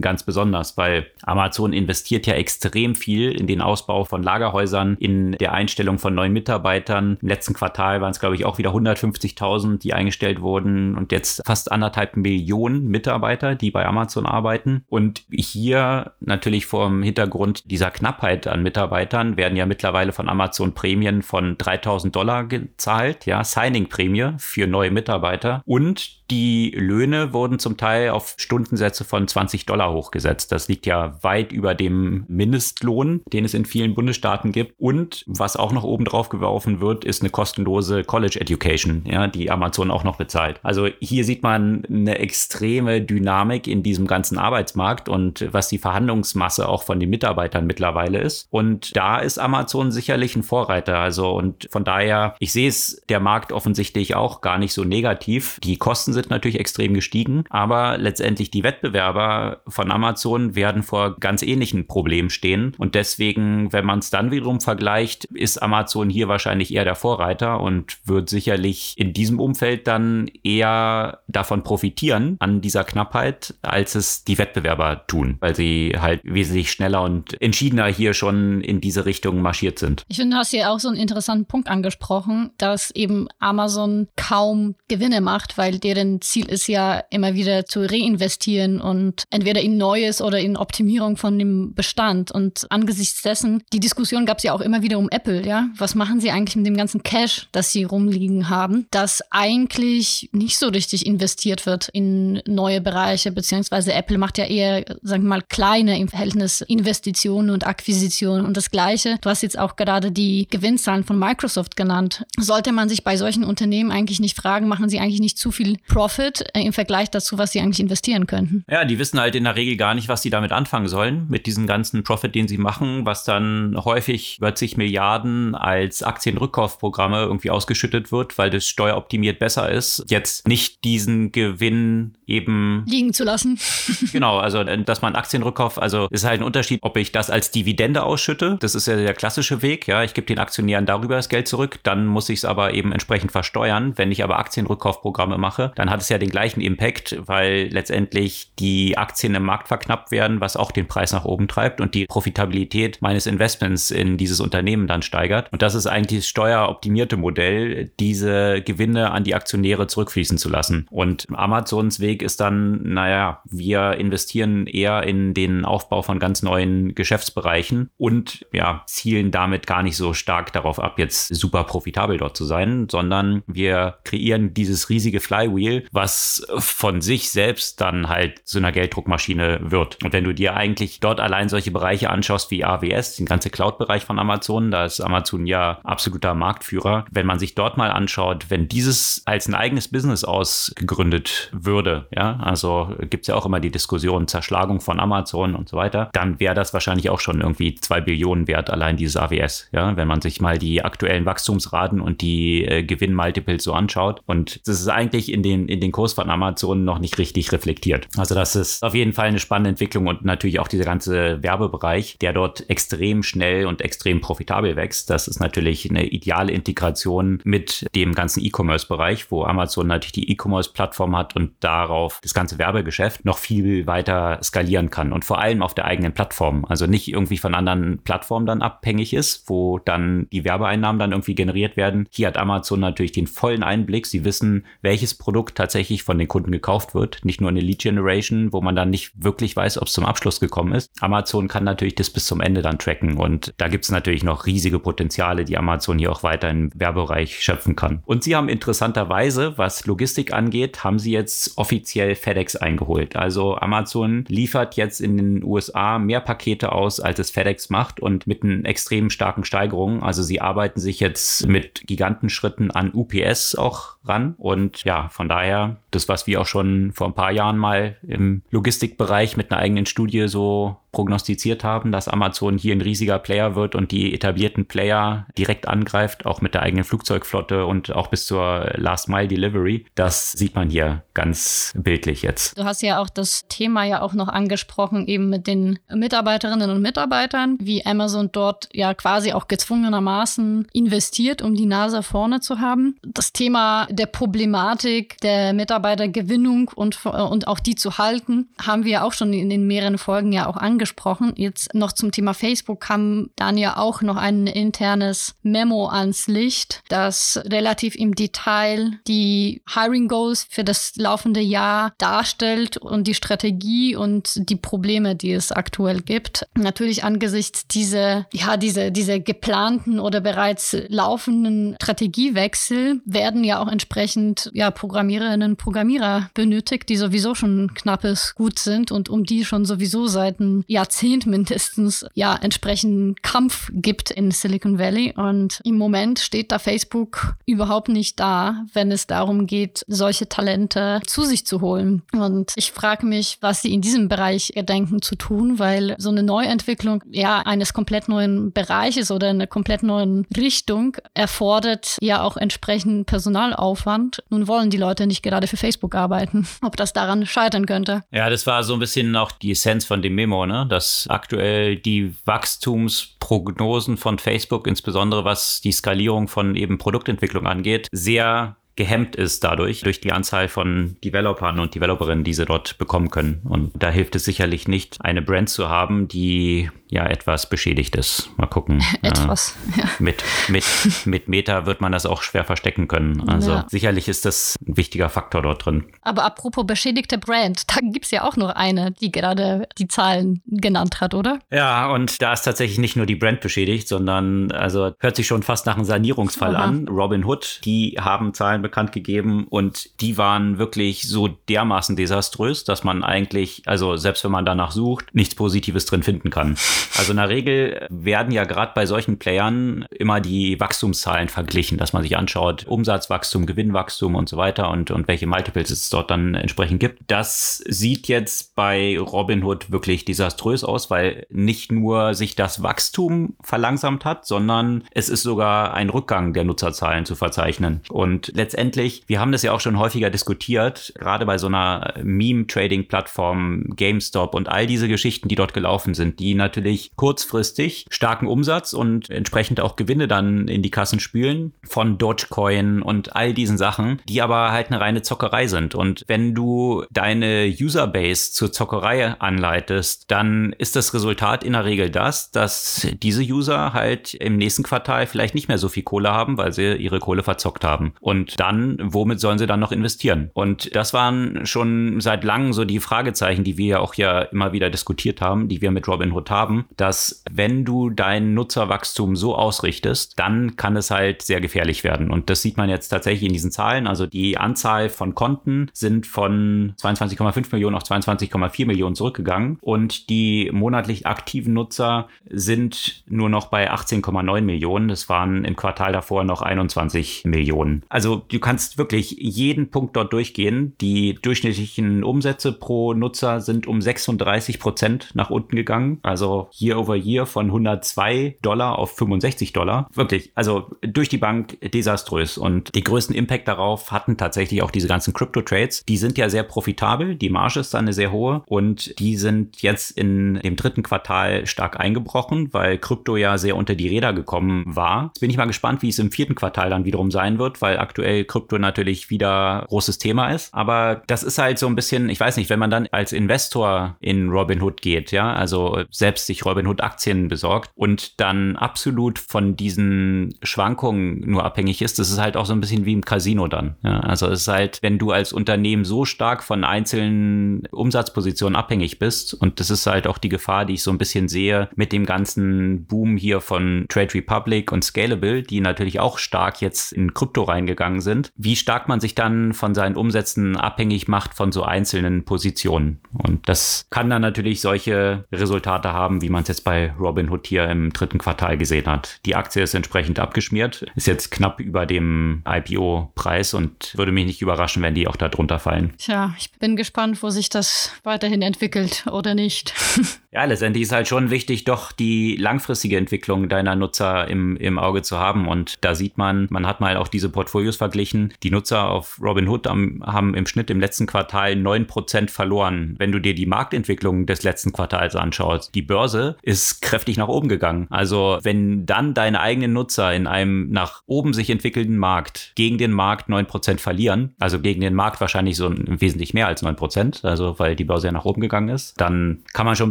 ganz 0.00 0.22
besonders, 0.22 0.76
weil 0.76 1.06
Amazon 1.22 1.72
investiert 1.72 2.26
ja 2.26 2.34
extrem 2.34 2.94
viel 2.94 3.32
in 3.32 3.46
den 3.46 3.60
Ausbau 3.60 4.04
von 4.04 4.22
Lagerhäusern, 4.22 4.96
in 4.98 5.32
der 5.32 5.52
Einstellung 5.52 5.98
von 5.98 6.14
neuen 6.14 6.32
Mitarbeitern. 6.32 7.18
Im 7.20 7.28
letzten 7.28 7.54
Quartal 7.54 8.00
waren 8.00 8.10
es, 8.10 8.20
glaube 8.20 8.36
ich, 8.36 8.44
auch 8.44 8.58
wieder 8.58 8.70
150.000, 8.70 9.78
die 9.78 9.94
eingestellt 9.94 10.40
wurden 10.40 10.96
und 10.96 11.12
jetzt 11.12 11.42
fast 11.46 11.72
anderthalb 11.72 12.16
Millionen 12.16 12.88
Mitarbeiter, 12.88 13.54
die 13.54 13.70
bei 13.70 13.86
Amazon 13.86 14.26
arbeiten. 14.26 14.84
Und 14.88 15.24
hier 15.30 16.12
natürlich 16.20 16.66
vor 16.66 16.88
dem 16.88 17.02
Hintergrund 17.02 17.70
dieser 17.70 17.90
Knappheit 17.90 18.46
an 18.46 18.62
Mitarbeitern 18.62 19.36
werden 19.36 19.56
ja 19.56 19.66
mittlerweile 19.66 20.12
von 20.12 20.28
Amazon 20.28 20.74
Prämien 20.74 21.22
von 21.22 21.56
3000 21.58 22.14
Dollar 22.14 22.44
gezahlt, 22.44 23.26
ja, 23.26 23.44
Signing-Prämie 23.44 24.34
für 24.38 24.66
neue 24.66 24.90
Mitarbeiter 24.90 25.62
und 25.64 26.15
die 26.30 26.70
Löhne 26.70 27.32
wurden 27.32 27.58
zum 27.58 27.76
Teil 27.76 28.10
auf 28.10 28.34
Stundensätze 28.36 29.04
von 29.04 29.28
20 29.28 29.66
Dollar 29.66 29.92
hochgesetzt. 29.92 30.50
Das 30.52 30.68
liegt 30.68 30.86
ja 30.86 31.22
weit 31.22 31.52
über 31.52 31.74
dem 31.74 32.24
Mindestlohn, 32.28 33.22
den 33.32 33.44
es 33.44 33.54
in 33.54 33.64
vielen 33.64 33.94
Bundesstaaten 33.94 34.52
gibt. 34.52 34.74
Und 34.78 35.24
was 35.26 35.56
auch 35.56 35.72
noch 35.72 35.84
oben 35.84 36.04
drauf 36.04 36.28
geworfen 36.28 36.80
wird, 36.80 37.04
ist 37.04 37.22
eine 37.22 37.30
kostenlose 37.30 38.04
College 38.04 38.40
Education, 38.40 39.04
ja, 39.06 39.26
die 39.26 39.50
Amazon 39.50 39.90
auch 39.90 40.04
noch 40.04 40.16
bezahlt. 40.16 40.58
Also 40.62 40.88
hier 41.00 41.24
sieht 41.24 41.42
man 41.42 41.84
eine 41.88 42.18
extreme 42.18 43.00
Dynamik 43.00 43.66
in 43.66 43.82
diesem 43.82 44.06
ganzen 44.06 44.38
Arbeitsmarkt 44.38 45.08
und 45.08 45.46
was 45.52 45.68
die 45.68 45.78
Verhandlungsmasse 45.78 46.68
auch 46.68 46.82
von 46.82 46.98
den 46.98 47.10
Mitarbeitern 47.10 47.66
mittlerweile 47.66 48.18
ist. 48.18 48.48
Und 48.50 48.96
da 48.96 49.18
ist 49.18 49.38
Amazon 49.38 49.92
sicherlich 49.92 50.34
ein 50.34 50.42
Vorreiter. 50.42 50.98
Also 50.98 51.30
und 51.36 51.68
von 51.70 51.84
daher, 51.84 52.34
ich 52.40 52.52
sehe 52.52 52.68
es 52.68 53.02
der 53.08 53.20
Markt 53.20 53.52
offensichtlich 53.52 54.16
auch 54.16 54.40
gar 54.40 54.58
nicht 54.58 54.72
so 54.72 54.84
negativ. 54.84 55.58
Die 55.62 55.76
Kosten 55.76 56.15
sind 56.16 56.30
natürlich 56.30 56.58
extrem 56.58 56.94
gestiegen, 56.94 57.44
aber 57.50 57.98
letztendlich 57.98 58.50
die 58.50 58.64
Wettbewerber 58.64 59.60
von 59.68 59.92
Amazon 59.92 60.54
werden 60.56 60.82
vor 60.82 61.16
ganz 61.20 61.42
ähnlichen 61.42 61.86
Problemen 61.86 62.30
stehen. 62.30 62.72
Und 62.78 62.94
deswegen, 62.94 63.72
wenn 63.72 63.84
man 63.84 64.00
es 64.00 64.10
dann 64.10 64.30
wiederum 64.30 64.60
vergleicht, 64.60 65.26
ist 65.26 65.62
Amazon 65.62 66.10
hier 66.10 66.28
wahrscheinlich 66.28 66.74
eher 66.74 66.84
der 66.84 66.94
Vorreiter 66.94 67.60
und 67.60 67.98
wird 68.04 68.28
sicherlich 68.28 68.94
in 68.96 69.12
diesem 69.12 69.38
Umfeld 69.38 69.86
dann 69.86 70.28
eher 70.42 71.20
davon 71.28 71.62
profitieren, 71.62 72.36
an 72.40 72.60
dieser 72.60 72.84
Knappheit, 72.84 73.54
als 73.62 73.94
es 73.94 74.24
die 74.24 74.38
Wettbewerber 74.38 75.06
tun, 75.06 75.36
weil 75.40 75.54
sie 75.54 75.94
halt 75.98 76.20
wesentlich 76.24 76.72
schneller 76.72 77.02
und 77.02 77.40
entschiedener 77.40 77.86
hier 77.86 78.14
schon 78.14 78.60
in 78.62 78.80
diese 78.80 79.06
Richtung 79.06 79.42
marschiert 79.42 79.78
sind. 79.78 80.02
Ich 80.08 80.16
finde, 80.16 80.36
du 80.36 80.40
hast 80.40 80.50
hier 80.50 80.70
auch 80.70 80.80
so 80.80 80.88
einen 80.88 80.96
interessanten 80.96 81.46
Punkt 81.46 81.68
angesprochen, 81.68 82.50
dass 82.58 82.90
eben 82.92 83.28
Amazon 83.38 84.08
kaum 84.16 84.74
Gewinne 84.88 85.20
macht, 85.20 85.58
weil 85.58 85.78
deren 85.78 86.05
deren 86.06 86.20
Ziel 86.20 86.46
ist 86.46 86.68
ja 86.68 87.02
immer 87.10 87.34
wieder 87.34 87.66
zu 87.66 87.80
reinvestieren 87.80 88.80
und 88.80 89.24
entweder 89.30 89.60
in 89.60 89.76
Neues 89.76 90.22
oder 90.22 90.38
in 90.38 90.56
Optimierung 90.56 91.16
von 91.16 91.38
dem 91.38 91.74
Bestand. 91.74 92.30
Und 92.30 92.66
angesichts 92.70 93.22
dessen, 93.22 93.62
die 93.72 93.80
Diskussion 93.80 94.26
gab 94.26 94.38
es 94.38 94.44
ja 94.44 94.52
auch 94.52 94.60
immer 94.60 94.82
wieder 94.82 94.98
um 94.98 95.08
Apple, 95.10 95.46
ja. 95.46 95.68
Was 95.76 95.94
machen 95.94 96.20
sie 96.20 96.30
eigentlich 96.30 96.56
mit 96.56 96.66
dem 96.66 96.76
ganzen 96.76 97.02
Cash, 97.02 97.48
das 97.52 97.72
sie 97.72 97.84
rumliegen 97.84 98.48
haben, 98.48 98.86
das 98.90 99.22
eigentlich 99.30 100.28
nicht 100.32 100.58
so 100.58 100.68
richtig 100.68 101.06
investiert 101.06 101.66
wird 101.66 101.88
in 101.92 102.40
neue 102.46 102.80
Bereiche, 102.80 103.32
beziehungsweise 103.32 103.92
Apple 103.92 104.18
macht 104.18 104.38
ja 104.38 104.44
eher, 104.44 104.84
sagen 105.02 105.24
wir 105.24 105.28
mal, 105.28 105.42
kleine 105.42 105.98
im 105.98 106.08
Verhältnis 106.08 106.60
Investitionen 106.62 107.50
und 107.50 107.66
Akquisitionen. 107.66 108.46
Und 108.46 108.56
das 108.56 108.70
Gleiche, 108.70 109.18
du 109.20 109.30
hast 109.30 109.42
jetzt 109.42 109.58
auch 109.58 109.76
gerade 109.76 110.12
die 110.12 110.46
Gewinnzahlen 110.50 111.04
von 111.04 111.18
Microsoft 111.18 111.76
genannt. 111.76 112.24
Sollte 112.38 112.72
man 112.72 112.88
sich 112.88 113.04
bei 113.04 113.16
solchen 113.16 113.44
Unternehmen 113.44 113.90
eigentlich 113.90 114.20
nicht 114.20 114.36
fragen, 114.36 114.68
machen 114.68 114.88
sie 114.88 114.98
eigentlich 114.98 115.20
nicht 115.20 115.38
zu 115.38 115.50
viel 115.50 115.78
Profit 115.96 116.44
äh, 116.52 116.60
im 116.60 116.74
Vergleich 116.74 117.10
dazu, 117.10 117.38
was 117.38 117.52
sie 117.52 117.60
eigentlich 117.60 117.80
investieren 117.80 118.26
könnten. 118.26 118.64
Ja, 118.70 118.84
die 118.84 118.98
wissen 118.98 119.18
halt 119.18 119.34
in 119.34 119.44
der 119.44 119.56
Regel 119.56 119.78
gar 119.78 119.94
nicht, 119.94 120.08
was 120.08 120.20
sie 120.20 120.28
damit 120.28 120.52
anfangen 120.52 120.88
sollen, 120.88 121.26
mit 121.30 121.46
diesem 121.46 121.66
ganzen 121.66 122.04
Profit, 122.04 122.34
den 122.34 122.48
sie 122.48 122.58
machen, 122.58 123.06
was 123.06 123.24
dann 123.24 123.74
häufig 123.82 124.36
über 124.36 124.54
zig 124.54 124.76
Milliarden 124.76 125.54
als 125.54 126.02
Aktienrückkaufprogramme 126.02 127.22
irgendwie 127.22 127.50
ausgeschüttet 127.50 128.12
wird, 128.12 128.36
weil 128.36 128.50
das 128.50 128.68
steueroptimiert 128.68 129.38
besser 129.38 129.70
ist, 129.70 130.04
jetzt 130.08 130.46
nicht 130.46 130.84
diesen 130.84 131.32
Gewinn 131.32 132.18
eben 132.26 132.84
liegen 132.86 133.14
zu 133.14 133.24
lassen. 133.24 133.58
genau, 134.12 134.38
also 134.38 134.58
äh, 134.58 134.82
dass 134.82 135.00
man 135.00 135.14
Aktienrückkauf, 135.14 135.80
also 135.80 136.08
ist 136.10 136.24
halt 136.24 136.40
ein 136.40 136.44
Unterschied, 136.44 136.80
ob 136.82 136.98
ich 136.98 137.12
das 137.12 137.30
als 137.30 137.52
Dividende 137.52 138.02
ausschütte, 138.02 138.58
das 138.60 138.74
ist 138.74 138.86
ja 138.86 138.96
der 138.96 139.14
klassische 139.14 139.62
Weg, 139.62 139.86
ja, 139.86 140.02
ich 140.02 140.12
gebe 140.12 140.26
den 140.26 140.38
Aktionären 140.38 140.84
darüber 140.84 141.16
das 141.16 141.30
Geld 141.30 141.48
zurück, 141.48 141.78
dann 141.84 142.06
muss 142.06 142.28
ich 142.28 142.40
es 142.40 142.44
aber 142.44 142.74
eben 142.74 142.92
entsprechend 142.92 143.32
versteuern. 143.32 143.94
Wenn 143.96 144.12
ich 144.12 144.22
aber 144.22 144.38
Aktienrückkaufprogramme 144.38 145.38
mache, 145.38 145.72
dann 145.74 145.85
hat 145.90 146.00
es 146.00 146.08
ja 146.08 146.18
den 146.18 146.30
gleichen 146.30 146.60
Impact, 146.60 147.16
weil 147.26 147.68
letztendlich 147.70 148.50
die 148.58 148.96
Aktien 148.98 149.34
im 149.34 149.44
Markt 149.44 149.68
verknappt 149.68 150.10
werden, 150.10 150.40
was 150.40 150.56
auch 150.56 150.70
den 150.70 150.86
Preis 150.86 151.12
nach 151.12 151.24
oben 151.24 151.48
treibt 151.48 151.80
und 151.80 151.94
die 151.94 152.06
Profitabilität 152.06 153.00
meines 153.00 153.26
Investments 153.26 153.90
in 153.90 154.16
dieses 154.16 154.40
Unternehmen 154.40 154.86
dann 154.86 155.02
steigert. 155.02 155.52
Und 155.52 155.62
das 155.62 155.74
ist 155.74 155.86
eigentlich 155.86 156.20
das 156.20 156.28
steueroptimierte 156.28 157.16
Modell, 157.16 157.90
diese 158.00 158.62
Gewinne 158.62 159.10
an 159.10 159.24
die 159.24 159.34
Aktionäre 159.34 159.86
zurückfließen 159.86 160.38
zu 160.38 160.48
lassen. 160.48 160.86
Und 160.90 161.26
Amazons 161.32 162.00
Weg 162.00 162.22
ist 162.22 162.40
dann, 162.40 162.82
naja, 162.82 163.42
wir 163.44 163.92
investieren 163.92 164.66
eher 164.66 165.02
in 165.02 165.34
den 165.34 165.64
Aufbau 165.64 166.02
von 166.02 166.18
ganz 166.18 166.42
neuen 166.42 166.94
Geschäftsbereichen 166.94 167.90
und 167.96 168.46
ja, 168.52 168.82
zielen 168.86 169.30
damit 169.30 169.66
gar 169.66 169.82
nicht 169.82 169.96
so 169.96 170.14
stark 170.14 170.52
darauf 170.52 170.80
ab, 170.80 170.98
jetzt 170.98 171.34
super 171.34 171.64
profitabel 171.64 172.18
dort 172.18 172.36
zu 172.36 172.44
sein, 172.44 172.88
sondern 172.90 173.42
wir 173.46 173.98
kreieren 174.04 174.54
dieses 174.54 174.88
riesige 174.88 175.20
Flywheel 175.20 175.75
Was 175.92 176.46
von 176.58 177.00
sich 177.00 177.30
selbst 177.30 177.80
dann 177.80 178.08
halt 178.08 178.40
zu 178.44 178.58
einer 178.58 178.72
Gelddruckmaschine 178.72 179.60
wird. 179.62 180.02
Und 180.04 180.12
wenn 180.12 180.24
du 180.24 180.32
dir 180.32 180.54
eigentlich 180.54 181.00
dort 181.00 181.20
allein 181.20 181.48
solche 181.48 181.70
Bereiche 181.70 182.10
anschaust 182.10 182.50
wie 182.50 182.64
AWS, 182.64 183.16
den 183.16 183.26
ganzen 183.26 183.50
Cloud-Bereich 183.50 184.04
von 184.04 184.18
Amazon, 184.18 184.70
da 184.70 184.84
ist 184.84 185.00
Amazon 185.00 185.46
ja 185.46 185.80
absoluter 185.84 186.34
Marktführer. 186.34 187.04
Wenn 187.10 187.26
man 187.26 187.38
sich 187.38 187.54
dort 187.54 187.76
mal 187.76 187.90
anschaut, 187.90 188.46
wenn 188.48 188.68
dieses 188.68 189.22
als 189.24 189.48
ein 189.48 189.54
eigenes 189.54 189.88
Business 189.88 190.24
ausgegründet 190.24 191.50
würde, 191.52 192.06
ja, 192.10 192.36
also 192.42 192.94
gibt 193.10 193.22
es 193.22 193.28
ja 193.28 193.34
auch 193.34 193.46
immer 193.46 193.60
die 193.60 193.70
Diskussion 193.70 194.28
Zerschlagung 194.28 194.80
von 194.80 195.00
Amazon 195.00 195.54
und 195.54 195.68
so 195.68 195.76
weiter, 195.76 196.10
dann 196.12 196.40
wäre 196.40 196.54
das 196.54 196.72
wahrscheinlich 196.72 197.10
auch 197.10 197.20
schon 197.20 197.40
irgendwie 197.40 197.74
zwei 197.74 198.00
Billionen 198.00 198.48
wert, 198.48 198.70
allein 198.70 198.96
dieses 198.96 199.16
AWS, 199.16 199.68
ja, 199.72 199.96
wenn 199.96 200.08
man 200.08 200.20
sich 200.20 200.40
mal 200.40 200.58
die 200.58 200.84
aktuellen 200.84 201.26
Wachstumsraten 201.26 202.00
und 202.00 202.20
die 202.20 202.64
äh, 202.64 202.82
Gewinnmultiples 202.82 203.64
so 203.64 203.72
anschaut. 203.72 204.22
Und 204.26 204.60
das 204.66 204.80
ist 204.80 204.88
eigentlich 204.88 205.32
in 205.32 205.42
den 205.42 205.65
in 205.68 205.80
den 205.80 205.92
Kurs 205.92 206.12
von 206.12 206.30
Amazon 206.30 206.84
noch 206.84 206.98
nicht 206.98 207.18
richtig 207.18 207.52
reflektiert. 207.52 208.08
Also 208.16 208.34
das 208.34 208.56
ist 208.56 208.82
auf 208.82 208.94
jeden 208.94 209.12
Fall 209.12 209.28
eine 209.28 209.38
spannende 209.38 209.70
Entwicklung 209.70 210.06
und 210.06 210.24
natürlich 210.24 210.60
auch 210.60 210.68
dieser 210.68 210.84
ganze 210.84 211.42
Werbebereich, 211.42 212.18
der 212.20 212.32
dort 212.32 212.68
extrem 212.70 213.22
schnell 213.22 213.66
und 213.66 213.82
extrem 213.82 214.20
profitabel 214.20 214.76
wächst. 214.76 215.10
Das 215.10 215.28
ist 215.28 215.40
natürlich 215.40 215.88
eine 215.88 216.06
ideale 216.06 216.52
Integration 216.52 217.40
mit 217.44 217.86
dem 217.94 218.14
ganzen 218.14 218.44
E-Commerce-Bereich, 218.44 219.30
wo 219.30 219.44
Amazon 219.44 219.86
natürlich 219.86 220.12
die 220.12 220.30
E-Commerce-Plattform 220.32 221.16
hat 221.16 221.36
und 221.36 221.52
darauf 221.60 222.20
das 222.22 222.34
ganze 222.34 222.58
Werbegeschäft 222.58 223.24
noch 223.24 223.38
viel 223.38 223.86
weiter 223.86 224.38
skalieren 224.42 224.90
kann 224.90 225.12
und 225.12 225.24
vor 225.24 225.40
allem 225.40 225.62
auf 225.62 225.74
der 225.74 225.84
eigenen 225.84 226.12
Plattform. 226.12 226.64
Also 226.68 226.86
nicht 226.86 227.08
irgendwie 227.08 227.38
von 227.38 227.54
anderen 227.54 227.98
Plattformen 227.98 228.46
dann 228.46 228.62
abhängig 228.62 229.14
ist, 229.14 229.48
wo 229.48 229.78
dann 229.78 230.26
die 230.32 230.44
Werbeeinnahmen 230.44 230.98
dann 230.98 231.12
irgendwie 231.12 231.34
generiert 231.34 231.76
werden. 231.76 232.08
Hier 232.10 232.28
hat 232.28 232.36
Amazon 232.36 232.80
natürlich 232.80 233.12
den 233.12 233.26
vollen 233.26 233.62
Einblick. 233.62 234.06
Sie 234.06 234.24
wissen, 234.24 234.66
welches 234.82 235.14
Produkt 235.14 235.45
Produkt 235.46 235.58
tatsächlich 235.58 236.02
von 236.02 236.18
den 236.18 236.26
Kunden 236.26 236.50
gekauft 236.50 236.94
wird. 236.94 237.24
Nicht 237.24 237.40
nur 237.40 237.50
eine 237.50 237.60
Lead 237.60 237.78
Generation, 237.78 238.52
wo 238.52 238.60
man 238.60 238.74
dann 238.74 238.90
nicht 238.90 239.12
wirklich 239.14 239.54
weiß, 239.54 239.78
ob 239.78 239.86
es 239.86 239.92
zum 239.92 240.04
Abschluss 240.04 240.40
gekommen 240.40 240.72
ist. 240.74 240.90
Amazon 241.00 241.46
kann 241.46 241.62
natürlich 241.62 241.94
das 241.94 242.10
bis 242.10 242.26
zum 242.26 242.40
Ende 242.40 242.62
dann 242.62 242.78
tracken 242.78 243.16
und 243.16 243.54
da 243.58 243.68
gibt 243.68 243.84
es 243.84 243.90
natürlich 243.90 244.24
noch 244.24 244.46
riesige 244.46 244.80
Potenziale, 244.80 245.44
die 245.44 245.56
Amazon 245.56 245.98
hier 245.98 246.10
auch 246.10 246.24
weiter 246.24 246.50
im 246.50 246.70
Werbebereich 246.74 247.40
schöpfen 247.40 247.76
kann. 247.76 248.02
Und 248.06 248.24
sie 248.24 248.34
haben 248.34 248.48
interessanterweise, 248.48 249.56
was 249.56 249.86
Logistik 249.86 250.32
angeht, 250.32 250.82
haben 250.82 250.98
sie 250.98 251.12
jetzt 251.12 251.56
offiziell 251.58 252.16
FedEx 252.16 252.56
eingeholt. 252.56 253.14
Also 253.14 253.56
Amazon 253.56 254.24
liefert 254.28 254.74
jetzt 254.76 255.00
in 255.00 255.16
den 255.16 255.44
USA 255.44 255.98
mehr 255.98 256.20
Pakete 256.20 256.72
aus, 256.72 256.98
als 256.98 257.20
es 257.20 257.30
FedEx 257.30 257.70
macht 257.70 258.00
und 258.00 258.26
mit 258.26 258.42
einer 258.42 258.64
extrem 258.64 259.10
starken 259.10 259.44
Steigerung. 259.44 260.02
Also 260.02 260.22
sie 260.22 260.40
arbeiten 260.40 260.80
sich 260.80 260.98
jetzt 260.98 261.46
mit 261.46 261.86
Gigantenschritten 261.86 262.72
an 262.72 262.90
UPS 262.92 263.54
auch 263.54 263.96
ran 264.04 264.34
und 264.38 264.84
ja, 264.84 265.08
von 265.08 265.28
daher 265.28 265.35
daher 265.36 265.76
das, 265.90 266.08
was 266.08 266.26
wir 266.26 266.40
auch 266.40 266.46
schon 266.46 266.92
vor 266.92 267.06
ein 267.06 267.14
paar 267.14 267.30
Jahren 267.30 267.58
mal 267.58 267.96
im 268.06 268.42
Logistikbereich 268.50 269.36
mit 269.36 269.50
einer 269.50 269.60
eigenen 269.60 269.86
Studie 269.86 270.28
so 270.28 270.76
prognostiziert 270.96 271.62
haben, 271.62 271.92
dass 271.92 272.08
Amazon 272.08 272.56
hier 272.56 272.74
ein 272.74 272.80
riesiger 272.80 273.18
Player 273.18 273.54
wird 273.54 273.74
und 273.74 273.92
die 273.92 274.14
etablierten 274.14 274.64
Player 274.64 275.26
direkt 275.36 275.68
angreift, 275.68 276.24
auch 276.24 276.40
mit 276.40 276.54
der 276.54 276.62
eigenen 276.62 276.84
Flugzeugflotte 276.84 277.66
und 277.66 277.92
auch 277.92 278.06
bis 278.06 278.26
zur 278.26 278.72
Last 278.76 279.10
Mile 279.10 279.28
Delivery. 279.28 279.84
Das 279.94 280.32
sieht 280.32 280.54
man 280.54 280.70
hier 280.70 281.02
ganz 281.12 281.74
bildlich 281.76 282.22
jetzt. 282.22 282.56
Du 282.56 282.64
hast 282.64 282.80
ja 282.80 282.98
auch 282.98 283.10
das 283.10 283.46
Thema 283.48 283.84
ja 283.84 284.00
auch 284.00 284.14
noch 284.14 284.28
angesprochen, 284.28 285.06
eben 285.06 285.28
mit 285.28 285.46
den 285.46 285.78
Mitarbeiterinnen 285.94 286.70
und 286.70 286.80
Mitarbeitern, 286.80 287.58
wie 287.60 287.84
Amazon 287.84 288.30
dort 288.32 288.70
ja 288.72 288.94
quasi 288.94 289.34
auch 289.34 289.48
gezwungenermaßen 289.48 290.66
investiert, 290.72 291.42
um 291.42 291.54
die 291.54 291.66
Nase 291.66 292.02
vorne 292.02 292.40
zu 292.40 292.60
haben. 292.60 292.96
Das 293.04 293.34
Thema 293.34 293.86
der 293.90 294.06
Problematik 294.06 295.18
der 295.26 295.52
Mitarbeitergewinnung 295.52 296.70
und, 296.72 297.04
und 297.04 297.48
auch 297.48 297.58
die 297.58 297.74
zu 297.74 297.98
halten, 297.98 298.48
haben 298.64 298.84
wir 298.84 299.04
auch 299.04 299.12
schon 299.12 299.32
in 299.32 299.50
den 299.50 299.66
mehreren 299.66 299.98
Folgen 299.98 300.32
ja 300.32 300.46
auch 300.46 300.56
angesprochen. 300.56 301.32
Jetzt 301.34 301.74
noch 301.74 301.90
zum 301.90 302.12
Thema 302.12 302.32
Facebook 302.32 302.80
kam 302.80 303.30
dann 303.34 303.58
ja 303.58 303.76
auch 303.76 304.02
noch 304.02 304.14
ein 304.14 304.46
internes 304.46 305.34
Memo 305.42 305.88
ans 305.88 306.28
Licht, 306.28 306.84
das 306.88 307.40
relativ 307.44 307.96
im 307.96 308.14
Detail 308.14 309.00
die 309.08 309.62
Hiring 309.74 310.06
Goals 310.06 310.46
für 310.48 310.62
das 310.62 310.92
laufende 310.94 311.40
Jahr 311.40 311.92
darstellt 311.98 312.76
und 312.76 313.08
die 313.08 313.14
Strategie 313.14 313.96
und 313.96 314.48
die 314.48 314.54
Probleme, 314.54 315.16
die 315.16 315.32
es 315.32 315.50
aktuell 315.50 316.02
gibt. 316.02 316.46
Natürlich 316.54 317.02
angesichts 317.02 317.66
dieser, 317.66 318.26
ja, 318.32 318.56
diese, 318.56 318.92
diese 318.92 319.20
geplanten 319.20 319.98
oder 319.98 320.20
bereits 320.20 320.76
laufenden 320.86 321.74
Strategiewechsel 321.82 323.00
werden 323.04 323.42
ja 323.42 323.60
auch 323.60 323.68
entsprechend 323.68 324.52
ja, 324.54 324.70
Programmiererinnen 325.16 325.56
Programmierer 325.56 326.30
benötigt, 326.34 326.90
die 326.90 326.96
sowieso 326.96 327.34
schon 327.34 327.72
knappes 327.74 328.34
Gut 328.34 328.58
sind 328.58 328.92
und 328.92 329.08
um 329.08 329.24
die 329.24 329.46
schon 329.46 329.64
sowieso 329.64 330.06
seit 330.08 330.40
einem 330.40 330.62
Jahrzehnt 330.66 331.26
mindestens 331.26 332.04
ja 332.12 332.36
entsprechenden 332.36 333.14
Kampf 333.22 333.70
gibt 333.72 334.10
in 334.10 334.30
Silicon 334.30 334.78
Valley. 334.78 335.14
Und 335.16 335.60
im 335.64 335.78
Moment 335.78 336.18
steht 336.18 336.52
da 336.52 336.58
Facebook 336.58 337.36
überhaupt 337.46 337.88
nicht 337.88 338.20
da, 338.20 338.66
wenn 338.74 338.92
es 338.92 339.06
darum 339.06 339.46
geht, 339.46 339.84
solche 339.88 340.28
Talente 340.28 341.00
zu 341.06 341.22
sich 341.22 341.46
zu 341.46 341.62
holen. 341.62 342.02
Und 342.12 342.52
ich 342.56 342.72
frage 342.72 343.06
mich, 343.06 343.38
was 343.40 343.62
sie 343.62 343.72
in 343.72 343.80
diesem 343.80 344.08
Bereich 344.08 344.52
gedenken 344.54 345.00
zu 345.00 345.16
tun, 345.16 345.58
weil 345.58 345.94
so 345.98 346.10
eine 346.10 346.22
Neuentwicklung 346.22 347.02
ja 347.10 347.38
eines 347.40 347.72
komplett 347.72 348.08
neuen 348.08 348.52
Bereiches 348.52 349.10
oder 349.10 349.28
einer 349.28 349.46
komplett 349.46 349.82
neuen 349.82 350.26
Richtung 350.36 350.96
erfordert 351.14 351.96
ja 352.02 352.22
auch 352.22 352.36
entsprechend 352.36 353.06
Personalaufwand. 353.06 354.22
Nun 354.28 354.46
wollen 354.46 354.68
die 354.68 354.76
Leute 354.76 355.05
nicht 355.06 355.22
gerade 355.22 355.46
für 355.46 355.56
Facebook 355.56 355.94
arbeiten. 355.94 356.46
Ob 356.62 356.76
das 356.76 356.92
daran 356.92 357.26
scheitern 357.26 357.66
könnte. 357.66 358.02
Ja, 358.10 358.30
das 358.30 358.46
war 358.46 358.64
so 358.64 358.74
ein 358.74 358.80
bisschen 358.80 359.14
auch 359.16 359.32
die 359.32 359.52
Essenz 359.52 359.84
von 359.84 360.02
dem 360.02 360.14
Memo, 360.14 360.46
ne? 360.46 360.66
dass 360.68 361.06
aktuell 361.08 361.76
die 361.76 362.14
Wachstumsprognosen 362.24 363.96
von 363.96 364.18
Facebook, 364.18 364.66
insbesondere 364.66 365.24
was 365.24 365.60
die 365.60 365.72
Skalierung 365.72 366.28
von 366.28 366.56
eben 366.56 366.78
Produktentwicklung 366.78 367.46
angeht, 367.46 367.88
sehr 367.92 368.56
gehemmt 368.76 369.16
ist 369.16 369.42
dadurch, 369.42 369.80
durch 369.80 370.00
die 370.00 370.12
Anzahl 370.12 370.48
von 370.48 370.96
Developern 371.02 371.58
und 371.58 371.74
Developerinnen, 371.74 372.24
die 372.24 372.34
sie 372.34 372.44
dort 372.44 372.76
bekommen 372.78 373.10
können. 373.10 373.40
Und 373.44 373.72
da 373.74 373.90
hilft 373.90 374.14
es 374.14 374.24
sicherlich 374.26 374.68
nicht, 374.68 374.98
eine 375.00 375.22
Brand 375.22 375.48
zu 375.48 375.68
haben, 375.68 376.08
die 376.08 376.70
ja 376.88 377.06
etwas 377.06 377.48
beschädigt 377.48 377.96
ist. 377.96 378.30
Mal 378.36 378.46
gucken. 378.46 378.82
etwas, 379.02 379.56
äh, 379.76 379.80
ja. 379.80 379.88
Mit, 379.98 380.22
mit, 380.48 380.64
mit 381.04 381.28
Meta 381.28 381.66
wird 381.66 381.80
man 381.80 381.92
das 381.92 382.06
auch 382.06 382.22
schwer 382.22 382.44
verstecken 382.44 382.88
können. 382.88 383.28
Also 383.28 383.52
ja. 383.52 383.66
sicherlich 383.68 384.08
ist 384.08 384.24
das 384.24 384.56
ein 384.66 384.76
wichtiger 384.76 385.08
Faktor 385.08 385.42
dort 385.42 385.64
drin. 385.64 385.84
Aber 386.02 386.24
apropos 386.24 386.66
beschädigte 386.66 387.18
Brand, 387.18 387.64
da 387.74 387.80
gibt 387.82 388.04
es 388.04 388.10
ja 388.10 388.24
auch 388.24 388.36
noch 388.36 388.50
eine, 388.50 388.92
die 388.92 389.10
gerade 389.10 389.68
die 389.78 389.88
Zahlen 389.88 390.42
genannt 390.46 391.00
hat, 391.00 391.14
oder? 391.14 391.40
Ja, 391.50 391.90
und 391.90 392.22
da 392.22 392.32
ist 392.32 392.42
tatsächlich 392.42 392.78
nicht 392.78 392.96
nur 392.96 393.06
die 393.06 393.16
Brand 393.16 393.40
beschädigt, 393.40 393.88
sondern 393.88 394.52
also 394.52 394.92
hört 394.98 395.16
sich 395.16 395.26
schon 395.26 395.42
fast 395.42 395.66
nach 395.66 395.76
einem 395.76 395.84
Sanierungsfall 395.84 396.54
Aha. 396.54 396.64
an. 396.64 396.88
Robin 396.88 397.24
Hood, 397.24 397.60
die 397.64 397.96
haben 398.00 398.34
Zahlen 398.34 398.62
bekannt 398.62 398.92
gegeben 398.92 399.46
und 399.48 400.00
die 400.00 400.18
waren 400.18 400.58
wirklich 400.58 401.08
so 401.08 401.28
dermaßen 401.28 401.96
desaströs, 401.96 402.64
dass 402.64 402.84
man 402.84 403.02
eigentlich, 403.02 403.62
also 403.66 403.96
selbst 403.96 404.24
wenn 404.24 404.30
man 404.30 404.44
danach 404.44 404.70
sucht, 404.70 405.14
nichts 405.14 405.34
Positives 405.34 405.86
drin 405.86 406.02
finden 406.02 406.30
kann. 406.30 406.56
Also 406.98 407.12
in 407.12 407.18
der 407.18 407.28
Regel 407.28 407.86
werden 407.90 408.32
ja 408.32 408.44
gerade 408.44 408.72
bei 408.74 408.86
solchen 408.86 409.18
Playern 409.18 409.86
immer 409.90 410.20
die 410.20 410.58
Wachstumszahlen 410.58 411.28
verglichen, 411.28 411.78
dass 411.78 411.92
man 411.92 412.02
sich 412.02 412.16
anschaut, 412.16 412.66
Umsatzwachstum, 412.66 413.46
Gewinnwachstum 413.46 414.14
und 414.14 414.28
so 414.28 414.36
weiter 414.36 414.70
und, 414.70 414.90
und 414.90 415.06
welche 415.08 415.26
Multiples 415.26 415.70
es 415.70 415.90
dort 415.90 416.10
dann 416.10 416.34
entsprechend 416.34 416.80
gibt. 416.80 417.02
Das 417.06 417.62
sieht 417.66 418.08
jetzt 418.08 418.54
bei 418.54 418.98
Robinhood 418.98 419.70
wirklich 419.70 420.04
desaströs 420.04 420.64
aus, 420.64 420.90
weil 420.90 421.26
nicht 421.30 421.70
nur 421.70 422.14
sich 422.14 422.34
das 422.34 422.62
Wachstum 422.62 423.36
verlangsamt 423.42 424.04
hat, 424.04 424.26
sondern 424.26 424.84
es 424.92 425.08
ist 425.08 425.22
sogar 425.22 425.74
ein 425.74 425.90
Rückgang 425.90 426.32
der 426.32 426.44
Nutzerzahlen 426.44 427.04
zu 427.04 427.14
verzeichnen. 427.14 427.82
Und 427.88 428.32
letztendlich, 428.34 429.04
wir 429.06 429.20
haben 429.20 429.32
das 429.32 429.42
ja 429.42 429.52
auch 429.52 429.60
schon 429.60 429.78
häufiger 429.78 430.10
diskutiert, 430.10 430.92
gerade 430.98 431.26
bei 431.26 431.38
so 431.38 431.46
einer 431.46 431.94
Meme-Trading-Plattform, 432.02 433.76
GameStop 433.76 434.34
und 434.34 434.48
all 434.48 434.66
diese 434.66 434.88
Geschichten, 434.88 435.28
die 435.28 435.34
dort 435.34 435.54
gelaufen 435.54 435.94
sind, 435.94 436.20
die 436.20 436.34
natürlich 436.34 436.65
natürlich 436.66 436.90
kurzfristig 436.96 437.86
starken 437.90 438.26
Umsatz 438.26 438.72
und 438.72 439.08
entsprechend 439.08 439.60
auch 439.60 439.76
Gewinne 439.76 440.08
dann 440.08 440.48
in 440.48 440.62
die 440.62 440.70
Kassen 440.70 440.98
spülen 440.98 441.52
von 441.62 441.96
Dogecoin 441.96 442.82
und 442.82 443.14
all 443.14 443.32
diesen 443.32 443.56
Sachen, 443.56 444.00
die 444.08 444.20
aber 444.20 444.50
halt 444.50 444.68
eine 444.68 444.80
reine 444.80 445.02
Zockerei 445.02 445.46
sind. 445.46 445.76
Und 445.76 446.02
wenn 446.08 446.34
du 446.34 446.84
deine 446.90 447.46
Userbase 447.60 448.32
zur 448.32 448.52
Zockerei 448.52 449.14
anleitest, 449.20 450.10
dann 450.10 450.54
ist 450.58 450.74
das 450.74 450.92
Resultat 450.92 451.44
in 451.44 451.52
der 451.52 451.64
Regel 451.64 451.90
das, 451.90 452.32
dass 452.32 452.88
diese 453.00 453.22
User 453.22 453.72
halt 453.72 454.14
im 454.14 454.36
nächsten 454.36 454.64
Quartal 454.64 455.06
vielleicht 455.06 455.36
nicht 455.36 455.48
mehr 455.48 455.58
so 455.58 455.68
viel 455.68 455.84
Kohle 455.84 456.10
haben, 456.10 456.36
weil 456.36 456.52
sie 456.52 456.74
ihre 456.74 456.98
Kohle 456.98 457.22
verzockt 457.22 457.64
haben. 457.64 457.94
Und 458.00 458.40
dann, 458.40 458.78
womit 458.82 459.20
sollen 459.20 459.38
sie 459.38 459.46
dann 459.46 459.60
noch 459.60 459.72
investieren? 459.72 460.30
Und 460.34 460.74
das 460.74 460.92
waren 460.92 461.46
schon 461.46 462.00
seit 462.00 462.24
langem 462.24 462.52
so 462.52 462.64
die 462.64 462.80
Fragezeichen, 462.80 463.44
die 463.44 463.56
wir 463.56 463.66
ja 463.66 463.78
auch 463.78 463.94
ja 463.94 464.22
immer 464.22 464.52
wieder 464.52 464.70
diskutiert 464.70 465.20
haben, 465.20 465.48
die 465.48 465.62
wir 465.62 465.70
mit 465.70 465.86
Robinhood 465.86 466.30
haben 466.30 466.55
haben, 466.56 466.68
dass 466.76 467.22
wenn 467.30 467.64
du 467.64 467.90
dein 467.90 468.34
Nutzerwachstum 468.34 469.16
so 469.16 469.34
ausrichtest, 469.34 470.18
dann 470.18 470.56
kann 470.56 470.76
es 470.76 470.90
halt 470.90 471.22
sehr 471.22 471.40
gefährlich 471.40 471.84
werden. 471.84 472.10
Und 472.10 472.30
das 472.30 472.42
sieht 472.42 472.56
man 472.56 472.68
jetzt 472.68 472.88
tatsächlich 472.88 473.24
in 473.24 473.32
diesen 473.32 473.50
Zahlen. 473.50 473.86
Also 473.86 474.06
die 474.06 474.38
Anzahl 474.38 474.88
von 474.88 475.14
Konten 475.14 475.70
sind 475.72 476.06
von 476.06 476.74
22,5 476.80 477.48
Millionen 477.52 477.76
auf 477.76 477.82
22,4 477.82 478.66
Millionen 478.66 478.94
zurückgegangen 478.94 479.58
und 479.60 480.08
die 480.10 480.50
monatlich 480.52 481.06
aktiven 481.06 481.54
Nutzer 481.54 482.08
sind 482.28 483.04
nur 483.06 483.28
noch 483.28 483.46
bei 483.46 483.72
18,9 483.72 484.40
Millionen. 484.40 484.88
Das 484.88 485.08
waren 485.08 485.44
im 485.44 485.56
Quartal 485.56 485.92
davor 485.92 486.24
noch 486.24 486.42
21 486.42 487.24
Millionen. 487.24 487.82
Also 487.88 488.22
du 488.28 488.38
kannst 488.38 488.78
wirklich 488.78 489.16
jeden 489.18 489.70
Punkt 489.70 489.96
dort 489.96 490.12
durchgehen. 490.12 490.74
Die 490.80 491.14
durchschnittlichen 491.20 492.04
Umsätze 492.04 492.52
pro 492.52 492.94
Nutzer 492.94 493.40
sind 493.40 493.66
um 493.66 493.80
36 493.80 494.58
Prozent 494.58 495.10
nach 495.14 495.30
unten 495.30 495.56
gegangen. 495.56 495.98
Also 496.02 496.45
Year 496.58 496.78
over 496.78 496.96
Year 496.96 497.26
von 497.26 497.46
102 497.46 498.36
Dollar 498.42 498.78
auf 498.78 498.96
65 498.96 499.52
Dollar. 499.52 499.88
Wirklich, 499.92 500.32
also 500.34 500.70
durch 500.82 501.08
die 501.08 501.18
Bank 501.18 501.58
desaströs. 501.72 502.38
Und 502.38 502.74
den 502.74 502.84
größten 502.84 503.14
Impact 503.14 503.48
darauf 503.48 503.92
hatten 503.92 504.16
tatsächlich 504.16 504.62
auch 504.62 504.70
diese 504.70 504.88
ganzen 504.88 505.12
Crypto-Trades. 505.12 505.84
Die 505.84 505.96
sind 505.96 506.18
ja 506.18 506.28
sehr 506.28 506.42
profitabel, 506.42 507.16
die 507.16 507.30
Marge 507.30 507.60
ist 507.60 507.74
dann 507.74 507.84
eine 507.84 507.92
sehr 507.92 508.12
hohe 508.12 508.42
und 508.46 508.98
die 508.98 509.16
sind 509.16 509.62
jetzt 509.62 509.90
in 509.90 510.34
dem 510.34 510.56
dritten 510.56 510.82
Quartal 510.82 511.46
stark 511.46 511.78
eingebrochen, 511.78 512.52
weil 512.52 512.78
Krypto 512.78 513.16
ja 513.16 513.38
sehr 513.38 513.56
unter 513.56 513.74
die 513.74 513.88
Räder 513.88 514.12
gekommen 514.12 514.64
war. 514.66 515.10
Jetzt 515.14 515.20
bin 515.20 515.30
ich 515.30 515.36
mal 515.36 515.46
gespannt, 515.46 515.82
wie 515.82 515.88
es 515.88 515.98
im 515.98 516.10
vierten 516.10 516.34
Quartal 516.34 516.70
dann 516.70 516.84
wiederum 516.84 517.10
sein 517.10 517.38
wird, 517.38 517.62
weil 517.62 517.78
aktuell 517.78 518.24
Krypto 518.24 518.58
natürlich 518.58 519.10
wieder 519.10 519.64
großes 519.68 519.98
Thema 519.98 520.30
ist. 520.30 520.52
Aber 520.52 521.02
das 521.06 521.22
ist 521.22 521.38
halt 521.38 521.58
so 521.58 521.66
ein 521.66 521.74
bisschen, 521.74 522.08
ich 522.08 522.20
weiß 522.20 522.36
nicht, 522.36 522.50
wenn 522.50 522.58
man 522.58 522.70
dann 522.70 522.88
als 522.90 523.12
Investor 523.12 523.96
in 524.00 524.28
Robinhood 524.30 524.82
geht, 524.82 525.12
ja, 525.12 525.32
also 525.32 525.84
selbst 525.90 526.26
sich 526.26 526.35
Robinhood 526.44 526.80
Aktien 526.80 527.28
besorgt 527.28 527.70
und 527.74 528.20
dann 528.20 528.56
absolut 528.56 529.18
von 529.18 529.56
diesen 529.56 530.34
Schwankungen 530.42 531.20
nur 531.30 531.44
abhängig 531.44 531.82
ist, 531.82 531.98
das 531.98 532.10
ist 532.10 532.20
halt 532.20 532.36
auch 532.36 532.46
so 532.46 532.52
ein 532.52 532.60
bisschen 532.60 532.84
wie 532.84 532.92
im 532.92 533.04
Casino 533.04 533.48
dann. 533.48 533.76
Ja, 533.82 534.00
also 534.00 534.26
es 534.26 534.42
ist 534.42 534.48
halt, 534.48 534.78
wenn 534.82 534.98
du 534.98 535.12
als 535.12 535.32
Unternehmen 535.32 535.84
so 535.84 536.04
stark 536.04 536.42
von 536.42 536.64
einzelnen 536.64 537.66
Umsatzpositionen 537.70 538.56
abhängig 538.56 538.98
bist 538.98 539.34
und 539.34 539.60
das 539.60 539.70
ist 539.70 539.86
halt 539.86 540.06
auch 540.06 540.18
die 540.18 540.28
Gefahr, 540.28 540.64
die 540.64 540.74
ich 540.74 540.82
so 540.82 540.90
ein 540.90 540.98
bisschen 540.98 541.28
sehe 541.28 541.68
mit 541.76 541.92
dem 541.92 542.06
ganzen 542.06 542.86
Boom 542.86 543.16
hier 543.16 543.40
von 543.40 543.86
Trade 543.88 544.14
Republic 544.14 544.72
und 544.72 544.84
Scalable, 544.84 545.42
die 545.42 545.60
natürlich 545.60 546.00
auch 546.00 546.18
stark 546.18 546.60
jetzt 546.60 546.92
in 546.92 547.14
Krypto 547.14 547.44
reingegangen 547.44 548.00
sind, 548.00 548.30
wie 548.36 548.56
stark 548.56 548.88
man 548.88 549.00
sich 549.00 549.14
dann 549.14 549.52
von 549.52 549.74
seinen 549.74 549.96
Umsätzen 549.96 550.56
abhängig 550.56 551.08
macht 551.08 551.34
von 551.34 551.52
so 551.52 551.62
einzelnen 551.62 552.24
Positionen. 552.24 553.00
Und 553.12 553.48
das 553.48 553.86
kann 553.90 554.10
dann 554.10 554.22
natürlich 554.22 554.60
solche 554.60 555.24
Resultate 555.32 555.92
haben, 555.92 556.22
wie 556.22 556.25
wie 556.26 556.30
man 556.30 556.42
es 556.42 556.48
jetzt 556.48 556.64
bei 556.64 556.92
Robinhood 556.98 557.46
hier 557.46 557.68
im 557.68 557.92
dritten 557.92 558.18
Quartal 558.18 558.58
gesehen 558.58 558.86
hat. 558.86 559.20
Die 559.26 559.36
Aktie 559.36 559.62
ist 559.62 559.74
entsprechend 559.74 560.18
abgeschmiert, 560.18 560.84
ist 560.96 561.06
jetzt 561.06 561.30
knapp 561.30 561.60
über 561.60 561.86
dem 561.86 562.42
IPO-Preis 562.44 563.54
und 563.54 563.96
würde 563.96 564.10
mich 564.10 564.26
nicht 564.26 564.42
überraschen, 564.42 564.82
wenn 564.82 564.96
die 564.96 565.06
auch 565.06 565.14
da 565.14 565.28
drunter 565.28 565.60
fallen. 565.60 565.94
Tja, 565.98 566.34
ich 566.36 566.50
bin 566.58 566.74
gespannt, 566.74 567.22
wo 567.22 567.30
sich 567.30 567.48
das 567.48 567.92
weiterhin 568.02 568.42
entwickelt 568.42 569.04
oder 569.08 569.36
nicht. 569.36 569.72
ja, 570.32 570.44
letztendlich 570.46 570.82
ist 570.82 570.90
halt 570.90 571.06
schon 571.06 571.30
wichtig, 571.30 571.62
doch 571.62 571.92
die 571.92 572.34
langfristige 572.34 572.96
Entwicklung 572.96 573.48
deiner 573.48 573.76
Nutzer 573.76 574.26
im, 574.26 574.56
im 574.56 574.80
Auge 574.80 575.02
zu 575.02 575.20
haben. 575.20 575.46
Und 575.46 575.76
da 575.82 575.94
sieht 575.94 576.18
man, 576.18 576.48
man 576.50 576.66
hat 576.66 576.80
mal 576.80 576.96
auch 576.96 577.06
diese 577.06 577.28
Portfolios 577.28 577.76
verglichen. 577.76 578.34
Die 578.42 578.50
Nutzer 578.50 578.88
auf 578.88 579.20
Robinhood 579.22 579.68
haben, 579.68 580.02
haben 580.04 580.34
im 580.34 580.46
Schnitt 580.46 580.70
im 580.70 580.80
letzten 580.80 581.06
Quartal 581.06 581.52
9% 581.52 582.30
verloren. 582.30 582.96
Wenn 582.98 583.12
du 583.12 583.20
dir 583.20 583.34
die 583.36 583.46
Marktentwicklung 583.46 584.26
des 584.26 584.42
letzten 584.42 584.72
Quartals 584.72 585.14
anschaust, 585.14 585.72
die 585.72 585.82
Börse 585.82 586.15
ist 586.42 586.82
kräftig 586.82 587.16
nach 587.16 587.28
oben 587.28 587.48
gegangen. 587.48 587.86
Also 587.90 588.38
wenn 588.42 588.86
dann 588.86 589.14
deine 589.14 589.40
eigenen 589.40 589.72
Nutzer 589.72 590.12
in 590.12 590.26
einem 590.26 590.70
nach 590.70 591.02
oben 591.06 591.32
sich 591.32 591.50
entwickelnden 591.50 591.98
Markt 591.98 592.52
gegen 592.54 592.78
den 592.78 592.92
Markt 592.92 593.28
9% 593.28 593.78
verlieren, 593.78 594.34
also 594.38 594.60
gegen 594.60 594.80
den 594.80 594.94
Markt 594.94 595.20
wahrscheinlich 595.20 595.56
so 595.56 595.72
wesentlich 595.76 596.34
mehr 596.34 596.46
als 596.46 596.62
9%, 596.62 597.24
also 597.24 597.58
weil 597.58 597.76
die 597.76 597.84
Börse 597.84 598.08
ja 598.08 598.12
nach 598.12 598.24
oben 598.24 598.40
gegangen 598.40 598.68
ist, 598.68 599.00
dann 599.00 599.44
kann 599.52 599.66
man 599.66 599.76
schon 599.76 599.86
ein 599.86 599.90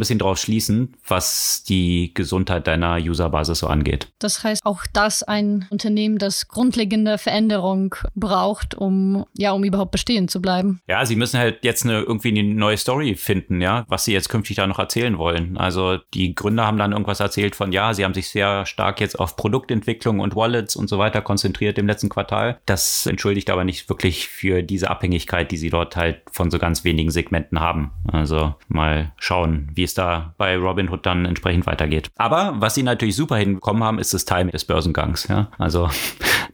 bisschen 0.00 0.18
drauf 0.18 0.38
schließen, 0.38 0.94
was 1.06 1.64
die 1.64 2.12
Gesundheit 2.14 2.66
deiner 2.66 2.96
Userbasis 2.96 3.58
so 3.58 3.66
angeht. 3.66 4.08
Das 4.18 4.42
heißt 4.42 4.64
auch, 4.64 4.84
dass 4.92 5.22
ein 5.22 5.66
Unternehmen 5.70 6.18
das 6.18 6.48
grundlegende 6.48 7.18
Veränderung 7.18 7.94
braucht, 8.14 8.74
um 8.74 9.24
ja, 9.36 9.52
um 9.52 9.64
überhaupt 9.64 9.92
bestehen 9.92 10.28
zu 10.28 10.40
bleiben. 10.40 10.80
Ja, 10.88 11.04
sie 11.04 11.16
müssen 11.16 11.38
halt 11.38 11.64
jetzt 11.64 11.84
eine 11.84 12.00
irgendwie 12.00 12.28
eine 12.28 12.42
neue 12.42 12.76
Story 12.76 13.14
finden, 13.14 13.60
ja, 13.60 13.84
was 13.88 14.04
sie 14.04 14.12
jetzt 14.12 14.28
künftig 14.28 14.56
da 14.56 14.66
noch 14.66 14.78
erzählen 14.78 15.18
wollen. 15.18 15.56
Also 15.56 15.98
die 16.16 16.34
Gründer 16.34 16.66
haben 16.66 16.78
dann 16.78 16.92
irgendwas 16.92 17.20
erzählt 17.20 17.54
von, 17.54 17.72
ja, 17.72 17.92
sie 17.92 18.04
haben 18.04 18.14
sich 18.14 18.28
sehr 18.28 18.64
stark 18.64 19.00
jetzt 19.00 19.20
auf 19.20 19.36
Produktentwicklung 19.36 20.20
und 20.20 20.34
Wallets 20.34 20.74
und 20.74 20.88
so 20.88 20.98
weiter 20.98 21.20
konzentriert 21.20 21.76
im 21.78 21.86
letzten 21.86 22.08
Quartal. 22.08 22.58
Das 22.64 23.06
entschuldigt 23.06 23.50
aber 23.50 23.64
nicht 23.64 23.90
wirklich 23.90 24.26
für 24.26 24.62
diese 24.62 24.88
Abhängigkeit, 24.90 25.50
die 25.50 25.58
sie 25.58 25.68
dort 25.68 25.94
halt 25.94 26.22
von 26.32 26.50
so 26.50 26.58
ganz 26.58 26.84
wenigen 26.84 27.10
Segmenten 27.10 27.60
haben. 27.60 27.90
Also 28.10 28.54
mal 28.68 29.12
schauen, 29.18 29.68
wie 29.74 29.82
es 29.82 29.92
da 29.92 30.34
bei 30.38 30.56
Robinhood 30.56 31.04
dann 31.04 31.26
entsprechend 31.26 31.66
weitergeht. 31.66 32.10
Aber 32.16 32.54
was 32.56 32.74
sie 32.74 32.82
natürlich 32.82 33.14
super 33.14 33.36
hinbekommen 33.36 33.84
haben, 33.84 33.98
ist 33.98 34.14
das 34.14 34.24
Timing 34.24 34.52
des 34.52 34.64
Börsengangs. 34.64 35.28
Ja? 35.28 35.50
Also, 35.58 35.90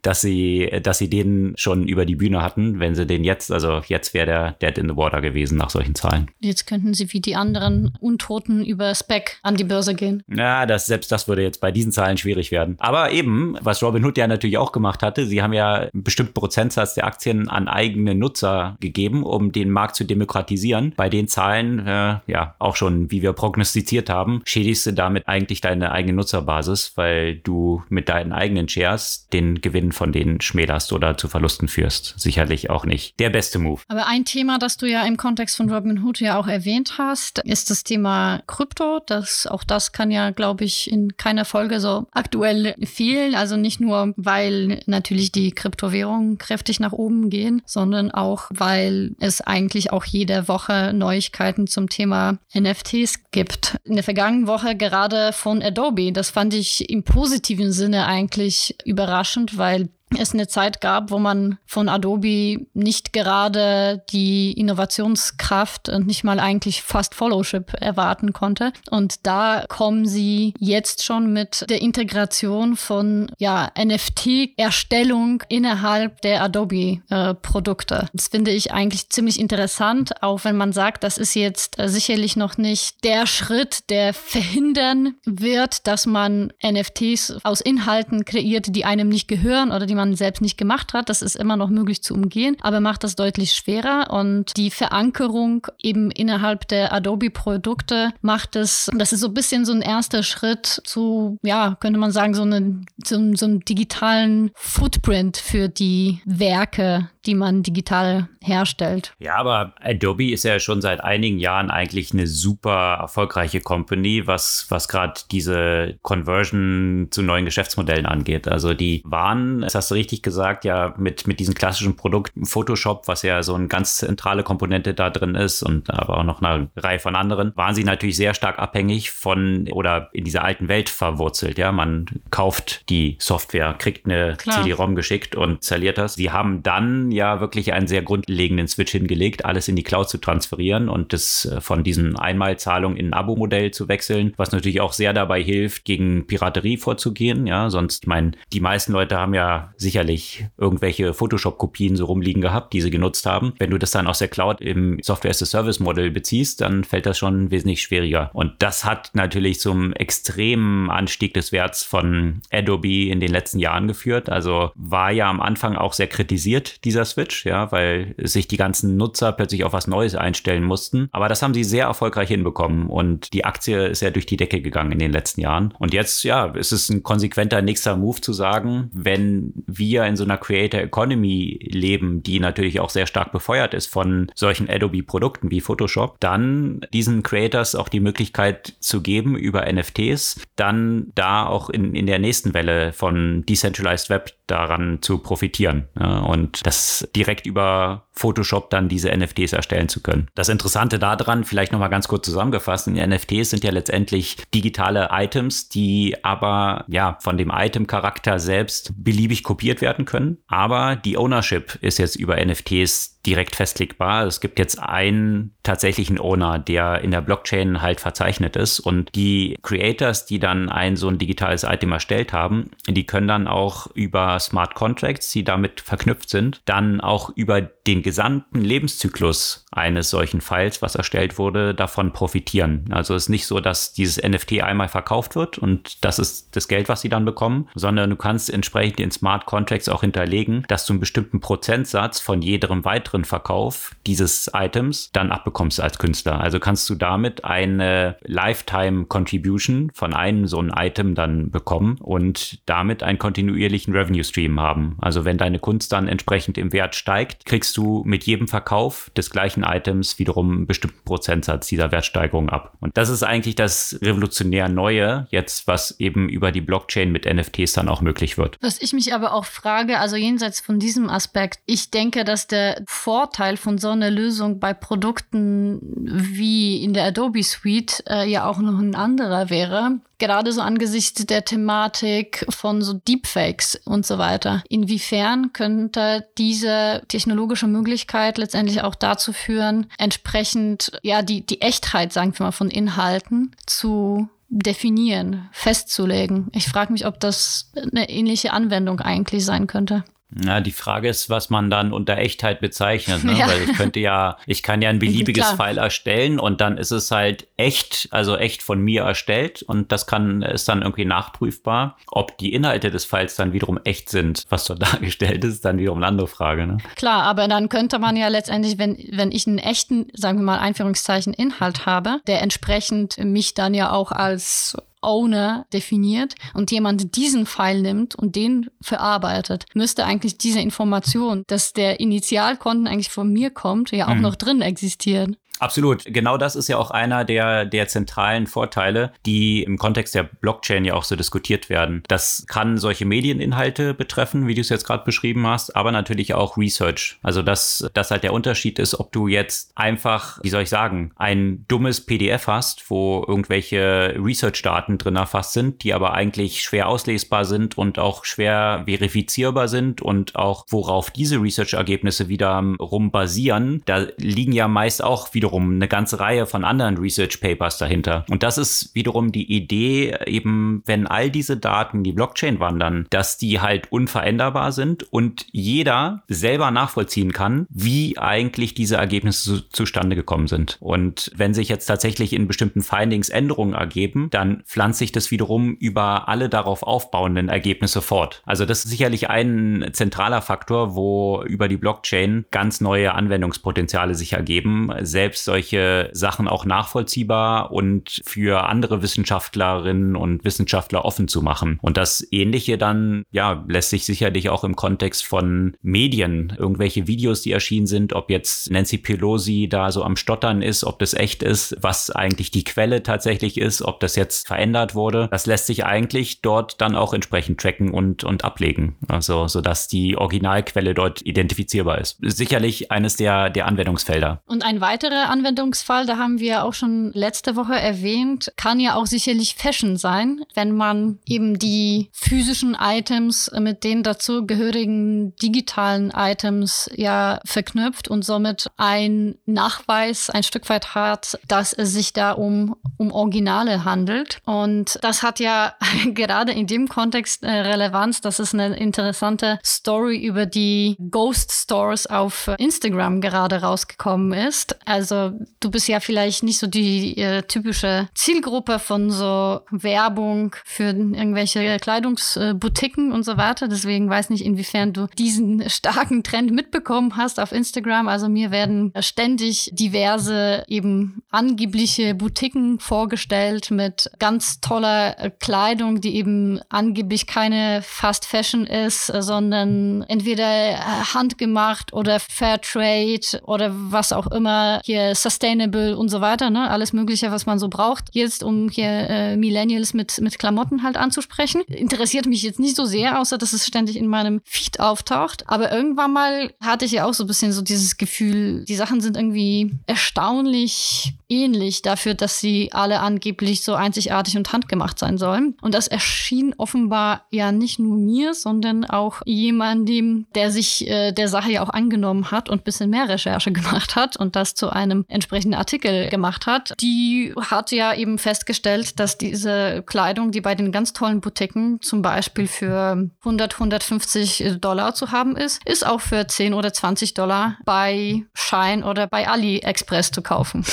dass 0.02 0.20
sie, 0.20 0.70
dass 0.82 0.98
sie 0.98 1.08
den 1.08 1.54
schon 1.56 1.86
über 1.86 2.04
die 2.04 2.16
Bühne 2.16 2.42
hatten, 2.42 2.80
wenn 2.80 2.94
sie 2.94 3.06
den 3.06 3.24
jetzt, 3.24 3.50
also 3.50 3.82
jetzt 3.86 4.14
wäre 4.14 4.26
der 4.26 4.52
Dead 4.60 4.78
in 4.78 4.88
the 4.88 4.96
Water 4.96 5.20
gewesen 5.20 5.56
nach 5.58 5.70
solchen 5.70 5.94
Zahlen. 5.94 6.28
Jetzt 6.40 6.66
könnten 6.66 6.92
sie 6.92 7.12
wie 7.12 7.20
die 7.20 7.36
anderen 7.36 7.92
Untoten 8.00 8.64
über 8.64 8.94
Spec 8.94 9.38
an 9.42 9.56
die 9.56 9.64
Börse 9.64 9.94
gehen. 9.94 10.22
Ja, 10.28 10.66
das, 10.66 10.86
selbst 10.86 11.12
das 11.12 11.28
würde 11.28 11.42
jetzt 11.42 11.60
bei 11.60 11.70
diesen 11.70 11.92
Zahlen 11.92 12.16
schwierig 12.16 12.50
werden. 12.50 12.76
Aber 12.78 13.12
eben, 13.12 13.56
was 13.60 13.82
Robinhood 13.82 14.18
ja 14.18 14.26
natürlich 14.26 14.58
auch 14.58 14.72
gemacht 14.72 15.02
hatte, 15.02 15.26
sie 15.26 15.42
haben 15.42 15.52
ja 15.52 15.74
einen 15.74 16.02
bestimmten 16.02 16.34
Prozentsatz 16.34 16.94
der 16.94 17.06
Aktien 17.06 17.48
an 17.48 17.68
eigene 17.68 18.14
Nutzer 18.14 18.76
gegeben, 18.80 19.22
um 19.22 19.52
den 19.52 19.70
Markt 19.70 19.96
zu 19.96 20.04
demokratisieren. 20.04 20.94
Bei 20.96 21.08
den 21.08 21.28
Zahlen, 21.28 21.86
äh, 21.86 22.18
ja, 22.26 22.56
auch 22.58 22.76
schon, 22.76 23.10
wie 23.10 23.22
wir 23.22 23.32
prognostiziert 23.32 24.10
haben, 24.10 24.42
schädigst 24.44 24.86
du 24.86 24.92
damit 24.92 25.28
eigentlich 25.28 25.60
deine 25.60 25.92
eigene 25.92 26.14
Nutzerbasis, 26.14 26.92
weil 26.96 27.36
du 27.36 27.82
mit 27.88 28.08
deinen 28.08 28.32
eigenen 28.32 28.68
Shares 28.68 29.28
den 29.32 29.60
Gewinn 29.60 29.91
von 29.92 30.12
denen 30.12 30.40
schmälerst 30.40 30.92
oder 30.92 31.16
zu 31.16 31.28
Verlusten 31.28 31.68
führst. 31.68 32.14
Sicherlich 32.18 32.70
auch 32.70 32.84
nicht 32.84 33.18
der 33.20 33.30
beste 33.30 33.58
Move. 33.58 33.82
Aber 33.88 34.06
ein 34.06 34.24
Thema, 34.24 34.58
das 34.58 34.76
du 34.76 34.86
ja 34.86 35.04
im 35.04 35.16
Kontext 35.16 35.56
von 35.56 35.70
Robinhood 35.70 36.20
ja 36.20 36.38
auch 36.38 36.46
erwähnt 36.46 36.94
hast, 36.98 37.38
ist 37.40 37.70
das 37.70 37.84
Thema 37.84 38.42
Krypto. 38.46 39.00
Das, 39.06 39.46
auch 39.46 39.64
das 39.64 39.92
kann 39.92 40.10
ja, 40.10 40.30
glaube 40.30 40.64
ich, 40.64 40.90
in 40.90 41.16
keiner 41.16 41.44
Folge 41.44 41.80
so 41.80 42.06
aktuell 42.12 42.74
fehlen. 42.84 43.34
Also 43.34 43.56
nicht 43.56 43.80
nur, 43.80 44.12
weil 44.16 44.80
natürlich 44.86 45.32
die 45.32 45.52
Kryptowährungen 45.52 46.38
kräftig 46.38 46.80
nach 46.80 46.92
oben 46.92 47.30
gehen, 47.30 47.62
sondern 47.66 48.10
auch, 48.10 48.46
weil 48.50 49.12
es 49.20 49.40
eigentlich 49.40 49.92
auch 49.92 50.04
jede 50.04 50.48
Woche 50.48 50.92
Neuigkeiten 50.92 51.66
zum 51.66 51.88
Thema 51.88 52.38
NFTs 52.54 53.20
gibt. 53.30 53.76
In 53.84 53.94
der 53.94 54.04
vergangenen 54.04 54.46
Woche 54.46 54.76
gerade 54.76 55.32
von 55.32 55.62
Adobe. 55.62 56.12
Das 56.12 56.30
fand 56.30 56.54
ich 56.54 56.88
im 56.90 57.02
positiven 57.02 57.72
Sinne 57.72 58.06
eigentlich 58.06 58.76
überraschend, 58.84 59.58
weil 59.58 59.81
es 60.16 60.32
eine 60.32 60.48
Zeit 60.48 60.80
gab, 60.80 61.10
wo 61.10 61.18
man 61.18 61.58
von 61.66 61.88
Adobe 61.88 62.66
nicht 62.74 63.12
gerade 63.12 64.02
die 64.10 64.52
Innovationskraft 64.52 65.88
und 65.88 66.06
nicht 66.06 66.24
mal 66.24 66.40
eigentlich 66.40 66.82
Fast 66.82 67.14
Followship 67.14 67.72
erwarten 67.80 68.32
konnte. 68.32 68.72
Und 68.90 69.26
da 69.26 69.64
kommen 69.68 70.06
sie 70.06 70.54
jetzt 70.58 71.04
schon 71.04 71.32
mit 71.32 71.64
der 71.68 71.80
Integration 71.80 72.76
von 72.76 73.30
ja, 73.38 73.70
NFT-Erstellung 73.78 75.42
innerhalb 75.48 76.20
der 76.22 76.42
Adobe-Produkte. 76.42 77.94
Äh, 77.94 78.06
das 78.12 78.28
finde 78.28 78.50
ich 78.50 78.72
eigentlich 78.72 79.08
ziemlich 79.10 79.38
interessant, 79.38 80.22
auch 80.22 80.44
wenn 80.44 80.56
man 80.56 80.72
sagt, 80.72 81.04
das 81.04 81.18
ist 81.18 81.34
jetzt 81.34 81.78
äh, 81.78 81.88
sicherlich 81.88 82.36
noch 82.36 82.58
nicht 82.58 83.04
der 83.04 83.26
Schritt, 83.26 83.90
der 83.90 84.14
verhindern 84.14 85.14
wird, 85.24 85.86
dass 85.86 86.06
man 86.06 86.52
NFTs 86.64 87.36
aus 87.42 87.60
Inhalten 87.60 88.24
kreiert, 88.24 88.74
die 88.74 88.84
einem 88.84 89.08
nicht 89.08 89.28
gehören 89.28 89.70
oder 89.70 89.86
die 89.86 89.94
man 89.94 90.01
man 90.02 90.16
selbst 90.16 90.42
nicht 90.42 90.58
gemacht 90.58 90.94
hat. 90.94 91.08
Das 91.08 91.22
ist 91.22 91.36
immer 91.36 91.56
noch 91.56 91.68
möglich 91.68 92.02
zu 92.02 92.14
umgehen, 92.14 92.56
aber 92.60 92.80
macht 92.80 93.04
das 93.04 93.14
deutlich 93.14 93.52
schwerer. 93.52 94.10
Und 94.10 94.56
die 94.56 94.70
Verankerung 94.70 95.66
eben 95.80 96.10
innerhalb 96.10 96.66
der 96.68 96.92
Adobe-Produkte 96.92 98.12
macht 98.20 98.56
es, 98.56 98.90
das 98.96 99.12
ist 99.12 99.20
so 99.20 99.28
ein 99.28 99.34
bisschen 99.34 99.64
so 99.64 99.72
ein 99.72 99.82
erster 99.82 100.22
Schritt 100.22 100.66
zu, 100.84 101.38
ja, 101.42 101.76
könnte 101.78 102.00
man 102.00 102.10
sagen, 102.10 102.34
so, 102.34 102.42
eine, 102.42 102.80
so, 103.04 103.34
so 103.34 103.46
einen 103.46 103.60
digitalen 103.60 104.50
Footprint 104.54 105.36
für 105.36 105.68
die 105.68 106.20
Werke, 106.24 107.08
die 107.26 107.34
man 107.34 107.62
digital 107.62 108.28
herstellt. 108.40 109.14
Ja, 109.18 109.36
aber 109.36 109.74
Adobe 109.80 110.32
ist 110.32 110.44
ja 110.44 110.58
schon 110.58 110.80
seit 110.80 111.02
einigen 111.02 111.38
Jahren 111.38 111.70
eigentlich 111.70 112.12
eine 112.12 112.26
super 112.26 112.98
erfolgreiche 113.00 113.60
Company, 113.60 114.26
was, 114.26 114.66
was 114.68 114.88
gerade 114.88 115.20
diese 115.30 115.98
Conversion 116.02 117.08
zu 117.10 117.22
neuen 117.22 117.44
Geschäftsmodellen 117.44 118.06
angeht. 118.06 118.48
Also 118.48 118.74
die 118.74 119.02
waren, 119.04 119.60
das 119.60 119.74
hast 119.74 119.90
du 119.90 119.94
richtig 119.94 120.22
gesagt, 120.22 120.64
ja, 120.64 120.94
mit, 120.98 121.26
mit 121.26 121.38
diesen 121.38 121.54
klassischen 121.54 121.96
Produkten 121.96 122.44
Photoshop, 122.44 123.06
was 123.06 123.22
ja 123.22 123.42
so 123.42 123.54
eine 123.54 123.68
ganz 123.68 123.98
zentrale 123.98 124.42
Komponente 124.42 124.94
da 124.94 125.10
drin 125.10 125.34
ist 125.36 125.62
und 125.62 125.90
aber 125.90 126.18
auch 126.18 126.24
noch 126.24 126.42
eine 126.42 126.68
Reihe 126.76 126.98
von 126.98 127.14
anderen, 127.14 127.52
waren 127.56 127.74
sie 127.74 127.84
natürlich 127.84 128.16
sehr 128.16 128.34
stark 128.34 128.58
abhängig 128.58 129.12
von 129.12 129.68
oder 129.70 130.10
in 130.12 130.24
dieser 130.24 130.42
alten 130.42 130.68
Welt 130.68 130.88
verwurzelt. 130.88 131.58
Ja, 131.58 131.70
man 131.70 132.06
kauft 132.30 132.88
die 132.90 133.16
Software, 133.20 133.74
kriegt 133.78 134.06
eine 134.06 134.36
CD-ROM 134.38 134.96
geschickt 134.96 135.36
und 135.36 135.56
installiert 135.56 135.98
das. 135.98 136.14
Sie 136.14 136.30
haben 136.30 136.62
dann 136.62 137.11
ja 137.12 137.40
wirklich 137.40 137.72
einen 137.72 137.86
sehr 137.86 138.02
grundlegenden 138.02 138.68
Switch 138.68 138.92
hingelegt, 138.92 139.44
alles 139.44 139.68
in 139.68 139.76
die 139.76 139.82
Cloud 139.82 140.08
zu 140.08 140.18
transferieren 140.18 140.88
und 140.88 141.12
das 141.12 141.46
äh, 141.46 141.60
von 141.60 141.84
diesen 141.84 142.16
Einmalzahlungen 142.16 142.96
in 142.96 143.08
ein 143.08 143.14
Abo-Modell 143.14 143.70
zu 143.70 143.88
wechseln, 143.88 144.34
was 144.36 144.52
natürlich 144.52 144.80
auch 144.80 144.92
sehr 144.92 145.12
dabei 145.12 145.42
hilft, 145.42 145.84
gegen 145.84 146.26
Piraterie 146.26 146.76
vorzugehen. 146.76 147.46
Ja, 147.46 147.70
sonst, 147.70 148.04
ich 148.04 148.08
meine, 148.08 148.32
die 148.52 148.60
meisten 148.60 148.92
Leute 148.92 149.18
haben 149.18 149.34
ja 149.34 149.72
sicherlich 149.76 150.46
irgendwelche 150.58 151.14
Photoshop-Kopien 151.14 151.96
so 151.96 152.06
rumliegen 152.06 152.42
gehabt, 152.42 152.72
die 152.72 152.80
sie 152.80 152.90
genutzt 152.90 153.26
haben. 153.26 153.54
Wenn 153.58 153.70
du 153.70 153.78
das 153.78 153.90
dann 153.90 154.06
aus 154.06 154.18
der 154.18 154.28
Cloud 154.28 154.60
im 154.60 154.98
Software-as-a-Service-Modell 155.02 156.10
beziehst, 156.10 156.60
dann 156.60 156.84
fällt 156.84 157.06
das 157.06 157.18
schon 157.18 157.50
wesentlich 157.50 157.82
schwieriger. 157.82 158.30
Und 158.32 158.54
das 158.60 158.84
hat 158.84 159.10
natürlich 159.14 159.60
zum 159.60 159.92
extremen 159.92 160.90
Anstieg 160.90 161.34
des 161.34 161.52
Werts 161.52 161.82
von 161.82 162.42
Adobe 162.50 163.08
in 163.08 163.20
den 163.20 163.30
letzten 163.30 163.58
Jahren 163.58 163.88
geführt. 163.88 164.28
Also 164.28 164.70
war 164.74 165.10
ja 165.10 165.28
am 165.28 165.40
Anfang 165.40 165.76
auch 165.76 165.92
sehr 165.92 166.06
kritisiert, 166.06 166.84
dieser 166.84 167.01
dieser 167.02 167.04
Switch, 167.04 167.44
ja, 167.44 167.70
weil 167.72 168.14
sich 168.18 168.48
die 168.48 168.56
ganzen 168.56 168.96
Nutzer 168.96 169.32
plötzlich 169.32 169.64
auf 169.64 169.72
was 169.72 169.86
Neues 169.86 170.14
einstellen 170.14 170.64
mussten. 170.64 171.08
Aber 171.12 171.28
das 171.28 171.42
haben 171.42 171.54
sie 171.54 171.64
sehr 171.64 171.86
erfolgreich 171.86 172.28
hinbekommen 172.28 172.86
und 172.86 173.32
die 173.32 173.44
Aktie 173.44 173.86
ist 173.88 174.02
ja 174.02 174.10
durch 174.10 174.26
die 174.26 174.36
Decke 174.36 174.60
gegangen 174.60 174.92
in 174.92 174.98
den 174.98 175.12
letzten 175.12 175.40
Jahren. 175.40 175.74
Und 175.78 175.92
jetzt, 175.92 176.22
ja, 176.24 176.46
ist 176.46 176.72
es 176.72 176.88
ein 176.88 177.02
konsequenter 177.02 177.62
nächster 177.62 177.96
Move 177.96 178.20
zu 178.20 178.32
sagen, 178.32 178.90
wenn 178.92 179.52
wir 179.66 180.04
in 180.04 180.16
so 180.16 180.24
einer 180.24 180.38
Creator 180.38 180.80
Economy 180.80 181.58
leben, 181.70 182.22
die 182.22 182.40
natürlich 182.40 182.80
auch 182.80 182.90
sehr 182.90 183.06
stark 183.06 183.32
befeuert 183.32 183.74
ist 183.74 183.86
von 183.86 184.30
solchen 184.34 184.68
Adobe-Produkten 184.68 185.50
wie 185.50 185.60
Photoshop, 185.60 186.20
dann 186.20 186.80
diesen 186.92 187.22
Creators 187.22 187.74
auch 187.74 187.88
die 187.88 188.00
Möglichkeit 188.00 188.74
zu 188.80 189.00
geben, 189.00 189.36
über 189.36 189.70
NFTs 189.70 190.40
dann 190.56 191.12
da 191.14 191.46
auch 191.46 191.70
in, 191.70 191.94
in 191.94 192.06
der 192.06 192.18
nächsten 192.18 192.54
Welle 192.54 192.92
von 192.92 193.44
Decentralized 193.46 194.10
Web 194.10 194.32
daran 194.46 194.98
zu 195.00 195.18
profitieren. 195.18 195.88
Und 195.94 196.64
das 196.66 196.91
direkt 197.16 197.46
über 197.46 198.06
Photoshop 198.12 198.70
dann 198.70 198.88
diese 198.88 199.14
NFTs 199.16 199.52
erstellen 199.52 199.88
zu 199.88 200.02
können. 200.02 200.28
Das 200.34 200.48
Interessante 200.48 200.98
daran, 200.98 201.44
vielleicht 201.44 201.72
nochmal 201.72 201.90
ganz 201.90 202.08
kurz 202.08 202.26
zusammengefasst, 202.26 202.86
die 202.86 203.06
NFTs 203.06 203.50
sind 203.50 203.64
ja 203.64 203.70
letztendlich 203.70 204.36
digitale 204.54 205.08
Items, 205.12 205.68
die 205.68 206.16
aber 206.22 206.84
ja 206.88 207.18
von 207.20 207.36
dem 207.36 207.50
Item-Charakter 207.50 208.38
selbst 208.38 208.92
beliebig 208.96 209.42
kopiert 209.42 209.80
werden 209.80 210.04
können. 210.04 210.38
Aber 210.46 210.96
die 210.96 211.16
Ownership 211.16 211.78
ist 211.80 211.98
jetzt 211.98 212.16
über 212.16 212.42
NFTs 212.44 213.11
direkt 213.26 213.56
festlegbar. 213.56 214.26
Es 214.26 214.40
gibt 214.40 214.58
jetzt 214.58 214.78
einen 214.78 215.54
tatsächlichen 215.62 216.18
Owner, 216.18 216.58
der 216.58 217.02
in 217.02 217.12
der 217.12 217.20
Blockchain 217.20 217.80
halt 217.80 218.00
verzeichnet 218.00 218.56
ist 218.56 218.80
und 218.80 219.14
die 219.14 219.56
Creators, 219.62 220.26
die 220.26 220.38
dann 220.38 220.68
ein 220.68 220.96
so 220.96 221.08
ein 221.08 221.18
digitales 221.18 221.62
Item 221.62 221.92
erstellt 221.92 222.32
haben, 222.32 222.70
die 222.88 223.06
können 223.06 223.28
dann 223.28 223.46
auch 223.46 223.86
über 223.94 224.38
Smart 224.40 224.74
Contracts, 224.74 225.30
die 225.30 225.44
damit 225.44 225.80
verknüpft 225.80 226.30
sind, 226.30 226.62
dann 226.64 227.00
auch 227.00 227.30
über 227.36 227.62
den 227.62 228.02
gesamten 228.02 228.60
Lebenszyklus 228.60 229.66
eines 229.70 230.10
solchen 230.10 230.40
Files, 230.40 230.82
was 230.82 230.94
erstellt 230.94 231.38
wurde, 231.38 231.74
davon 231.74 232.12
profitieren. 232.12 232.86
Also 232.90 233.14
es 233.14 233.24
ist 233.24 233.28
nicht 233.28 233.46
so, 233.46 233.60
dass 233.60 233.92
dieses 233.92 234.22
NFT 234.22 234.62
einmal 234.62 234.88
verkauft 234.88 235.36
wird 235.36 235.58
und 235.58 236.04
das 236.04 236.18
ist 236.18 236.56
das 236.56 236.68
Geld, 236.68 236.88
was 236.88 237.00
sie 237.00 237.08
dann 237.08 237.24
bekommen, 237.24 237.68
sondern 237.74 238.10
du 238.10 238.16
kannst 238.16 238.50
entsprechend 238.50 239.00
in 239.00 239.10
Smart 239.10 239.46
Contracts 239.46 239.88
auch 239.88 240.00
hinterlegen, 240.00 240.64
dass 240.68 240.86
du 240.86 240.92
einen 240.92 241.00
bestimmten 241.00 241.40
Prozentsatz 241.40 242.20
von 242.20 242.42
jedem 242.42 242.84
weiteren 242.84 243.11
Verkauf 243.24 243.94
dieses 244.06 244.50
Items 244.54 245.10
dann 245.12 245.30
abbekommst 245.30 245.80
als 245.80 245.98
Künstler. 245.98 246.40
Also 246.40 246.58
kannst 246.58 246.88
du 246.90 246.94
damit 246.94 247.44
eine 247.44 248.16
Lifetime 248.22 249.06
Contribution 249.06 249.90
von 249.94 250.14
einem 250.14 250.46
so 250.46 250.60
ein 250.60 250.72
Item 250.74 251.14
dann 251.14 251.50
bekommen 251.50 251.98
und 252.00 252.60
damit 252.66 253.02
einen 253.02 253.18
kontinuierlichen 253.18 253.94
Revenue 253.94 254.24
Stream 254.24 254.60
haben. 254.60 254.96
Also 255.00 255.24
wenn 255.24 255.38
deine 255.38 255.58
Kunst 255.58 255.92
dann 255.92 256.08
entsprechend 256.08 256.58
im 256.58 256.72
Wert 256.72 256.94
steigt, 256.94 257.44
kriegst 257.44 257.76
du 257.76 258.02
mit 258.06 258.24
jedem 258.24 258.48
Verkauf 258.48 259.10
des 259.16 259.30
gleichen 259.30 259.62
Items 259.62 260.18
wiederum 260.18 260.52
einen 260.52 260.66
bestimmten 260.66 261.04
Prozentsatz 261.04 261.68
dieser 261.68 261.92
Wertsteigerung 261.92 262.50
ab. 262.50 262.76
Und 262.80 262.96
das 262.96 263.08
ist 263.08 263.22
eigentlich 263.22 263.54
das 263.54 263.98
revolutionär 264.02 264.68
Neue 264.68 265.26
jetzt, 265.30 265.66
was 265.66 265.98
eben 266.00 266.28
über 266.28 266.52
die 266.52 266.60
Blockchain 266.60 267.12
mit 267.12 267.26
NFTs 267.26 267.72
dann 267.72 267.88
auch 267.88 268.00
möglich 268.00 268.38
wird. 268.38 268.58
Was 268.60 268.80
ich 268.80 268.92
mich 268.92 269.14
aber 269.14 269.34
auch 269.34 269.44
frage, 269.44 269.98
also 269.98 270.16
jenseits 270.16 270.60
von 270.60 270.78
diesem 270.78 271.08
Aspekt, 271.08 271.60
ich 271.66 271.90
denke, 271.90 272.24
dass 272.24 272.46
der 272.46 272.82
Vorteil 273.02 273.56
von 273.56 273.78
so 273.78 273.88
einer 273.88 274.12
Lösung 274.12 274.60
bei 274.60 274.74
Produkten 274.74 275.80
wie 275.82 276.84
in 276.84 276.94
der 276.94 277.06
Adobe 277.06 277.42
Suite 277.42 278.00
äh, 278.08 278.30
ja 278.30 278.48
auch 278.48 278.58
noch 278.58 278.78
ein 278.78 278.94
anderer 278.94 279.50
wäre. 279.50 279.98
Gerade 280.18 280.52
so 280.52 280.60
angesichts 280.60 281.26
der 281.26 281.44
Thematik 281.44 282.46
von 282.48 282.80
so 282.80 282.92
Deepfakes 282.92 283.74
und 283.84 284.06
so 284.06 284.18
weiter. 284.18 284.62
Inwiefern 284.68 285.52
könnte 285.52 286.28
diese 286.38 287.02
technologische 287.08 287.66
Möglichkeit 287.66 288.38
letztendlich 288.38 288.82
auch 288.82 288.94
dazu 288.94 289.32
führen, 289.32 289.88
entsprechend 289.98 290.92
ja 291.02 291.22
die, 291.22 291.44
die 291.44 291.60
Echtheit, 291.60 292.12
sagen 292.12 292.38
wir 292.38 292.46
mal, 292.46 292.52
von 292.52 292.70
Inhalten 292.70 293.50
zu 293.66 294.28
definieren, 294.48 295.48
festzulegen. 295.50 296.50
Ich 296.52 296.68
frage 296.68 296.92
mich, 296.92 297.04
ob 297.04 297.18
das 297.18 297.72
eine 297.74 298.08
ähnliche 298.08 298.52
Anwendung 298.52 299.00
eigentlich 299.00 299.44
sein 299.44 299.66
könnte. 299.66 300.04
Na, 300.34 300.60
die 300.60 300.72
Frage 300.72 301.08
ist, 301.08 301.28
was 301.28 301.50
man 301.50 301.68
dann 301.68 301.92
unter 301.92 302.16
Echtheit 302.16 302.60
bezeichnet, 302.60 303.24
ne? 303.24 303.32
Ja. 303.42 303.48
weil 303.48 303.62
ich 303.62 303.72
könnte 303.76 303.98
ja, 303.98 304.36
ich 304.46 304.62
kann 304.62 304.82
ja 304.82 304.90
ein 304.90 304.98
beliebiges 304.98 305.44
Klar. 305.44 305.56
File 305.56 305.78
erstellen 305.78 306.38
und 306.38 306.60
dann 306.60 306.76
ist 306.78 306.90
es 306.90 307.10
halt 307.10 307.48
echt, 307.56 308.08
also 308.10 308.36
echt 308.36 308.62
von 308.62 308.80
mir 308.80 309.02
erstellt 309.02 309.62
und 309.62 309.90
das 309.90 310.06
kann, 310.06 310.42
ist 310.42 310.68
dann 310.68 310.82
irgendwie 310.82 311.04
nachprüfbar. 311.04 311.96
Ob 312.08 312.38
die 312.38 312.52
Inhalte 312.52 312.90
des 312.90 313.04
Files 313.04 313.34
dann 313.36 313.52
wiederum 313.52 313.80
echt 313.84 314.10
sind, 314.10 314.44
was 314.48 314.66
dort 314.66 314.82
dargestellt 314.92 315.44
ist, 315.44 315.64
dann 315.64 315.78
wiederum 315.78 315.98
eine 315.98 316.06
andere 316.06 316.28
Frage. 316.28 316.66
Ne? 316.66 316.78
Klar, 316.94 317.22
aber 317.24 317.48
dann 317.48 317.68
könnte 317.68 317.98
man 317.98 318.16
ja 318.16 318.28
letztendlich, 318.28 318.78
wenn, 318.78 318.96
wenn 319.12 319.32
ich 319.32 319.46
einen 319.46 319.58
echten, 319.58 320.06
sagen 320.14 320.38
wir 320.38 320.44
mal, 320.44 320.58
Einführungszeichen 320.58 321.34
Inhalt 321.34 321.86
habe, 321.86 322.20
der 322.26 322.42
entsprechend 322.42 323.18
mich 323.18 323.54
dann 323.54 323.74
ja 323.74 323.90
auch 323.90 324.12
als 324.12 324.76
Owner 325.02 325.66
definiert 325.72 326.34
und 326.54 326.70
jemand 326.70 327.16
diesen 327.16 327.46
Pfeil 327.46 327.82
nimmt 327.82 328.14
und 328.14 328.36
den 328.36 328.70
verarbeitet, 328.80 329.66
müsste 329.74 330.04
eigentlich 330.04 330.38
diese 330.38 330.60
Information, 330.60 331.44
dass 331.46 331.72
der 331.72 332.00
Initialkonten 332.00 332.86
eigentlich 332.86 333.10
von 333.10 333.30
mir 333.32 333.50
kommt, 333.50 333.90
ja 333.90 334.08
auch 334.08 334.14
mhm. 334.14 334.22
noch 334.22 334.36
drin 334.36 334.62
existieren. 334.62 335.36
Absolut. 335.62 336.04
Genau 336.06 336.38
das 336.38 336.56
ist 336.56 336.66
ja 336.66 336.76
auch 336.76 336.90
einer 336.90 337.24
der, 337.24 337.64
der 337.64 337.86
zentralen 337.86 338.48
Vorteile, 338.48 339.12
die 339.24 339.62
im 339.62 339.78
Kontext 339.78 340.12
der 340.12 340.24
Blockchain 340.24 340.84
ja 340.84 340.94
auch 340.94 341.04
so 341.04 341.14
diskutiert 341.14 341.68
werden. 341.68 342.02
Das 342.08 342.44
kann 342.48 342.78
solche 342.78 343.04
Medieninhalte 343.04 343.94
betreffen, 343.94 344.48
wie 344.48 344.56
du 344.56 344.60
es 344.60 344.70
jetzt 344.70 344.84
gerade 344.84 345.04
beschrieben 345.04 345.46
hast, 345.46 345.76
aber 345.76 345.92
natürlich 345.92 346.34
auch 346.34 346.56
Research. 346.56 347.20
Also 347.22 347.42
dass 347.42 347.88
das 347.94 348.10
halt 348.10 348.24
der 348.24 348.32
Unterschied 348.32 348.80
ist, 348.80 348.98
ob 348.98 349.12
du 349.12 349.28
jetzt 349.28 349.70
einfach, 349.76 350.40
wie 350.42 350.48
soll 350.48 350.62
ich 350.62 350.68
sagen, 350.68 351.12
ein 351.14 351.64
dummes 351.68 352.00
PDF 352.00 352.48
hast, 352.48 352.90
wo 352.90 353.24
irgendwelche 353.28 354.16
Research-Daten 354.18 354.98
drin 354.98 355.14
erfasst 355.14 355.52
sind, 355.52 355.84
die 355.84 355.94
aber 355.94 356.12
eigentlich 356.14 356.62
schwer 356.62 356.88
auslesbar 356.88 357.44
sind 357.44 357.78
und 357.78 358.00
auch 358.00 358.24
schwer 358.24 358.82
verifizierbar 358.86 359.68
sind 359.68 360.02
und 360.02 360.34
auch 360.34 360.64
worauf 360.70 361.12
diese 361.12 361.40
Research-Ergebnisse 361.40 362.28
wiederum 362.28 363.12
basieren. 363.12 363.82
Da 363.84 364.06
liegen 364.16 364.50
ja 364.50 364.66
meist 364.66 365.04
auch 365.04 365.32
wiederum 365.34 365.51
wiederum 365.52 365.74
eine 365.74 365.88
ganze 365.88 366.18
Reihe 366.18 366.46
von 366.46 366.64
anderen 366.64 366.96
Research 366.96 367.40
Papers 367.40 367.76
dahinter. 367.76 368.24
Und 368.30 368.42
das 368.42 368.56
ist 368.56 368.94
wiederum 368.94 369.32
die 369.32 369.52
Idee, 369.52 370.16
eben, 370.26 370.82
wenn 370.86 371.06
all 371.06 371.30
diese 371.30 371.58
Daten 371.58 371.98
in 371.98 372.04
die 372.04 372.12
Blockchain 372.12 372.58
wandern, 372.58 373.06
dass 373.10 373.36
die 373.36 373.60
halt 373.60 373.92
unveränderbar 373.92 374.72
sind 374.72 375.02
und 375.12 375.46
jeder 375.52 376.22
selber 376.28 376.70
nachvollziehen 376.70 377.32
kann, 377.32 377.66
wie 377.68 378.16
eigentlich 378.16 378.72
diese 378.74 378.96
Ergebnisse 378.96 379.42
zu, 379.42 379.68
zustande 379.68 380.16
gekommen 380.16 380.46
sind. 380.46 380.78
Und 380.80 381.30
wenn 381.36 381.52
sich 381.52 381.68
jetzt 381.68 381.86
tatsächlich 381.86 382.32
in 382.32 382.48
bestimmten 382.48 382.80
Findings 382.82 383.28
Änderungen 383.28 383.74
ergeben, 383.74 384.28
dann 384.30 384.62
pflanzt 384.66 385.00
sich 385.00 385.12
das 385.12 385.30
wiederum 385.30 385.74
über 385.74 386.28
alle 386.28 386.48
darauf 386.48 386.82
aufbauenden 386.82 387.50
Ergebnisse 387.50 388.00
fort. 388.00 388.42
Also 388.46 388.64
das 388.64 388.84
ist 388.84 388.90
sicherlich 388.90 389.28
ein 389.28 389.90
zentraler 389.92 390.40
Faktor, 390.40 390.94
wo 390.94 391.42
über 391.46 391.68
die 391.68 391.76
Blockchain 391.76 392.46
ganz 392.50 392.80
neue 392.80 393.12
Anwendungspotenziale 393.14 394.14
sich 394.14 394.32
ergeben, 394.32 394.90
selbst 395.02 395.41
solche 395.44 396.10
Sachen 396.12 396.48
auch 396.48 396.64
nachvollziehbar 396.64 397.72
und 397.72 398.22
für 398.24 398.64
andere 398.64 399.02
Wissenschaftlerinnen 399.02 400.16
und 400.16 400.44
Wissenschaftler 400.44 401.04
offen 401.04 401.28
zu 401.28 401.42
machen. 401.42 401.78
Und 401.82 401.96
das 401.96 402.26
Ähnliche 402.30 402.78
dann, 402.78 403.24
ja, 403.30 403.64
lässt 403.68 403.90
sich 403.90 404.04
sicherlich 404.04 404.50
auch 404.50 404.64
im 404.64 404.76
Kontext 404.76 405.24
von 405.24 405.76
Medien, 405.82 406.54
irgendwelche 406.58 407.06
Videos, 407.06 407.42
die 407.42 407.52
erschienen 407.52 407.86
sind, 407.86 408.12
ob 408.12 408.30
jetzt 408.30 408.70
Nancy 408.70 408.98
Pelosi 408.98 409.68
da 409.68 409.90
so 409.90 410.02
am 410.02 410.16
Stottern 410.16 410.62
ist, 410.62 410.84
ob 410.84 410.98
das 410.98 411.14
echt 411.14 411.42
ist, 411.42 411.76
was 411.80 412.10
eigentlich 412.10 412.50
die 412.50 412.64
Quelle 412.64 413.02
tatsächlich 413.02 413.58
ist, 413.58 413.82
ob 413.82 414.00
das 414.00 414.16
jetzt 414.16 414.46
verändert 414.46 414.94
wurde. 414.94 415.28
Das 415.30 415.46
lässt 415.46 415.66
sich 415.66 415.84
eigentlich 415.84 416.42
dort 416.42 416.80
dann 416.80 416.96
auch 416.96 417.14
entsprechend 417.14 417.60
tracken 417.60 417.90
und, 417.90 418.24
und 418.24 418.44
ablegen. 418.44 418.96
Also, 419.08 419.48
sodass 419.48 419.88
die 419.88 420.16
Originalquelle 420.16 420.94
dort 420.94 421.22
identifizierbar 421.22 421.98
ist. 421.98 422.18
Sicherlich 422.20 422.90
eines 422.90 423.16
der, 423.16 423.50
der 423.50 423.66
Anwendungsfelder. 423.66 424.42
Und 424.46 424.64
ein 424.64 424.80
weiterer 424.80 425.21
Anwendungsfall, 425.28 426.06
da 426.06 426.18
haben 426.18 426.38
wir 426.40 426.64
auch 426.64 426.74
schon 426.74 427.12
letzte 427.12 427.56
Woche 427.56 427.74
erwähnt, 427.74 428.52
kann 428.56 428.80
ja 428.80 428.94
auch 428.94 429.06
sicherlich 429.06 429.54
Fashion 429.54 429.96
sein, 429.96 430.44
wenn 430.54 430.72
man 430.72 431.18
eben 431.26 431.58
die 431.58 432.10
physischen 432.12 432.76
Items 432.78 433.50
mit 433.58 433.84
den 433.84 434.02
dazu 434.02 434.46
gehörigen 434.46 435.34
digitalen 435.36 436.10
Items 436.10 436.90
ja 436.94 437.40
verknüpft 437.44 438.08
und 438.08 438.24
somit 438.24 438.70
ein 438.76 439.36
Nachweis 439.46 440.30
ein 440.30 440.42
Stück 440.42 440.68
weit 440.68 440.94
hat, 440.94 441.38
dass 441.48 441.72
es 441.72 441.92
sich 441.92 442.12
da 442.12 442.32
um, 442.32 442.76
um 442.96 443.12
Originale 443.12 443.84
handelt. 443.84 444.38
Und 444.44 444.98
das 445.02 445.22
hat 445.22 445.40
ja 445.40 445.74
gerade 446.14 446.52
in 446.52 446.66
dem 446.66 446.88
Kontext 446.88 447.42
äh, 447.42 447.50
Relevanz. 447.50 448.20
Das 448.20 448.40
ist 448.40 448.54
eine 448.54 448.76
interessante 448.76 449.58
Story 449.64 450.16
über 450.16 450.46
die 450.46 450.96
Ghost 451.10 451.52
Stores 451.52 452.06
auf 452.06 452.50
Instagram 452.58 453.20
gerade 453.20 453.62
rausgekommen 453.62 454.32
ist. 454.32 454.76
Also 454.86 455.11
du 455.12 455.70
bist 455.70 455.88
ja 455.88 456.00
vielleicht 456.00 456.42
nicht 456.42 456.58
so 456.58 456.66
die 456.66 457.16
äh, 457.16 457.42
typische 457.42 458.08
Zielgruppe 458.14 458.78
von 458.78 459.10
so 459.10 459.60
Werbung 459.70 460.54
für 460.64 460.84
irgendwelche 460.84 461.76
Kleidungsboutiquen 461.78 463.12
und 463.12 463.24
so 463.24 463.36
weiter. 463.36 463.68
Deswegen 463.68 464.08
weiß 464.08 464.30
nicht, 464.30 464.44
inwiefern 464.44 464.92
du 464.92 465.06
diesen 465.18 465.68
starken 465.70 466.22
Trend 466.22 466.50
mitbekommen 466.50 467.16
hast 467.16 467.40
auf 467.40 467.52
Instagram. 467.52 468.08
Also 468.08 468.28
mir 468.28 468.50
werden 468.50 468.92
ständig 469.00 469.70
diverse 469.72 470.64
eben 470.68 471.22
angebliche 471.30 472.14
Boutiquen 472.14 472.78
vorgestellt 472.78 473.70
mit 473.70 474.10
ganz 474.18 474.60
toller 474.60 475.18
äh, 475.18 475.30
Kleidung, 475.30 476.00
die 476.00 476.16
eben 476.16 476.60
angeblich 476.68 477.26
keine 477.26 477.82
Fast 477.82 478.26
Fashion 478.26 478.66
ist, 478.66 479.06
sondern 479.06 480.02
entweder 480.08 480.70
äh, 480.70 480.76
handgemacht 481.14 481.92
oder 481.92 482.20
Fairtrade 482.20 483.40
oder 483.44 483.70
was 483.72 484.12
auch 484.12 484.26
immer 484.28 484.80
hier 484.84 485.01
Sustainable 485.14 485.96
und 485.96 486.08
so 486.08 486.20
weiter, 486.20 486.50
ne? 486.50 486.70
Alles 486.70 486.92
Mögliche, 486.92 487.30
was 487.30 487.46
man 487.46 487.58
so 487.58 487.68
braucht, 487.68 488.06
jetzt 488.12 488.42
um 488.42 488.68
hier 488.68 488.88
äh, 488.88 489.36
Millennials 489.36 489.94
mit, 489.94 490.20
mit 490.20 490.38
Klamotten 490.38 490.82
halt 490.82 490.96
anzusprechen. 490.96 491.62
Interessiert 491.62 492.26
mich 492.26 492.42
jetzt 492.42 492.60
nicht 492.60 492.76
so 492.76 492.84
sehr, 492.84 493.20
außer 493.20 493.38
dass 493.38 493.52
es 493.52 493.66
ständig 493.66 493.96
in 493.96 494.06
meinem 494.06 494.40
Feed 494.44 494.80
auftaucht. 494.80 495.44
Aber 495.48 495.72
irgendwann 495.72 496.12
mal 496.12 496.52
hatte 496.60 496.84
ich 496.84 496.92
ja 496.92 497.04
auch 497.04 497.14
so 497.14 497.24
ein 497.24 497.26
bisschen 497.26 497.52
so 497.52 497.62
dieses 497.62 497.96
Gefühl, 497.96 498.64
die 498.64 498.76
Sachen 498.76 499.00
sind 499.00 499.16
irgendwie 499.16 499.72
erstaunlich 499.86 501.14
ähnlich 501.32 501.82
dafür, 501.82 502.14
dass 502.14 502.40
sie 502.40 502.70
alle 502.72 503.00
angeblich 503.00 503.62
so 503.62 503.74
einzigartig 503.74 504.36
und 504.36 504.52
handgemacht 504.52 504.98
sein 504.98 505.18
sollen. 505.18 505.56
Und 505.62 505.74
das 505.74 505.88
erschien 505.88 506.54
offenbar 506.58 507.22
ja 507.30 507.50
nicht 507.50 507.78
nur 507.78 507.96
mir, 507.96 508.34
sondern 508.34 508.84
auch 508.84 509.22
jemandem, 509.24 510.26
der 510.34 510.50
sich 510.50 510.86
äh, 510.86 511.12
der 511.12 511.28
Sache 511.28 511.50
ja 511.50 511.62
auch 511.62 511.70
angenommen 511.70 512.30
hat 512.30 512.50
und 512.50 512.64
bisschen 512.64 512.90
mehr 512.90 513.08
Recherche 513.08 513.50
gemacht 513.52 513.96
hat 513.96 514.16
und 514.16 514.36
das 514.36 514.54
zu 514.54 514.70
einem 514.70 514.91
entsprechenden 515.08 515.54
Artikel 515.58 516.08
gemacht 516.08 516.46
hat. 516.46 516.74
Die 516.80 517.34
hat 517.50 517.70
ja 517.72 517.94
eben 517.94 518.18
festgestellt, 518.18 518.98
dass 518.98 519.18
diese 519.18 519.82
Kleidung, 519.86 520.30
die 520.30 520.40
bei 520.40 520.54
den 520.54 520.72
ganz 520.72 520.92
tollen 520.92 521.20
Boutiquen 521.20 521.80
zum 521.80 522.02
Beispiel 522.02 522.46
für 522.46 523.08
100, 523.20 523.54
150 523.54 524.56
Dollar 524.60 524.94
zu 524.94 525.10
haben 525.10 525.36
ist, 525.36 525.60
ist 525.66 525.86
auch 525.86 526.00
für 526.00 526.26
10 526.26 526.54
oder 526.54 526.72
20 526.72 527.14
Dollar 527.14 527.58
bei 527.64 528.24
Shine 528.34 528.84
oder 528.84 529.06
bei 529.06 529.28
AliExpress 529.28 530.10
zu 530.10 530.22
kaufen. 530.22 530.64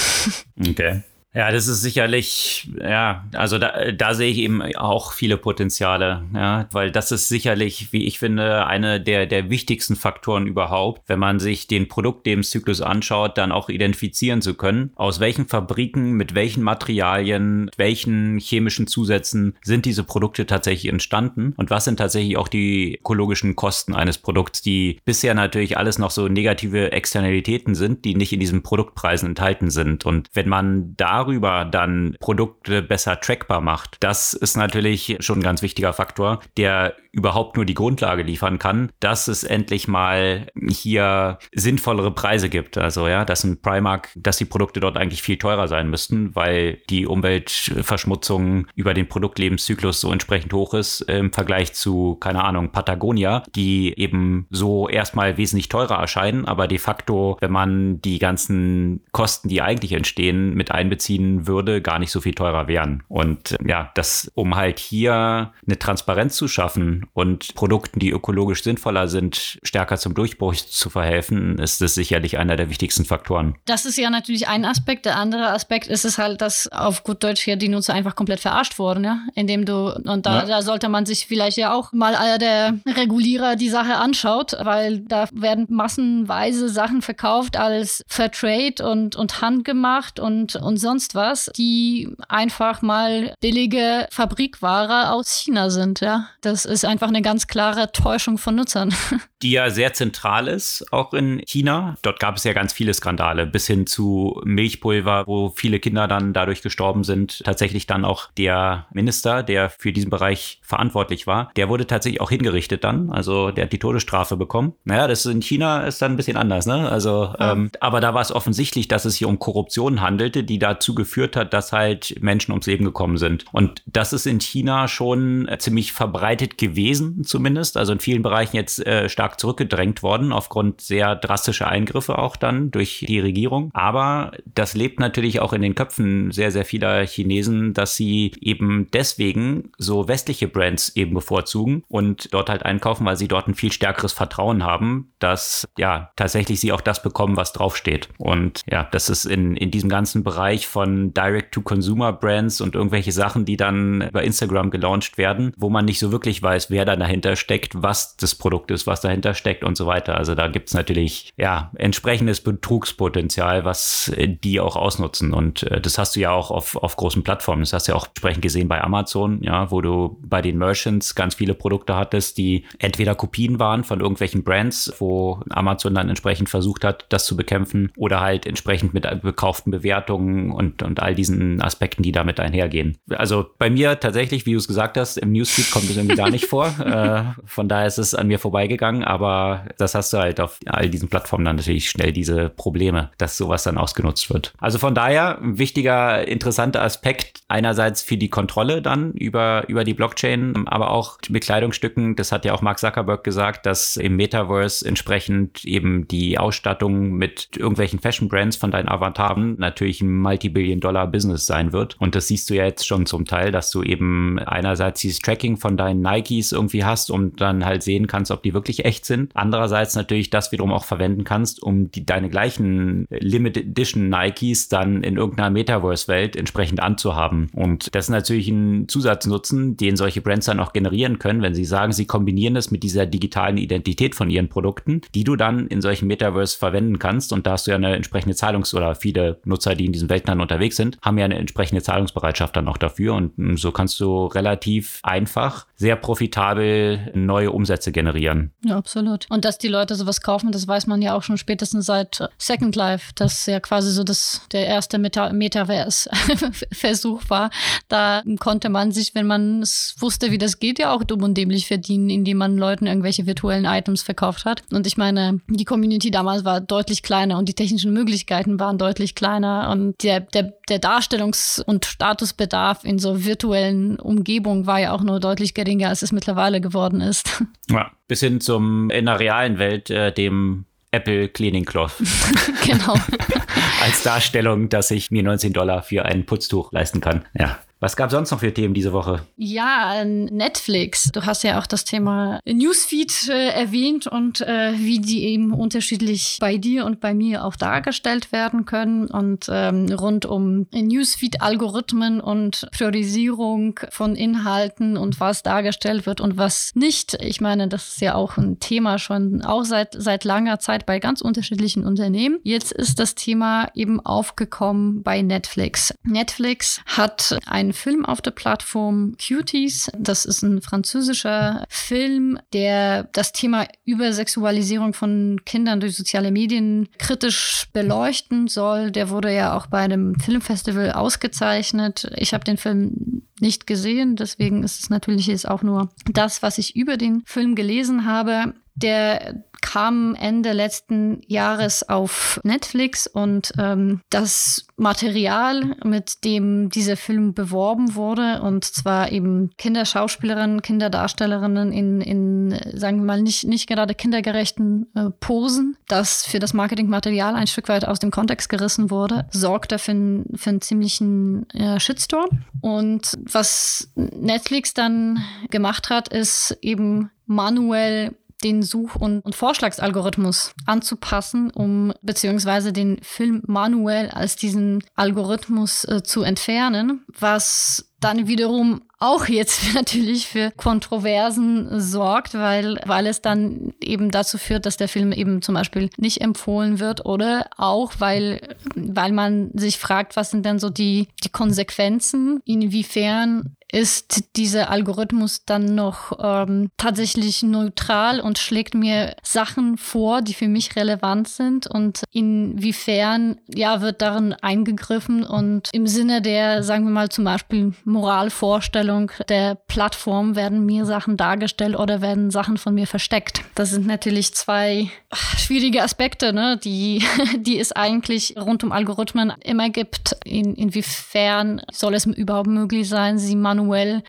Okay. 0.59 1.03
Ja, 1.39 1.53
das 1.53 1.69
ist 1.69 1.81
sicherlich, 1.81 2.69
ja, 2.81 3.23
also 3.33 3.59
da, 3.59 3.93
da 3.93 4.13
sehe 4.13 4.29
ich 4.29 4.39
eben 4.39 4.61
auch 4.75 5.13
viele 5.13 5.37
Potenziale, 5.37 6.25
ja, 6.35 6.67
weil 6.73 6.91
das 6.91 7.13
ist 7.13 7.29
sicherlich, 7.29 7.93
wie 7.93 8.07
ich 8.07 8.19
finde, 8.19 8.67
eine 8.67 8.99
der, 8.99 9.25
der 9.25 9.49
wichtigsten 9.49 9.95
Faktoren 9.95 10.47
überhaupt, 10.47 11.03
wenn 11.07 11.17
man 11.17 11.39
sich 11.39 11.65
den 11.65 11.87
Produktlebenszyklus 11.87 12.81
anschaut, 12.81 13.37
dann 13.37 13.53
auch 13.53 13.69
identifizieren 13.69 14.41
zu 14.41 14.53
können, 14.53 14.91
aus 14.95 15.21
welchen 15.21 15.47
Fabriken, 15.47 16.11
mit 16.11 16.35
welchen 16.35 16.61
Materialien, 16.61 17.65
mit 17.65 17.77
welchen 17.77 18.37
chemischen 18.37 18.87
Zusätzen 18.87 19.55
sind 19.61 19.85
diese 19.85 20.03
Produkte 20.03 20.45
tatsächlich 20.45 20.91
entstanden 20.91 21.53
und 21.55 21.69
was 21.69 21.85
sind 21.85 21.99
tatsächlich 21.99 22.35
auch 22.35 22.49
die 22.49 22.95
ökologischen 22.95 23.55
Kosten 23.55 23.95
eines 23.95 24.17
Produkts, 24.17 24.61
die 24.61 24.99
bisher 25.05 25.35
natürlich 25.35 25.77
alles 25.77 25.99
noch 25.99 26.11
so 26.11 26.27
negative 26.27 26.91
Externalitäten 26.91 27.75
sind, 27.75 28.03
die 28.03 28.15
nicht 28.15 28.33
in 28.33 28.41
diesen 28.41 28.61
Produktpreisen 28.61 29.29
enthalten 29.29 29.69
sind. 29.69 30.05
Und 30.05 30.27
wenn 30.33 30.49
man 30.49 30.95
da 30.97 31.28
darüber 31.29 31.65
dann 31.65 32.15
Produkte 32.19 32.81
besser 32.81 33.19
trackbar 33.19 33.61
macht, 33.61 33.97
das 33.99 34.33
ist 34.33 34.57
natürlich 34.57 35.17
schon 35.19 35.39
ein 35.39 35.43
ganz 35.43 35.61
wichtiger 35.61 35.93
Faktor, 35.93 36.39
der 36.57 36.95
überhaupt 37.11 37.55
nur 37.55 37.65
die 37.65 37.73
Grundlage 37.73 38.23
liefern 38.23 38.59
kann, 38.59 38.91
dass 38.99 39.27
es 39.27 39.43
endlich 39.43 39.87
mal 39.87 40.47
hier 40.69 41.39
sinnvollere 41.53 42.11
Preise 42.11 42.49
gibt. 42.49 42.77
Also 42.77 43.07
ja, 43.07 43.25
dass 43.25 43.43
ein 43.43 43.61
Primark, 43.61 44.09
dass 44.15 44.37
die 44.37 44.45
Produkte 44.45 44.79
dort 44.79 44.97
eigentlich 44.97 45.21
viel 45.21 45.37
teurer 45.37 45.67
sein 45.67 45.89
müssten, 45.89 46.35
weil 46.35 46.79
die 46.89 47.07
Umweltverschmutzung 47.07 48.67
über 48.75 48.93
den 48.93 49.09
Produktlebenszyklus 49.09 50.01
so 50.01 50.11
entsprechend 50.11 50.53
hoch 50.53 50.73
ist 50.73 51.01
im 51.01 51.33
Vergleich 51.33 51.73
zu, 51.73 52.15
keine 52.15 52.43
Ahnung, 52.43 52.71
Patagonia, 52.71 53.43
die 53.55 53.97
eben 53.97 54.47
so 54.49 54.87
erstmal 54.87 55.37
wesentlich 55.37 55.69
teurer 55.69 55.99
erscheinen, 55.99 56.45
aber 56.45 56.67
de 56.67 56.77
facto, 56.77 57.37
wenn 57.41 57.51
man 57.51 58.01
die 58.01 58.19
ganzen 58.19 59.01
Kosten, 59.11 59.49
die 59.49 59.61
eigentlich 59.61 59.93
entstehen, 59.93 60.53
mit 60.53 60.71
einbeziehen 61.09 61.47
würde, 61.47 61.81
gar 61.81 61.99
nicht 61.99 62.11
so 62.11 62.21
viel 62.21 62.33
teurer 62.33 62.67
wären. 62.67 63.03
Und 63.07 63.55
ja, 63.65 63.91
das, 63.95 64.31
um 64.35 64.55
halt 64.55 64.79
hier 64.79 65.51
eine 65.65 65.79
Transparenz 65.79 66.35
zu 66.35 66.47
schaffen, 66.47 67.05
und 67.13 67.55
Produkten, 67.55 67.99
die 67.99 68.11
ökologisch 68.11 68.63
sinnvoller 68.63 69.07
sind, 69.07 69.59
stärker 69.63 69.97
zum 69.97 70.13
Durchbruch 70.13 70.55
zu 70.55 70.89
verhelfen, 70.89 71.57
ist 71.59 71.81
das 71.81 71.95
sicherlich 71.95 72.37
einer 72.37 72.55
der 72.55 72.69
wichtigsten 72.69 73.05
Faktoren. 73.05 73.55
Das 73.65 73.85
ist 73.85 73.97
ja 73.97 74.09
natürlich 74.09 74.47
ein 74.47 74.65
Aspekt. 74.65 75.05
Der 75.05 75.17
andere 75.17 75.49
Aspekt 75.49 75.87
ist 75.87 76.05
es 76.05 76.17
halt, 76.17 76.41
dass 76.41 76.67
auf 76.71 77.03
gut 77.03 77.23
Deutsch 77.23 77.41
hier 77.41 77.55
die 77.55 77.69
Nutzer 77.69 77.93
einfach 77.93 78.15
komplett 78.15 78.39
verarscht 78.39 78.79
wurden, 78.79 79.03
ja? 79.03 79.19
Indem 79.35 79.65
du, 79.65 79.93
und 79.95 80.25
da, 80.25 80.39
ja. 80.39 80.45
da 80.45 80.61
sollte 80.61 80.89
man 80.89 81.05
sich 81.05 81.27
vielleicht 81.27 81.57
ja 81.57 81.73
auch 81.73 81.91
mal 81.93 82.37
der 82.39 82.79
Regulierer 82.87 83.55
die 83.55 83.69
Sache 83.69 83.95
anschaut, 83.95 84.55
weil 84.61 84.99
da 84.99 85.27
werden 85.31 85.67
massenweise 85.69 86.69
Sachen 86.69 87.01
verkauft 87.01 87.57
als 87.57 88.03
Fairtrade 88.07 88.87
und, 88.87 89.15
und 89.15 89.41
handgemacht 89.41 90.19
und, 90.19 90.55
und 90.55 90.77
sonst 90.77 90.98
was, 91.15 91.49
die 91.55 92.09
einfach 92.27 92.81
mal 92.81 93.33
billige 93.41 94.07
Fabrikware 94.11 95.11
aus 95.11 95.31
China 95.31 95.69
sind, 95.69 96.01
ja. 96.01 96.27
Das 96.41 96.65
ist 96.65 96.85
einfach 96.85 97.07
eine 97.07 97.21
ganz 97.21 97.47
klare 97.47 97.91
Täuschung 97.91 98.37
von 98.37 98.55
Nutzern. 98.55 98.93
Die 99.41 99.51
ja 99.51 99.69
sehr 99.69 99.93
zentral 99.93 100.49
ist, 100.49 100.85
auch 100.91 101.13
in 101.13 101.41
China. 101.45 101.95
Dort 102.01 102.19
gab 102.19 102.35
es 102.35 102.43
ja 102.43 102.51
ganz 102.51 102.73
viele 102.73 102.93
Skandale, 102.93 103.45
bis 103.45 103.67
hin 103.67 103.87
zu 103.87 104.41
Milchpulver, 104.43 105.23
wo 105.27 105.53
viele 105.55 105.79
Kinder 105.79 106.09
dann 106.09 106.33
dadurch 106.33 106.61
gestorben 106.61 107.05
sind. 107.05 107.41
Tatsächlich 107.45 107.87
dann 107.87 108.03
auch 108.03 108.29
der 108.37 108.87
Minister, 108.91 109.41
der 109.41 109.69
für 109.69 109.93
diesen 109.93 110.09
Bereich 110.09 110.59
verantwortlich 110.61 111.25
war, 111.25 111.51
der 111.55 111.69
wurde 111.69 111.87
tatsächlich 111.87 112.19
auch 112.19 112.29
hingerichtet 112.29 112.83
dann. 112.83 113.11
Also 113.11 113.51
der 113.51 113.65
hat 113.65 113.71
die 113.71 113.79
Todesstrafe 113.79 114.35
bekommen. 114.35 114.73
Naja, 114.83 115.07
das 115.07 115.25
in 115.25 115.41
China 115.41 115.81
ist 115.81 116.01
dann 116.01 116.13
ein 116.13 116.17
bisschen 116.17 116.37
anders, 116.37 116.65
ne? 116.65 116.89
Also, 116.89 117.33
ja. 117.39 117.53
ähm, 117.53 117.71
aber 117.79 118.01
da 118.01 118.13
war 118.13 118.21
es 118.21 118.31
offensichtlich, 118.31 118.87
dass 118.87 119.05
es 119.05 119.15
hier 119.15 119.29
um 119.29 119.39
Korruption 119.39 120.01
handelte, 120.01 120.43
die 120.43 120.59
dazu 120.59 120.88
geführt 120.95 121.35
hat, 121.35 121.53
dass 121.53 121.71
halt 121.71 122.15
Menschen 122.21 122.51
ums 122.51 122.67
Leben 122.67 122.85
gekommen 122.85 123.17
sind. 123.17 123.45
Und 123.51 123.83
das 123.85 124.13
ist 124.13 124.25
in 124.25 124.39
China 124.39 124.87
schon 124.87 125.49
ziemlich 125.59 125.91
verbreitet 125.91 126.57
gewesen 126.57 126.69
gewesen, 126.69 127.23
zumindest. 127.23 127.77
Also 127.77 127.93
in 127.93 127.99
vielen 127.99 128.21
Bereichen 128.21 128.55
jetzt 128.55 128.85
äh, 128.85 129.09
stark 129.09 129.39
zurückgedrängt 129.39 130.03
worden, 130.03 130.31
aufgrund 130.31 130.81
sehr 130.81 131.15
drastischer 131.15 131.67
Eingriffe 131.67 132.17
auch 132.17 132.35
dann 132.35 132.71
durch 132.71 133.03
die 133.07 133.19
Regierung. 133.19 133.71
Aber 133.73 134.31
das 134.45 134.75
lebt 134.75 134.99
natürlich 134.99 135.39
auch 135.39 135.53
in 135.53 135.61
den 135.61 135.75
Köpfen 135.75 136.31
sehr, 136.31 136.51
sehr 136.51 136.65
vieler 136.65 137.05
Chinesen, 137.05 137.73
dass 137.73 137.95
sie 137.95 138.31
eben 138.41 138.87
deswegen 138.93 139.71
so 139.77 140.07
westliche 140.07 140.47
Brands 140.47 140.95
eben 140.95 141.13
bevorzugen 141.13 141.83
und 141.87 142.33
dort 142.33 142.49
halt 142.49 142.63
einkaufen, 142.63 143.05
weil 143.05 143.17
sie 143.17 143.27
dort 143.27 143.47
ein 143.47 143.55
viel 143.55 143.71
stärkeres 143.71 144.13
Vertrauen 144.13 144.63
haben, 144.63 145.11
dass 145.19 145.67
ja 145.77 146.11
tatsächlich 146.15 146.59
sie 146.59 146.71
auch 146.71 146.81
das 146.81 147.01
bekommen, 147.01 147.37
was 147.37 147.53
draufsteht. 147.53 148.09
Und 148.17 148.61
ja, 148.69 148.87
das 148.91 149.09
ist 149.09 149.25
in, 149.25 149.55
in 149.55 149.71
diesem 149.71 149.89
ganzen 149.89 150.23
Bereich 150.23 150.67
von 150.67 150.78
Direct-to-Consumer-Brands 150.85 152.61
und 152.61 152.75
irgendwelche 152.75 153.11
Sachen, 153.11 153.45
die 153.45 153.57
dann 153.57 154.01
über 154.09 154.23
Instagram 154.23 154.71
gelauncht 154.71 155.17
werden, 155.17 155.53
wo 155.57 155.69
man 155.69 155.85
nicht 155.85 155.99
so 155.99 156.11
wirklich 156.11 156.41
weiß, 156.41 156.69
wer 156.69 156.85
da 156.85 156.95
dahinter 156.95 157.35
steckt, 157.35 157.81
was 157.81 158.17
das 158.17 158.35
Produkt 158.35 158.71
ist, 158.71 158.87
was 158.87 159.01
dahinter 159.01 159.33
steckt 159.33 159.63
und 159.63 159.75
so 159.75 159.87
weiter. 159.87 160.17
Also 160.17 160.35
da 160.35 160.47
gibt 160.47 160.69
es 160.69 160.73
natürlich 160.73 161.31
ja 161.37 161.71
entsprechendes 161.75 162.41
Betrugspotenzial, 162.41 163.65
was 163.65 164.09
äh, 164.15 164.27
die 164.27 164.59
auch 164.59 164.75
ausnutzen. 164.75 165.33
Und 165.33 165.63
äh, 165.63 165.81
das 165.81 165.97
hast 165.97 166.15
du 166.15 166.19
ja 166.19 166.31
auch 166.31 166.51
auf, 166.51 166.75
auf 166.75 166.95
großen 166.95 167.23
Plattformen. 167.23 167.61
Das 167.61 167.73
hast 167.73 167.87
du 167.87 167.93
ja 167.93 167.97
auch 167.97 168.07
entsprechend 168.07 168.41
gesehen 168.41 168.67
bei 168.67 168.81
Amazon, 168.81 169.41
ja, 169.41 169.71
wo 169.71 169.81
du 169.81 170.17
bei 170.21 170.41
den 170.41 170.57
Merchants 170.57 171.15
ganz 171.15 171.35
viele 171.35 171.53
Produkte 171.53 171.95
hattest, 171.95 172.37
die 172.37 172.65
entweder 172.79 173.15
Kopien 173.15 173.59
waren 173.59 173.83
von 173.83 173.99
irgendwelchen 173.99 174.43
Brands, 174.43 174.93
wo 174.99 175.41
Amazon 175.49 175.95
dann 175.95 176.09
entsprechend 176.09 176.49
versucht 176.49 176.83
hat, 176.83 177.05
das 177.09 177.25
zu 177.25 177.35
bekämpfen, 177.35 177.91
oder 177.97 178.21
halt 178.21 178.45
entsprechend 178.45 178.93
mit 178.93 179.07
gekauften 179.21 179.71
Bewertungen 179.71 180.51
und, 180.51 180.68
und 180.81 180.99
all 180.99 181.15
diesen 181.15 181.61
Aspekten, 181.61 182.03
die 182.03 182.11
damit 182.11 182.39
einhergehen. 182.39 182.97
Also 183.09 183.47
bei 183.57 183.69
mir 183.69 183.99
tatsächlich, 183.99 184.45
wie 184.45 184.53
du 184.53 184.57
es 184.57 184.67
gesagt 184.67 184.97
hast, 184.97 185.17
im 185.17 185.31
Newsfeed 185.31 185.71
kommt 185.71 185.89
es 185.89 185.97
irgendwie 185.97 186.15
gar 186.15 186.29
nicht 186.29 186.45
vor. 186.45 186.67
äh, 186.85 187.23
von 187.45 187.67
daher 187.67 187.87
ist 187.87 187.97
es 187.97 188.15
an 188.15 188.27
mir 188.27 188.39
vorbeigegangen, 188.39 189.03
aber 189.03 189.65
das 189.77 189.95
hast 189.95 190.13
du 190.13 190.17
halt 190.17 190.39
auf 190.39 190.59
all 190.65 190.89
diesen 190.89 191.09
Plattformen 191.09 191.45
dann 191.45 191.57
natürlich 191.57 191.89
schnell 191.89 192.11
diese 192.11 192.49
Probleme, 192.49 193.11
dass 193.17 193.37
sowas 193.37 193.63
dann 193.63 193.77
ausgenutzt 193.77 194.29
wird. 194.31 194.53
Also 194.59 194.77
von 194.77 194.95
daher 194.95 195.39
ein 195.39 195.57
wichtiger, 195.57 196.27
interessanter 196.27 196.81
Aspekt 196.81 197.41
einerseits 197.47 198.01
für 198.01 198.17
die 198.17 198.29
Kontrolle 198.29 198.81
dann 198.81 199.13
über, 199.13 199.67
über 199.67 199.83
die 199.83 199.93
Blockchain, 199.93 200.67
aber 200.67 200.91
auch 200.91 201.17
mit 201.29 201.43
Kleidungsstücken. 201.43 202.15
Das 202.15 202.31
hat 202.31 202.45
ja 202.45 202.53
auch 202.53 202.61
Mark 202.61 202.79
Zuckerberg 202.79 203.23
gesagt, 203.23 203.65
dass 203.65 203.97
im 203.97 204.15
Metaverse 204.15 204.87
entsprechend 204.87 205.65
eben 205.65 206.07
die 206.07 206.37
Ausstattung 206.37 207.11
mit 207.11 207.49
irgendwelchen 207.57 207.99
Fashion 207.99 208.29
Brands 208.29 208.57
von 208.57 208.71
deinen 208.71 208.87
Avataren 208.87 209.55
natürlich 209.57 210.01
ein 210.01 210.19
Multi-Billion-Dollar-Business 210.59 211.45
sein 211.45 211.73
wird. 211.73 211.95
Und 211.99 212.15
das 212.15 212.27
siehst 212.27 212.49
du 212.49 212.55
ja 212.55 212.65
jetzt 212.65 212.85
schon 212.85 213.05
zum 213.05 213.25
Teil, 213.25 213.51
dass 213.51 213.71
du 213.71 213.83
eben 213.83 214.39
einerseits 214.39 215.01
dieses 215.01 215.19
Tracking 215.19 215.57
von 215.57 215.77
deinen 215.77 216.01
Nike 216.01 216.19
Nikes 216.19 216.51
irgendwie 216.51 216.83
hast 216.83 217.11
und 217.11 217.41
dann 217.41 217.65
halt 217.65 217.83
sehen 217.83 218.07
kannst, 218.07 218.31
ob 218.31 218.43
die 218.43 218.53
wirklich 218.53 218.85
echt 218.85 219.05
sind. 219.05 219.31
Andererseits 219.33 219.95
natürlich 219.95 220.29
das 220.29 220.51
wiederum 220.51 220.71
auch 220.71 220.85
verwenden 220.85 221.23
kannst, 221.23 221.61
um 221.63 221.91
die, 221.91 222.05
deine 222.05 222.29
gleichen 222.29 223.05
Limited 223.09 223.65
Edition 223.67 224.09
Nikes 224.09 224.69
dann 224.69 225.03
in 225.03 225.17
irgendeiner 225.17 225.49
Metaverse-Welt 225.49 226.35
entsprechend 226.35 226.81
anzuhaben. 226.81 227.49
Und 227.53 227.93
das 227.95 228.05
ist 228.05 228.09
natürlich 228.09 228.49
ein 228.49 228.87
Zusatznutzen, 228.87 229.77
den 229.77 229.95
solche 229.95 230.21
Brands 230.21 230.45
dann 230.45 230.59
auch 230.59 230.73
generieren 230.73 231.19
können, 231.19 231.41
wenn 231.41 231.55
sie 231.55 231.65
sagen, 231.65 231.91
sie 231.91 232.05
kombinieren 232.05 232.55
es 232.55 232.71
mit 232.71 232.83
dieser 232.83 233.05
digitalen 233.05 233.57
Identität 233.57 234.15
von 234.15 234.29
ihren 234.29 234.49
Produkten, 234.49 235.01
die 235.15 235.23
du 235.23 235.35
dann 235.35 235.67
in 235.67 235.81
solchen 235.81 236.07
Metaverse 236.07 236.57
verwenden 236.57 236.99
kannst. 236.99 237.33
Und 237.33 237.47
da 237.47 237.51
hast 237.51 237.67
du 237.67 237.71
ja 237.71 237.77
eine 237.77 237.95
entsprechende 237.95 238.35
Zahlungs- 238.35 238.75
oder 238.75 238.95
viele 238.95 239.39
Nutzer, 239.45 239.75
die 239.75 239.85
in 239.85 239.93
diesen 239.93 240.09
Welten 240.09 240.27
dann 240.27 240.41
unterwegs 240.49 240.75
sind, 240.75 240.97
haben 241.01 241.17
ja 241.17 241.25
eine 241.25 241.37
entsprechende 241.37 241.81
Zahlungsbereitschaft 241.81 242.55
dann 242.55 242.67
auch 242.67 242.77
dafür. 242.77 243.13
Und 243.13 243.57
so 243.57 243.71
kannst 243.71 243.99
du 243.99 244.25
relativ 244.25 244.99
einfach 245.03 245.67
sehr 245.79 245.95
profitabel 245.95 247.09
neue 247.15 247.51
Umsätze 247.51 247.93
generieren. 247.93 248.51
Ja, 248.65 248.77
absolut. 248.77 249.25
Und 249.29 249.45
dass 249.45 249.57
die 249.57 249.69
Leute 249.69 249.95
sowas 249.95 250.19
kaufen, 250.19 250.51
das 250.51 250.67
weiß 250.67 250.87
man 250.87 251.01
ja 251.01 251.15
auch 251.15 251.23
schon 251.23 251.37
spätestens 251.37 251.85
seit 251.85 252.29
Second 252.37 252.75
Life, 252.75 253.13
das 253.15 253.45
ja 253.45 253.61
quasi 253.61 253.91
so 253.91 254.03
das, 254.03 254.41
der 254.51 254.67
erste 254.67 254.97
Meta 254.97 255.31
Metaverse-Versuch 255.31 257.21
war. 257.29 257.49
Da 257.87 258.23
konnte 258.41 258.67
man 258.67 258.91
sich, 258.91 259.15
wenn 259.15 259.25
man 259.25 259.61
es 259.61 259.95
wusste, 259.99 260.31
wie 260.31 260.37
das 260.37 260.59
geht, 260.59 260.79
ja 260.79 260.93
auch 260.93 261.05
dumm 261.05 261.23
und 261.23 261.37
dämlich 261.37 261.67
verdienen, 261.67 262.09
indem 262.09 262.37
man 262.37 262.57
Leuten 262.57 262.85
irgendwelche 262.85 263.25
virtuellen 263.25 263.63
Items 263.63 264.01
verkauft 264.01 264.43
hat. 264.43 264.63
Und 264.73 264.85
ich 264.85 264.97
meine, 264.97 265.39
die 265.47 265.65
Community 265.65 266.11
damals 266.11 266.43
war 266.43 266.59
deutlich 266.59 267.03
kleiner 267.03 267.37
und 267.37 267.47
die 267.47 267.53
technischen 267.53 267.93
Möglichkeiten 267.93 268.59
waren 268.59 268.77
deutlich 268.77 269.15
kleiner 269.15 269.69
und 269.71 270.03
der, 270.03 270.19
der, 270.19 270.55
der 270.67 270.81
Darstellungs- 270.81 271.63
und 271.63 271.85
Statusbedarf 271.85 272.83
in 272.83 272.99
so 272.99 273.23
virtuellen 273.23 273.97
Umgebungen 273.97 274.67
war 274.67 274.81
ja 274.81 274.91
auch 274.91 275.03
nur 275.03 275.21
deutlich 275.21 275.53
geringer, 275.53 275.68
als 275.85 276.01
es 276.01 276.11
mittlerweile 276.11 276.61
geworden 276.61 277.01
ist. 277.01 277.43
Ja, 277.71 277.91
bis 278.07 278.21
hin 278.21 278.41
zum 278.41 278.89
in 278.89 279.05
der 279.05 279.19
realen 279.19 279.59
Welt, 279.59 279.91
äh, 279.91 280.11
dem 280.11 280.65
Apple 280.89 281.29
Cleaning 281.29 281.65
Cloth. 281.65 281.93
genau. 282.65 282.95
Als 283.83 284.01
Darstellung, 284.01 284.69
dass 284.69 284.89
ich 284.89 285.11
mir 285.11 285.21
19 285.21 285.53
Dollar 285.53 285.83
für 285.83 286.03
ein 286.03 286.25
Putztuch 286.25 286.71
leisten 286.71 286.99
kann. 286.99 287.25
Ja. 287.37 287.59
Was 287.81 287.95
gab 287.95 288.11
sonst 288.11 288.31
noch 288.31 288.41
für 288.41 288.53
Themen 288.53 288.73
diese 288.73 288.91
Woche? 288.91 289.21
Ja, 289.37 290.03
Netflix. 290.03 291.11
Du 291.13 291.25
hast 291.25 291.43
ja 291.43 291.59
auch 291.59 291.65
das 291.65 291.85
Thema 291.85 292.41
Newsfeed 292.45 293.29
äh, 293.29 293.51
erwähnt 293.51 294.05
und 294.05 294.41
äh, 294.41 294.73
wie 294.75 294.99
die 294.99 295.23
eben 295.23 295.53
unterschiedlich 295.53 296.37
bei 296.41 296.57
dir 296.57 296.85
und 296.85 296.99
bei 296.99 297.13
mir 297.13 297.45
auch 297.45 297.55
dargestellt 297.55 298.33
werden 298.33 298.65
können. 298.65 299.07
Und 299.07 299.47
ähm, 299.49 299.85
rund 299.93 300.25
um 300.25 300.67
Newsfeed-Algorithmen 300.73 302.19
und 302.19 302.67
Priorisierung 302.73 303.79
von 303.91 304.15
Inhalten 304.15 304.97
und 304.97 305.21
was 305.21 305.41
dargestellt 305.41 306.05
wird 306.05 306.19
und 306.19 306.37
was 306.37 306.71
nicht. 306.75 307.13
Ich 307.21 307.39
meine, 307.39 307.69
das 307.69 307.87
ist 307.87 308.01
ja 308.01 308.15
auch 308.15 308.35
ein 308.35 308.59
Thema 308.59 308.99
schon 308.99 309.41
auch 309.41 309.63
seit, 309.63 309.95
seit 309.97 310.25
langer 310.25 310.59
Zeit 310.59 310.85
bei 310.85 310.99
ganz 310.99 311.21
unterschiedlichen 311.21 311.85
Unternehmen. 311.85 312.39
Jetzt 312.43 312.73
ist 312.73 312.99
das 312.99 313.15
Thema 313.15 313.69
eben 313.73 314.05
aufgekommen 314.05 315.01
bei 315.01 315.21
Netflix. 315.21 315.93
Netflix 316.03 316.81
hat 316.85 317.37
ein 317.45 317.68
einen 317.69 317.73
Film 317.73 318.05
auf 318.05 318.21
der 318.21 318.31
Plattform 318.31 319.15
Cuties. 319.17 319.91
Das 319.97 320.25
ist 320.25 320.41
ein 320.41 320.61
französischer 320.61 321.65
Film, 321.69 322.39
der 322.51 323.03
das 323.03 323.31
Thema 323.31 323.67
Übersexualisierung 323.85 324.93
von 324.93 325.41
Kindern 325.45 325.79
durch 325.79 325.95
soziale 325.95 326.31
Medien 326.31 326.89
kritisch 326.97 327.67
beleuchten 327.71 328.47
soll. 328.47 328.89
Der 328.91 329.09
wurde 329.09 329.33
ja 329.33 329.55
auch 329.55 329.67
bei 329.67 329.79
einem 329.79 330.19
Filmfestival 330.19 330.93
ausgezeichnet. 330.93 332.11
Ich 332.17 332.33
habe 332.33 332.43
den 332.43 332.57
Film 332.57 333.21
nicht 333.39 333.67
gesehen, 333.67 334.15
deswegen 334.15 334.63
ist 334.63 334.81
es 334.81 334.89
natürlich 334.89 335.27
jetzt 335.27 335.47
auch 335.47 335.61
nur 335.61 335.89
das, 336.11 336.41
was 336.41 336.57
ich 336.57 336.75
über 336.75 336.97
den 336.97 337.21
Film 337.25 337.55
gelesen 337.55 338.05
habe. 338.05 338.53
Der 338.81 339.43
kam 339.61 340.15
Ende 340.15 340.53
letzten 340.53 341.21
Jahres 341.27 341.87
auf 341.87 342.39
Netflix 342.43 343.07
und 343.07 343.53
ähm, 343.59 344.01
das 344.09 344.65
Material, 344.77 345.75
mit 345.83 346.23
dem 346.23 346.69
dieser 346.69 346.97
Film 346.97 347.33
beworben 347.33 347.93
wurde, 347.95 348.41
und 348.41 348.63
zwar 348.63 349.11
eben 349.11 349.51
Kinderschauspielerinnen, 349.57 350.61
Kinderdarstellerinnen 350.61 351.71
in, 351.71 352.01
in 352.01 352.59
sagen 352.73 352.97
wir 352.97 353.05
mal, 353.05 353.21
nicht, 353.21 353.43
nicht 353.43 353.67
gerade 353.67 353.93
kindergerechten 353.93 354.87
äh, 354.95 355.09
Posen, 355.19 355.77
das 355.87 356.25
für 356.25 356.39
das 356.39 356.53
Marketingmaterial 356.53 357.35
ein 357.35 357.47
Stück 357.47 357.69
weit 357.69 357.85
aus 357.85 357.99
dem 357.99 358.11
Kontext 358.11 358.49
gerissen 358.49 358.89
wurde, 358.89 359.27
sorgte 359.29 359.77
für, 359.77 360.23
für 360.35 360.49
einen 360.49 360.61
ziemlichen 360.61 361.49
äh, 361.51 361.79
Shitstorm. 361.79 362.29
Und 362.61 363.17
was 363.31 363.91
Netflix 363.95 364.73
dann 364.73 365.19
gemacht 365.51 365.89
hat, 365.89 366.07
ist 366.07 366.57
eben 366.61 367.11
manuell 367.27 368.15
den 368.43 368.63
Such- 368.63 368.95
und, 368.95 369.21
und, 369.21 369.35
Vorschlagsalgorithmus 369.35 370.53
anzupassen, 370.65 371.51
um 371.51 371.93
beziehungsweise 372.01 372.73
den 372.73 372.99
Film 373.01 373.41
manuell 373.45 374.09
als 374.09 374.35
diesen 374.35 374.83
Algorithmus 374.95 375.83
äh, 375.85 376.03
zu 376.03 376.23
entfernen, 376.23 377.03
was 377.19 377.85
dann 377.99 378.27
wiederum 378.27 378.81
auch 378.99 379.25
jetzt 379.25 379.73
natürlich 379.73 380.27
für 380.27 380.51
Kontroversen 380.51 381.79
sorgt, 381.79 382.33
weil, 382.33 382.79
weil 382.85 383.07
es 383.07 383.21
dann 383.21 383.73
eben 383.81 384.11
dazu 384.11 384.37
führt, 384.37 384.65
dass 384.65 384.77
der 384.77 384.87
Film 384.87 385.11
eben 385.11 385.41
zum 385.41 385.55
Beispiel 385.55 385.89
nicht 385.97 386.21
empfohlen 386.21 386.79
wird 386.79 387.05
oder 387.05 387.49
auch, 387.57 387.93
weil, 387.99 388.55
weil 388.75 389.11
man 389.11 389.51
sich 389.53 389.77
fragt, 389.77 390.15
was 390.15 390.31
sind 390.31 390.45
denn 390.45 390.59
so 390.59 390.69
die, 390.69 391.07
die 391.23 391.29
Konsequenzen, 391.29 392.41
inwiefern 392.45 393.55
ist 393.71 394.35
dieser 394.35 394.71
Algorithmus 394.71 395.45
dann 395.45 395.75
noch 395.75 396.17
ähm, 396.19 396.71
tatsächlich 396.77 397.43
neutral 397.43 398.19
und 398.19 398.39
schlägt 398.39 398.73
mir 398.73 399.15
Sachen 399.21 399.77
vor, 399.77 400.21
die 400.21 400.33
für 400.33 400.47
mich 400.47 400.75
relevant 400.75 401.27
sind 401.27 401.67
und 401.67 402.03
inwiefern 402.11 403.37
ja 403.47 403.81
wird 403.81 404.01
darin 404.01 404.33
eingegriffen 404.33 405.23
und 405.23 405.69
im 405.71 405.85
Sinne 405.85 406.21
der, 406.21 406.63
sagen 406.63 406.85
wir 406.85 406.91
mal 406.91 407.09
zum 407.09 407.25
Beispiel 407.25 407.73
Moralvorstellung 407.85 409.11
der 409.27 409.55
Plattform 409.55 410.35
werden 410.35 410.65
mir 410.65 410.85
Sachen 410.85 411.15
dargestellt 411.15 411.77
oder 411.77 412.01
werden 412.01 412.31
Sachen 412.31 412.57
von 412.57 412.73
mir 412.73 412.87
versteckt. 412.87 413.41
Das 413.53 413.69
sind 413.69 413.85
natürlich 413.85 414.33
zwei 414.33 414.89
schwierige 415.37 415.83
Aspekte, 415.83 416.33
ne, 416.33 416.57
die, 416.57 417.03
die 417.37 417.59
es 417.59 417.71
eigentlich 417.71 418.35
rund 418.35 418.63
um 418.63 418.71
Algorithmen 418.71 419.33
immer 419.43 419.69
gibt. 419.69 420.15
In, 420.23 420.55
inwiefern 420.55 421.61
soll 421.71 421.93
es 421.93 422.07
überhaupt 422.07 422.47
möglich 422.47 422.89
sein, 422.89 423.19
sie 423.19 423.35
manuell 423.35 423.58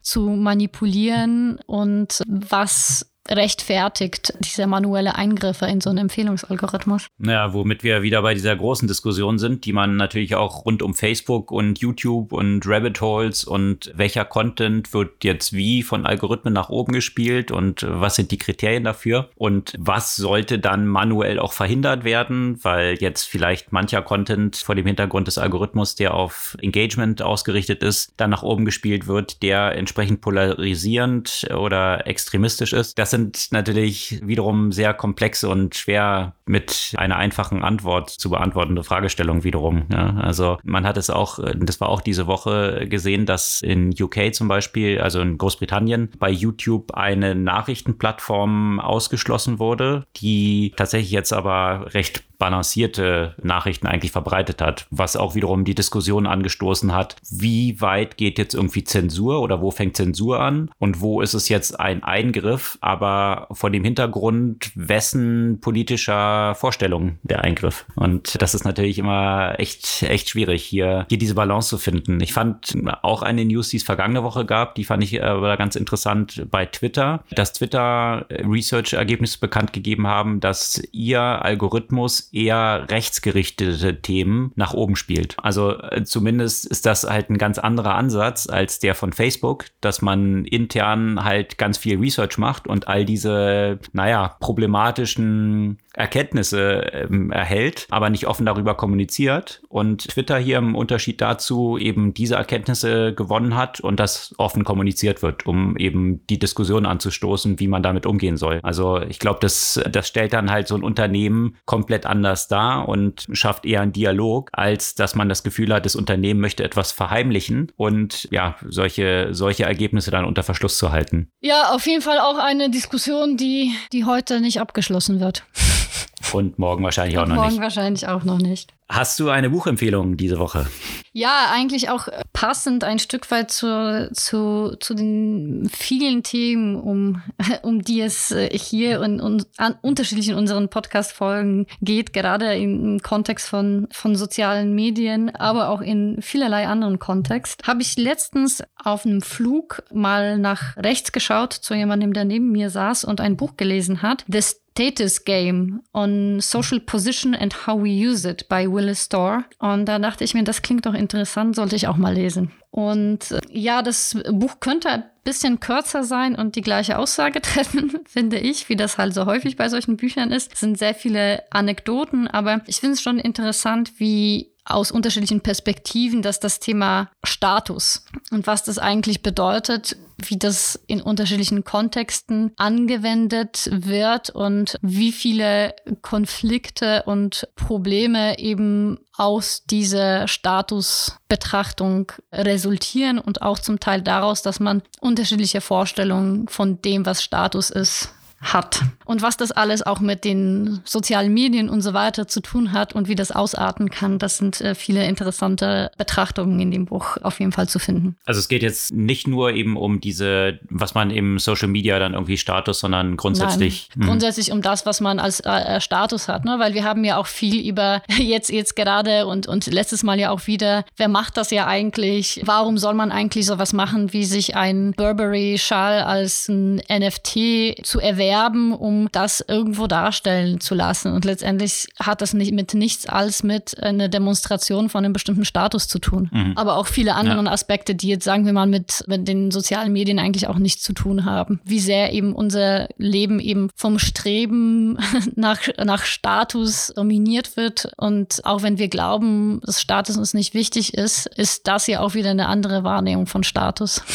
zu 0.03 0.28
manipulieren 0.28 1.59
und 1.66 2.22
was 2.26 3.09
rechtfertigt 3.30 4.34
diese 4.40 4.66
manuelle 4.66 5.14
Eingriffe 5.14 5.66
in 5.66 5.80
so 5.80 5.90
einen 5.90 5.98
Empfehlungsalgorithmus. 5.98 7.06
Ja, 7.18 7.52
womit 7.52 7.84
wir 7.84 8.02
wieder 8.02 8.22
bei 8.22 8.34
dieser 8.34 8.56
großen 8.56 8.88
Diskussion 8.88 9.38
sind, 9.38 9.64
die 9.64 9.72
man 9.72 9.96
natürlich 9.96 10.34
auch 10.34 10.64
rund 10.64 10.82
um 10.82 10.94
Facebook 10.94 11.52
und 11.52 11.78
YouTube 11.78 12.32
und 12.32 12.66
Rabbit 12.66 13.00
Holes 13.00 13.44
und 13.44 13.92
welcher 13.94 14.24
Content 14.24 14.92
wird 14.92 15.24
jetzt 15.24 15.52
wie 15.52 15.82
von 15.82 16.06
Algorithmen 16.06 16.52
nach 16.52 16.68
oben 16.68 16.92
gespielt 16.92 17.50
und 17.50 17.86
was 17.88 18.16
sind 18.16 18.30
die 18.30 18.38
Kriterien 18.38 18.84
dafür 18.84 19.30
und 19.36 19.74
was 19.78 20.16
sollte 20.16 20.58
dann 20.58 20.86
manuell 20.86 21.38
auch 21.38 21.52
verhindert 21.52 22.04
werden, 22.04 22.58
weil 22.62 22.96
jetzt 23.00 23.24
vielleicht 23.24 23.72
mancher 23.72 24.02
Content 24.02 24.56
vor 24.56 24.74
dem 24.74 24.86
Hintergrund 24.86 25.28
des 25.28 25.38
Algorithmus, 25.38 25.94
der 25.94 26.14
auf 26.14 26.56
Engagement 26.60 27.22
ausgerichtet 27.22 27.82
ist, 27.82 28.12
dann 28.16 28.30
nach 28.30 28.42
oben 28.42 28.64
gespielt 28.64 29.06
wird, 29.06 29.42
der 29.42 29.76
entsprechend 29.76 30.20
polarisierend 30.20 31.46
oder 31.54 32.06
extremistisch 32.06 32.72
ist. 32.72 32.98
Das 32.98 33.10
sind 33.10 33.19
sind 33.20 33.48
natürlich 33.50 34.20
wiederum 34.24 34.72
sehr 34.72 34.94
komplexe 34.94 35.48
und 35.48 35.74
schwer 35.74 36.34
mit 36.46 36.94
einer 36.96 37.16
einfachen 37.16 37.62
Antwort 37.62 38.10
zu 38.10 38.30
beantwortende 38.30 38.82
Fragestellungen 38.82 39.44
wiederum. 39.44 39.84
Ja. 39.92 40.14
Also 40.16 40.58
man 40.64 40.86
hat 40.86 40.96
es 40.96 41.10
auch, 41.10 41.38
das 41.56 41.80
war 41.80 41.88
auch 41.88 42.00
diese 42.00 42.26
Woche 42.26 42.86
gesehen, 42.88 43.26
dass 43.26 43.62
in 43.62 43.94
UK 43.98 44.34
zum 44.34 44.48
Beispiel, 44.48 45.00
also 45.00 45.20
in 45.20 45.38
Großbritannien, 45.38 46.10
bei 46.18 46.30
YouTube 46.30 46.92
eine 46.94 47.34
Nachrichtenplattform 47.34 48.80
ausgeschlossen 48.80 49.58
wurde, 49.58 50.04
die 50.16 50.72
tatsächlich 50.76 51.12
jetzt 51.12 51.32
aber 51.32 51.94
recht 51.94 52.24
balancierte 52.40 53.36
Nachrichten 53.42 53.86
eigentlich 53.86 54.10
verbreitet 54.10 54.60
hat, 54.60 54.86
was 54.90 55.14
auch 55.14 55.36
wiederum 55.36 55.64
die 55.64 55.76
Diskussion 55.76 56.26
angestoßen 56.26 56.92
hat, 56.92 57.16
wie 57.30 57.80
weit 57.80 58.16
geht 58.16 58.38
jetzt 58.38 58.54
irgendwie 58.54 58.82
Zensur 58.82 59.40
oder 59.42 59.60
wo 59.60 59.70
fängt 59.70 59.96
Zensur 59.96 60.40
an 60.40 60.70
und 60.78 61.00
wo 61.00 61.20
ist 61.20 61.34
es 61.34 61.48
jetzt 61.48 61.78
ein 61.78 62.02
Eingriff, 62.02 62.78
aber 62.80 63.09
vor 63.52 63.70
dem 63.70 63.84
Hintergrund 63.84 64.70
wessen 64.74 65.61
politischer 65.61 66.54
Vorstellung 66.54 67.18
der 67.22 67.42
Eingriff. 67.42 67.86
Und 67.96 68.40
das 68.40 68.54
ist 68.54 68.64
natürlich 68.64 68.98
immer 68.98 69.54
echt, 69.58 70.02
echt 70.02 70.28
schwierig, 70.28 70.62
hier, 70.64 71.06
hier 71.08 71.18
diese 71.18 71.34
Balance 71.34 71.68
zu 71.68 71.78
finden. 71.78 72.20
Ich 72.20 72.32
fand 72.32 72.74
auch 73.02 73.22
eine 73.22 73.44
News, 73.44 73.68
die 73.68 73.76
es 73.76 73.82
vergangene 73.82 74.22
Woche 74.22 74.44
gab, 74.44 74.74
die 74.74 74.84
fand 74.84 75.02
ich 75.02 75.22
aber 75.22 75.56
ganz 75.56 75.76
interessant 75.76 76.46
bei 76.50 76.66
Twitter, 76.66 77.24
dass 77.30 77.52
Twitter 77.52 78.26
Research-Ergebnisse 78.30 79.38
bekannt 79.40 79.72
gegeben 79.72 80.06
haben, 80.06 80.40
dass 80.40 80.82
ihr 80.92 81.20
Algorithmus 81.20 82.28
eher 82.32 82.86
rechtsgerichtete 82.88 84.00
Themen 84.02 84.52
nach 84.56 84.74
oben 84.74 84.96
spielt. 84.96 85.36
Also 85.42 85.78
äh, 85.78 86.04
zumindest 86.04 86.66
ist 86.66 86.86
das 86.86 87.04
halt 87.04 87.30
ein 87.30 87.38
ganz 87.38 87.58
anderer 87.58 87.94
Ansatz 87.94 88.48
als 88.48 88.78
der 88.78 88.94
von 88.94 89.12
Facebook, 89.12 89.66
dass 89.80 90.02
man 90.02 90.44
intern 90.44 91.24
halt 91.24 91.58
ganz 91.58 91.78
viel 91.78 91.98
Research 91.98 92.38
macht 92.38 92.66
und 92.66 92.88
all 92.91 93.05
diese, 93.05 93.78
naja, 93.93 94.36
problematischen 94.41 95.78
Erkenntnisse 95.95 96.91
ähm, 96.93 97.30
erhält, 97.30 97.86
aber 97.91 98.11
nicht 98.11 98.26
offen 98.26 98.47
darüber 98.47 98.74
kommuniziert. 98.74 99.62
Und 99.68 100.09
Twitter 100.09 100.38
hier 100.38 100.59
im 100.59 100.74
Unterschied 100.74 101.20
dazu 101.20 101.78
eben 101.78 102.14
diese 102.14 102.36
Erkenntnisse 102.36 103.14
gewonnen 103.14 103.57
hat 103.57 103.80
und 103.80 103.99
das 103.99 104.34
offen 104.38 104.64
kommuniziert 104.64 105.22
wird, 105.22 105.47
um 105.47 105.76
eben 105.76 106.26
die 106.28 106.38
Diskussion 106.38 106.86
anzustoßen, 106.86 107.61
wie 107.61 107.68
man 107.68 107.82
damit 107.82 108.07
umgehen 108.07 108.36
soll. 108.36 108.61
Also 108.62 109.01
ich 109.01 109.18
glaube, 109.18 109.38
das, 109.41 109.80
das 109.91 110.09
stellt 110.09 110.32
dann 110.32 110.51
halt 110.51 110.68
so 110.68 110.76
ein 110.76 110.82
Unternehmen 110.82 111.57
komplett 111.64 112.07
anders 112.07 112.49
dar 112.49 112.88
und 112.88 113.26
schafft 113.32 113.66
eher 113.66 113.80
einen 113.80 113.93
Dialog, 113.93 114.51
als 114.53 114.95
dass 114.95 115.14
man 115.14 115.28
das 115.28 115.43
Gefühl 115.43 115.72
hat, 115.74 115.84
das 115.86 115.97
Unternehmen 115.97 116.41
möchte 116.41 116.64
etwas 116.64 116.93
verheimlichen 116.93 117.72
und 117.76 118.28
ja, 118.30 118.57
solche, 118.66 119.28
solche 119.32 119.64
Ergebnisse 119.64 120.11
dann 120.11 120.24
unter 120.24 120.43
Verschluss 120.43 120.78
zu 120.78 120.93
halten. 120.93 121.30
Ja, 121.41 121.70
auf 121.74 121.86
jeden 121.86 122.03
Fall 122.03 122.18
auch 122.18 122.38
eine 122.38 122.70
Diskussion, 122.70 123.36
die, 123.36 123.74
die 123.93 124.05
heute 124.05 124.41
nicht 124.41 124.61
abgeschlossen 124.61 125.20
wird. 125.20 125.45
Und 126.32 126.59
morgen 126.59 126.84
wahrscheinlich 126.84 127.18
auch 127.18 127.26
noch 127.26 127.36
morgen 127.36 127.48
nicht. 127.48 127.57
Morgen 127.57 127.62
wahrscheinlich 127.62 128.09
auch 128.09 128.24
noch 128.24 128.38
nicht. 128.38 128.72
Hast 128.88 129.20
du 129.20 129.28
eine 129.28 129.51
Buchempfehlung 129.51 130.16
diese 130.16 130.40
Woche? 130.40 130.66
Ja, 131.12 131.51
eigentlich 131.53 131.90
auch 131.90 132.09
passend 132.32 132.82
ein 132.82 132.98
Stück 132.98 133.30
weit 133.30 133.53
zu, 133.53 134.11
zu, 134.12 134.76
zu 134.80 134.94
den 134.94 135.70
vielen 135.72 136.24
Themen, 136.24 136.74
um, 136.74 137.22
um 137.62 137.82
die 137.82 138.01
es 138.01 138.32
äh, 138.32 138.51
hier 138.51 139.01
und, 139.01 139.20
und 139.20 139.46
an 139.59 139.76
unterschiedlichen 139.80 140.34
unseren 140.34 140.70
Podcast-Folgen 140.70 141.66
geht, 141.80 142.12
gerade 142.12 142.57
im 142.57 143.01
Kontext 143.01 143.48
von, 143.48 143.86
von 143.92 144.16
sozialen 144.16 144.74
Medien, 144.74 145.34
aber 145.36 145.68
auch 145.68 145.82
in 145.82 146.20
vielerlei 146.20 146.66
anderen 146.66 146.98
Kontext. 146.98 147.68
Habe 147.68 147.82
ich 147.82 147.96
letztens 147.96 148.61
auf 148.76 149.07
einem 149.07 149.22
Flug 149.22 149.84
mal 149.92 150.36
nach 150.36 150.76
rechts 150.76 151.12
geschaut 151.12 151.53
zu 151.53 151.74
jemandem, 151.74 152.12
der 152.12 152.24
neben 152.24 152.51
mir 152.51 152.70
saß 152.70 153.05
und 153.05 153.20
ein 153.20 153.36
Buch 153.36 153.57
gelesen 153.57 154.03
hat. 154.03 154.24
Das 154.26 154.61
Status 154.80 155.26
Game 155.26 155.82
on 155.92 156.40
Social 156.40 156.80
Position 156.80 157.34
and 157.34 157.66
How 157.66 157.76
We 157.76 157.90
Use 157.90 158.26
It 158.26 158.48
by 158.48 158.66
Willis 158.66 159.04
Storr. 159.04 159.44
Und 159.58 159.84
da 159.84 159.98
dachte 159.98 160.24
ich 160.24 160.32
mir, 160.32 160.42
das 160.42 160.62
klingt 160.62 160.86
doch 160.86 160.94
interessant, 160.94 161.54
sollte 161.54 161.76
ich 161.76 161.86
auch 161.86 161.98
mal 161.98 162.14
lesen. 162.14 162.50
Und 162.70 163.30
äh, 163.30 163.40
ja, 163.50 163.82
das 163.82 164.16
Buch 164.30 164.60
könnte 164.60 164.88
ein 164.88 165.04
bisschen 165.22 165.60
kürzer 165.60 166.02
sein 166.02 166.34
und 166.34 166.56
die 166.56 166.62
gleiche 166.62 166.96
Aussage 166.96 167.42
treffen, 167.42 167.98
finde 168.06 168.38
ich, 168.38 168.70
wie 168.70 168.76
das 168.76 168.96
halt 168.96 169.12
so 169.12 169.26
häufig 169.26 169.56
bei 169.56 169.68
solchen 169.68 169.98
Büchern 169.98 170.32
ist. 170.32 170.54
Es 170.54 170.60
sind 170.60 170.78
sehr 170.78 170.94
viele 170.94 171.42
Anekdoten, 171.50 172.26
aber 172.26 172.62
ich 172.66 172.76
finde 172.76 172.94
es 172.94 173.02
schon 173.02 173.18
interessant, 173.18 173.92
wie 173.98 174.50
aus 174.74 174.90
unterschiedlichen 174.90 175.40
Perspektiven, 175.40 176.22
dass 176.22 176.40
das 176.40 176.60
Thema 176.60 177.10
Status 177.24 178.04
und 178.30 178.46
was 178.46 178.64
das 178.64 178.78
eigentlich 178.78 179.22
bedeutet, 179.22 179.96
wie 180.28 180.38
das 180.38 180.78
in 180.86 181.00
unterschiedlichen 181.00 181.64
Kontexten 181.64 182.52
angewendet 182.56 183.70
wird 183.72 184.30
und 184.30 184.76
wie 184.82 185.12
viele 185.12 185.74
Konflikte 186.02 187.02
und 187.04 187.48
Probleme 187.56 188.38
eben 188.38 188.98
aus 189.16 189.64
dieser 189.64 190.28
Statusbetrachtung 190.28 192.12
resultieren 192.32 193.18
und 193.18 193.42
auch 193.42 193.58
zum 193.58 193.80
Teil 193.80 194.02
daraus, 194.02 194.42
dass 194.42 194.60
man 194.60 194.82
unterschiedliche 195.00 195.60
Vorstellungen 195.60 196.48
von 196.48 196.80
dem, 196.82 197.06
was 197.06 197.22
Status 197.22 197.70
ist, 197.70 198.10
hat. 198.41 198.80
Und 199.05 199.22
was 199.22 199.36
das 199.36 199.53
alles 199.53 199.82
auch 199.82 200.01
mit 200.01 200.24
den 200.24 200.80
sozialen 200.84 201.32
Medien 201.34 201.68
und 201.68 201.82
so 201.82 201.93
weiter 201.93 202.26
zu 202.26 202.41
tun 202.41 202.72
hat 202.72 202.95
und 202.95 203.07
wie 203.07 203.14
das 203.14 203.32
ausarten 203.32 203.91
kann, 203.91 204.18
das 204.18 204.38
sind 204.38 204.61
äh, 204.61 204.74
viele 204.74 205.05
interessante 205.05 205.91
Betrachtungen 205.99 206.59
in 206.59 206.70
dem 206.70 206.86
Buch 206.86 207.18
auf 207.22 207.38
jeden 207.38 207.53
Fall 207.53 207.68
zu 207.68 207.78
finden. 207.78 208.16
Also 208.24 208.38
es 208.38 208.49
geht 208.49 208.62
jetzt 208.62 208.93
nicht 208.93 209.26
nur 209.26 209.53
eben 209.53 209.76
um 209.76 210.01
diese, 210.01 210.59
was 210.70 210.95
man 210.95 211.11
im 211.11 211.38
Social 211.38 211.68
Media 211.68 211.99
dann 211.99 212.14
irgendwie 212.14 212.38
Status, 212.38 212.80
sondern 212.80 213.16
grundsätzlich. 213.16 213.91
Nein, 213.95 214.09
grundsätzlich 214.09 214.53
um 214.53 214.62
das, 214.62 214.86
was 214.86 215.01
man 215.01 215.18
als 215.18 215.41
äh, 215.41 215.80
Status 215.80 216.28
hat, 216.28 216.45
ne? 216.45 216.57
weil 216.59 216.72
wir 216.72 216.84
haben 216.84 217.05
ja 217.05 217.18
auch 217.18 217.26
viel 217.26 217.68
über 217.68 218.03
jetzt, 218.16 218.51
jetzt 218.51 218.74
gerade 218.74 219.26
und, 219.26 219.49
und 219.49 219.66
letztes 219.66 220.03
Mal 220.03 220.18
ja 220.18 220.30
auch 220.30 220.47
wieder, 220.47 220.84
wer 220.97 221.09
macht 221.09 221.36
das 221.36 221.51
ja 221.51 221.66
eigentlich? 221.66 222.41
Warum 222.45 222.78
soll 222.78 222.95
man 222.95 223.12
eigentlich 223.12 223.45
sowas 223.45 223.74
machen, 223.74 224.14
wie 224.14 224.24
sich 224.24 224.57
ein 224.57 224.93
Burberry-Schal 224.93 226.03
als 226.03 226.49
ein 226.49 226.76
NFT 226.88 227.84
zu 227.84 228.01
erwerben? 228.01 228.29
Werben, 228.30 228.72
um 228.72 229.08
das 229.10 229.44
irgendwo 229.46 229.88
darstellen 229.88 230.60
zu 230.60 230.76
lassen. 230.76 231.12
Und 231.12 231.24
letztendlich 231.24 231.88
hat 231.98 232.22
das 232.22 232.32
nicht 232.32 232.52
mit 232.52 232.74
nichts 232.74 233.06
als 233.06 233.42
mit 233.42 233.82
einer 233.82 234.08
Demonstration 234.08 234.88
von 234.88 235.04
einem 235.04 235.12
bestimmten 235.12 235.44
Status 235.44 235.88
zu 235.88 235.98
tun. 235.98 236.30
Mhm. 236.32 236.52
Aber 236.54 236.76
auch 236.76 236.86
viele 236.86 237.16
andere 237.16 237.44
ja. 237.44 237.50
Aspekte, 237.50 237.96
die 237.96 238.08
jetzt, 238.08 238.24
sagen 238.24 238.46
wir 238.46 238.52
mal, 238.52 238.68
mit, 238.68 239.02
mit 239.08 239.26
den 239.26 239.50
sozialen 239.50 239.92
Medien 239.92 240.20
eigentlich 240.20 240.46
auch 240.46 240.58
nichts 240.58 240.82
zu 240.82 240.92
tun 240.92 241.24
haben. 241.24 241.60
Wie 241.64 241.80
sehr 241.80 242.12
eben 242.12 242.32
unser 242.32 242.88
Leben 242.98 243.40
eben 243.40 243.68
vom 243.74 243.98
Streben 243.98 244.96
nach, 245.34 245.60
nach 245.84 246.04
Status 246.04 246.92
dominiert 246.94 247.56
wird. 247.56 247.90
Und 247.96 248.42
auch 248.44 248.62
wenn 248.62 248.78
wir 248.78 248.88
glauben, 248.88 249.60
dass 249.66 249.80
Status 249.80 250.16
uns 250.16 250.34
nicht 250.34 250.54
wichtig 250.54 250.94
ist, 250.94 251.26
ist 251.26 251.66
das 251.66 251.88
ja 251.88 251.98
auch 251.98 252.14
wieder 252.14 252.30
eine 252.30 252.46
andere 252.46 252.84
Wahrnehmung 252.84 253.26
von 253.26 253.42
Status. 253.42 254.02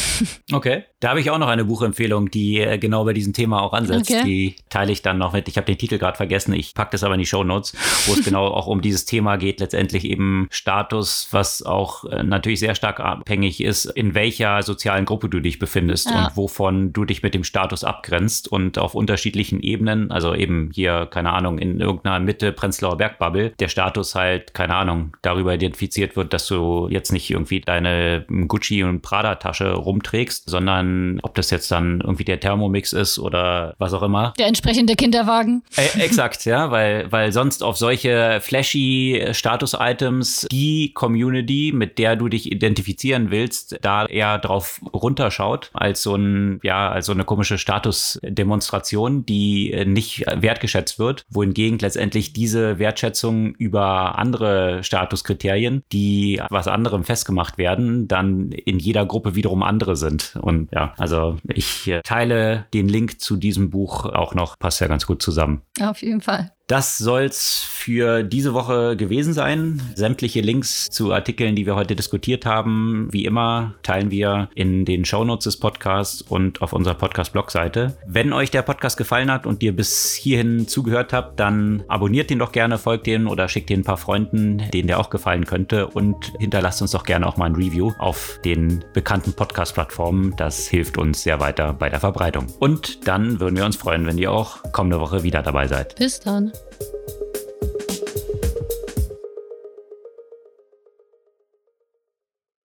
Okay. 0.52 0.84
Da 1.00 1.10
habe 1.10 1.20
ich 1.20 1.30
auch 1.30 1.38
noch 1.38 1.48
eine 1.48 1.66
Buchempfehlung, 1.66 2.30
die 2.30 2.58
äh, 2.58 2.78
genau 2.78 3.04
bei 3.04 3.12
diesem 3.12 3.34
Thema 3.34 3.60
auch 3.60 3.74
ansetzt. 3.74 4.05
Okay. 4.08 4.24
Die 4.24 4.56
teile 4.68 4.92
ich 4.92 5.02
dann 5.02 5.18
noch 5.18 5.32
mit. 5.32 5.48
Ich 5.48 5.56
habe 5.56 5.66
den 5.66 5.78
Titel 5.78 5.98
gerade 5.98 6.16
vergessen. 6.16 6.52
Ich 6.54 6.74
packe 6.74 6.90
das 6.92 7.04
aber 7.04 7.14
in 7.14 7.20
die 7.20 7.26
Show 7.26 7.44
Notes, 7.44 7.74
wo 8.06 8.12
es 8.12 8.24
genau 8.24 8.46
auch 8.46 8.66
um 8.66 8.80
dieses 8.80 9.04
Thema 9.04 9.36
geht. 9.36 9.60
Letztendlich 9.60 10.04
eben 10.04 10.48
Status, 10.50 11.28
was 11.30 11.62
auch 11.62 12.04
äh, 12.04 12.22
natürlich 12.22 12.60
sehr 12.60 12.74
stark 12.74 13.00
abhängig 13.00 13.62
ist, 13.62 13.86
in 13.86 14.14
welcher 14.14 14.62
sozialen 14.62 15.04
Gruppe 15.04 15.28
du 15.28 15.40
dich 15.40 15.58
befindest 15.58 16.10
ja. 16.10 16.26
und 16.26 16.36
wovon 16.36 16.92
du 16.92 17.04
dich 17.04 17.22
mit 17.22 17.34
dem 17.34 17.44
Status 17.44 17.84
abgrenzt 17.84 18.48
und 18.48 18.78
auf 18.78 18.94
unterschiedlichen 18.94 19.60
Ebenen. 19.60 20.10
Also 20.10 20.34
eben 20.34 20.70
hier, 20.74 21.06
keine 21.06 21.32
Ahnung, 21.32 21.58
in 21.58 21.80
irgendeiner 21.80 22.20
Mitte 22.20 22.52
Prenzlauer 22.52 22.96
Bergbubble, 22.96 23.50
der 23.58 23.68
Status 23.68 24.14
halt, 24.14 24.54
keine 24.54 24.74
Ahnung, 24.74 25.16
darüber 25.22 25.54
identifiziert 25.54 26.16
wird, 26.16 26.32
dass 26.32 26.46
du 26.46 26.88
jetzt 26.90 27.12
nicht 27.12 27.30
irgendwie 27.30 27.60
deine 27.60 28.24
Gucci 28.46 28.82
und 28.82 29.02
Prada 29.02 29.36
Tasche 29.36 29.72
rumträgst, 29.72 30.48
sondern 30.48 31.20
ob 31.22 31.34
das 31.34 31.50
jetzt 31.50 31.70
dann 31.70 32.00
irgendwie 32.00 32.24
der 32.24 32.40
Thermomix 32.40 32.92
ist 32.92 33.18
oder 33.18 33.74
was 33.78 33.92
auch 33.96 34.02
immer. 34.02 34.34
Der 34.38 34.46
entsprechende 34.46 34.94
Kinderwagen. 34.94 35.62
Äh, 35.76 36.00
exakt, 36.00 36.44
ja, 36.44 36.70
weil, 36.70 37.10
weil 37.10 37.32
sonst 37.32 37.62
auf 37.62 37.76
solche 37.76 38.40
flashy 38.40 39.28
Status-Items 39.32 40.46
die 40.50 40.92
Community, 40.94 41.72
mit 41.74 41.98
der 41.98 42.16
du 42.16 42.28
dich 42.28 42.50
identifizieren 42.50 43.30
willst, 43.30 43.78
da 43.82 44.06
eher 44.06 44.38
drauf 44.38 44.80
runterschaut, 44.92 45.70
als 45.72 46.02
so 46.02 46.14
ein, 46.14 46.60
ja, 46.62 46.90
als 46.90 47.06
so 47.06 47.12
eine 47.12 47.24
komische 47.24 47.58
Statusdemonstration, 47.58 49.26
die 49.26 49.84
nicht 49.86 50.24
wertgeschätzt 50.26 50.98
wird, 50.98 51.24
wohingegen 51.30 51.78
letztendlich 51.78 52.32
diese 52.32 52.78
Wertschätzung 52.78 53.54
über 53.54 54.18
andere 54.18 54.82
Statuskriterien, 54.82 55.82
die 55.92 56.40
was 56.50 56.68
anderem 56.68 57.04
festgemacht 57.04 57.58
werden, 57.58 58.08
dann 58.08 58.52
in 58.52 58.78
jeder 58.78 59.06
Gruppe 59.06 59.34
wiederum 59.34 59.62
andere 59.62 59.96
sind. 59.96 60.36
Und 60.40 60.70
ja, 60.72 60.94
also 60.98 61.36
ich 61.48 61.88
äh, 61.88 62.00
teile 62.02 62.66
den 62.74 62.88
Link 62.88 63.20
zu 63.20 63.36
diesem 63.36 63.70
Buch 63.70 63.85
auch 64.04 64.34
noch, 64.34 64.58
passt 64.58 64.80
ja 64.80 64.86
ganz 64.86 65.06
gut 65.06 65.22
zusammen. 65.22 65.62
Auf 65.80 66.02
jeden 66.02 66.20
Fall. 66.20 66.55
Das 66.66 66.98
soll's 66.98 67.62
für 67.62 68.24
diese 68.24 68.52
Woche 68.52 68.96
gewesen 68.96 69.32
sein. 69.32 69.80
Sämtliche 69.94 70.40
Links 70.40 70.88
zu 70.90 71.12
Artikeln, 71.12 71.54
die 71.54 71.64
wir 71.64 71.76
heute 71.76 71.94
diskutiert 71.94 72.44
haben, 72.44 73.06
wie 73.12 73.24
immer, 73.24 73.74
teilen 73.84 74.10
wir 74.10 74.48
in 74.56 74.84
den 74.84 75.04
Shownotes 75.04 75.44
des 75.44 75.58
Podcasts 75.58 76.22
und 76.22 76.62
auf 76.62 76.72
unserer 76.72 76.94
Podcast-Blog-Seite. 76.94 77.96
Wenn 78.04 78.32
euch 78.32 78.50
der 78.50 78.62
Podcast 78.62 78.96
gefallen 78.96 79.30
hat 79.30 79.46
und 79.46 79.62
ihr 79.62 79.76
bis 79.76 80.14
hierhin 80.14 80.66
zugehört 80.66 81.12
habt, 81.12 81.38
dann 81.38 81.84
abonniert 81.86 82.30
den 82.30 82.40
doch 82.40 82.50
gerne, 82.50 82.78
folgt 82.78 83.06
den 83.06 83.28
oder 83.28 83.48
schickt 83.48 83.70
den 83.70 83.80
ein 83.80 83.84
paar 83.84 83.96
Freunden, 83.96 84.68
denen 84.72 84.88
der 84.88 84.98
auch 84.98 85.10
gefallen 85.10 85.46
könnte 85.46 85.86
und 85.86 86.32
hinterlasst 86.40 86.82
uns 86.82 86.90
doch 86.90 87.04
gerne 87.04 87.28
auch 87.28 87.36
mal 87.36 87.46
ein 87.46 87.54
Review 87.54 87.92
auf 88.00 88.40
den 88.44 88.84
bekannten 88.92 89.34
Podcast-Plattformen. 89.34 90.34
Das 90.36 90.66
hilft 90.66 90.98
uns 90.98 91.22
sehr 91.22 91.38
weiter 91.38 91.74
bei 91.74 91.88
der 91.88 92.00
Verbreitung. 92.00 92.46
Und 92.58 93.06
dann 93.06 93.38
würden 93.38 93.56
wir 93.56 93.64
uns 93.64 93.76
freuen, 93.76 94.04
wenn 94.04 94.18
ihr 94.18 94.32
auch 94.32 94.64
kommende 94.72 94.98
Woche 94.98 95.22
wieder 95.22 95.42
dabei 95.42 95.68
seid. 95.68 95.94
Bis 95.94 96.18
dann. 96.18 96.50
Thank 96.56 96.80
you. 96.80 96.95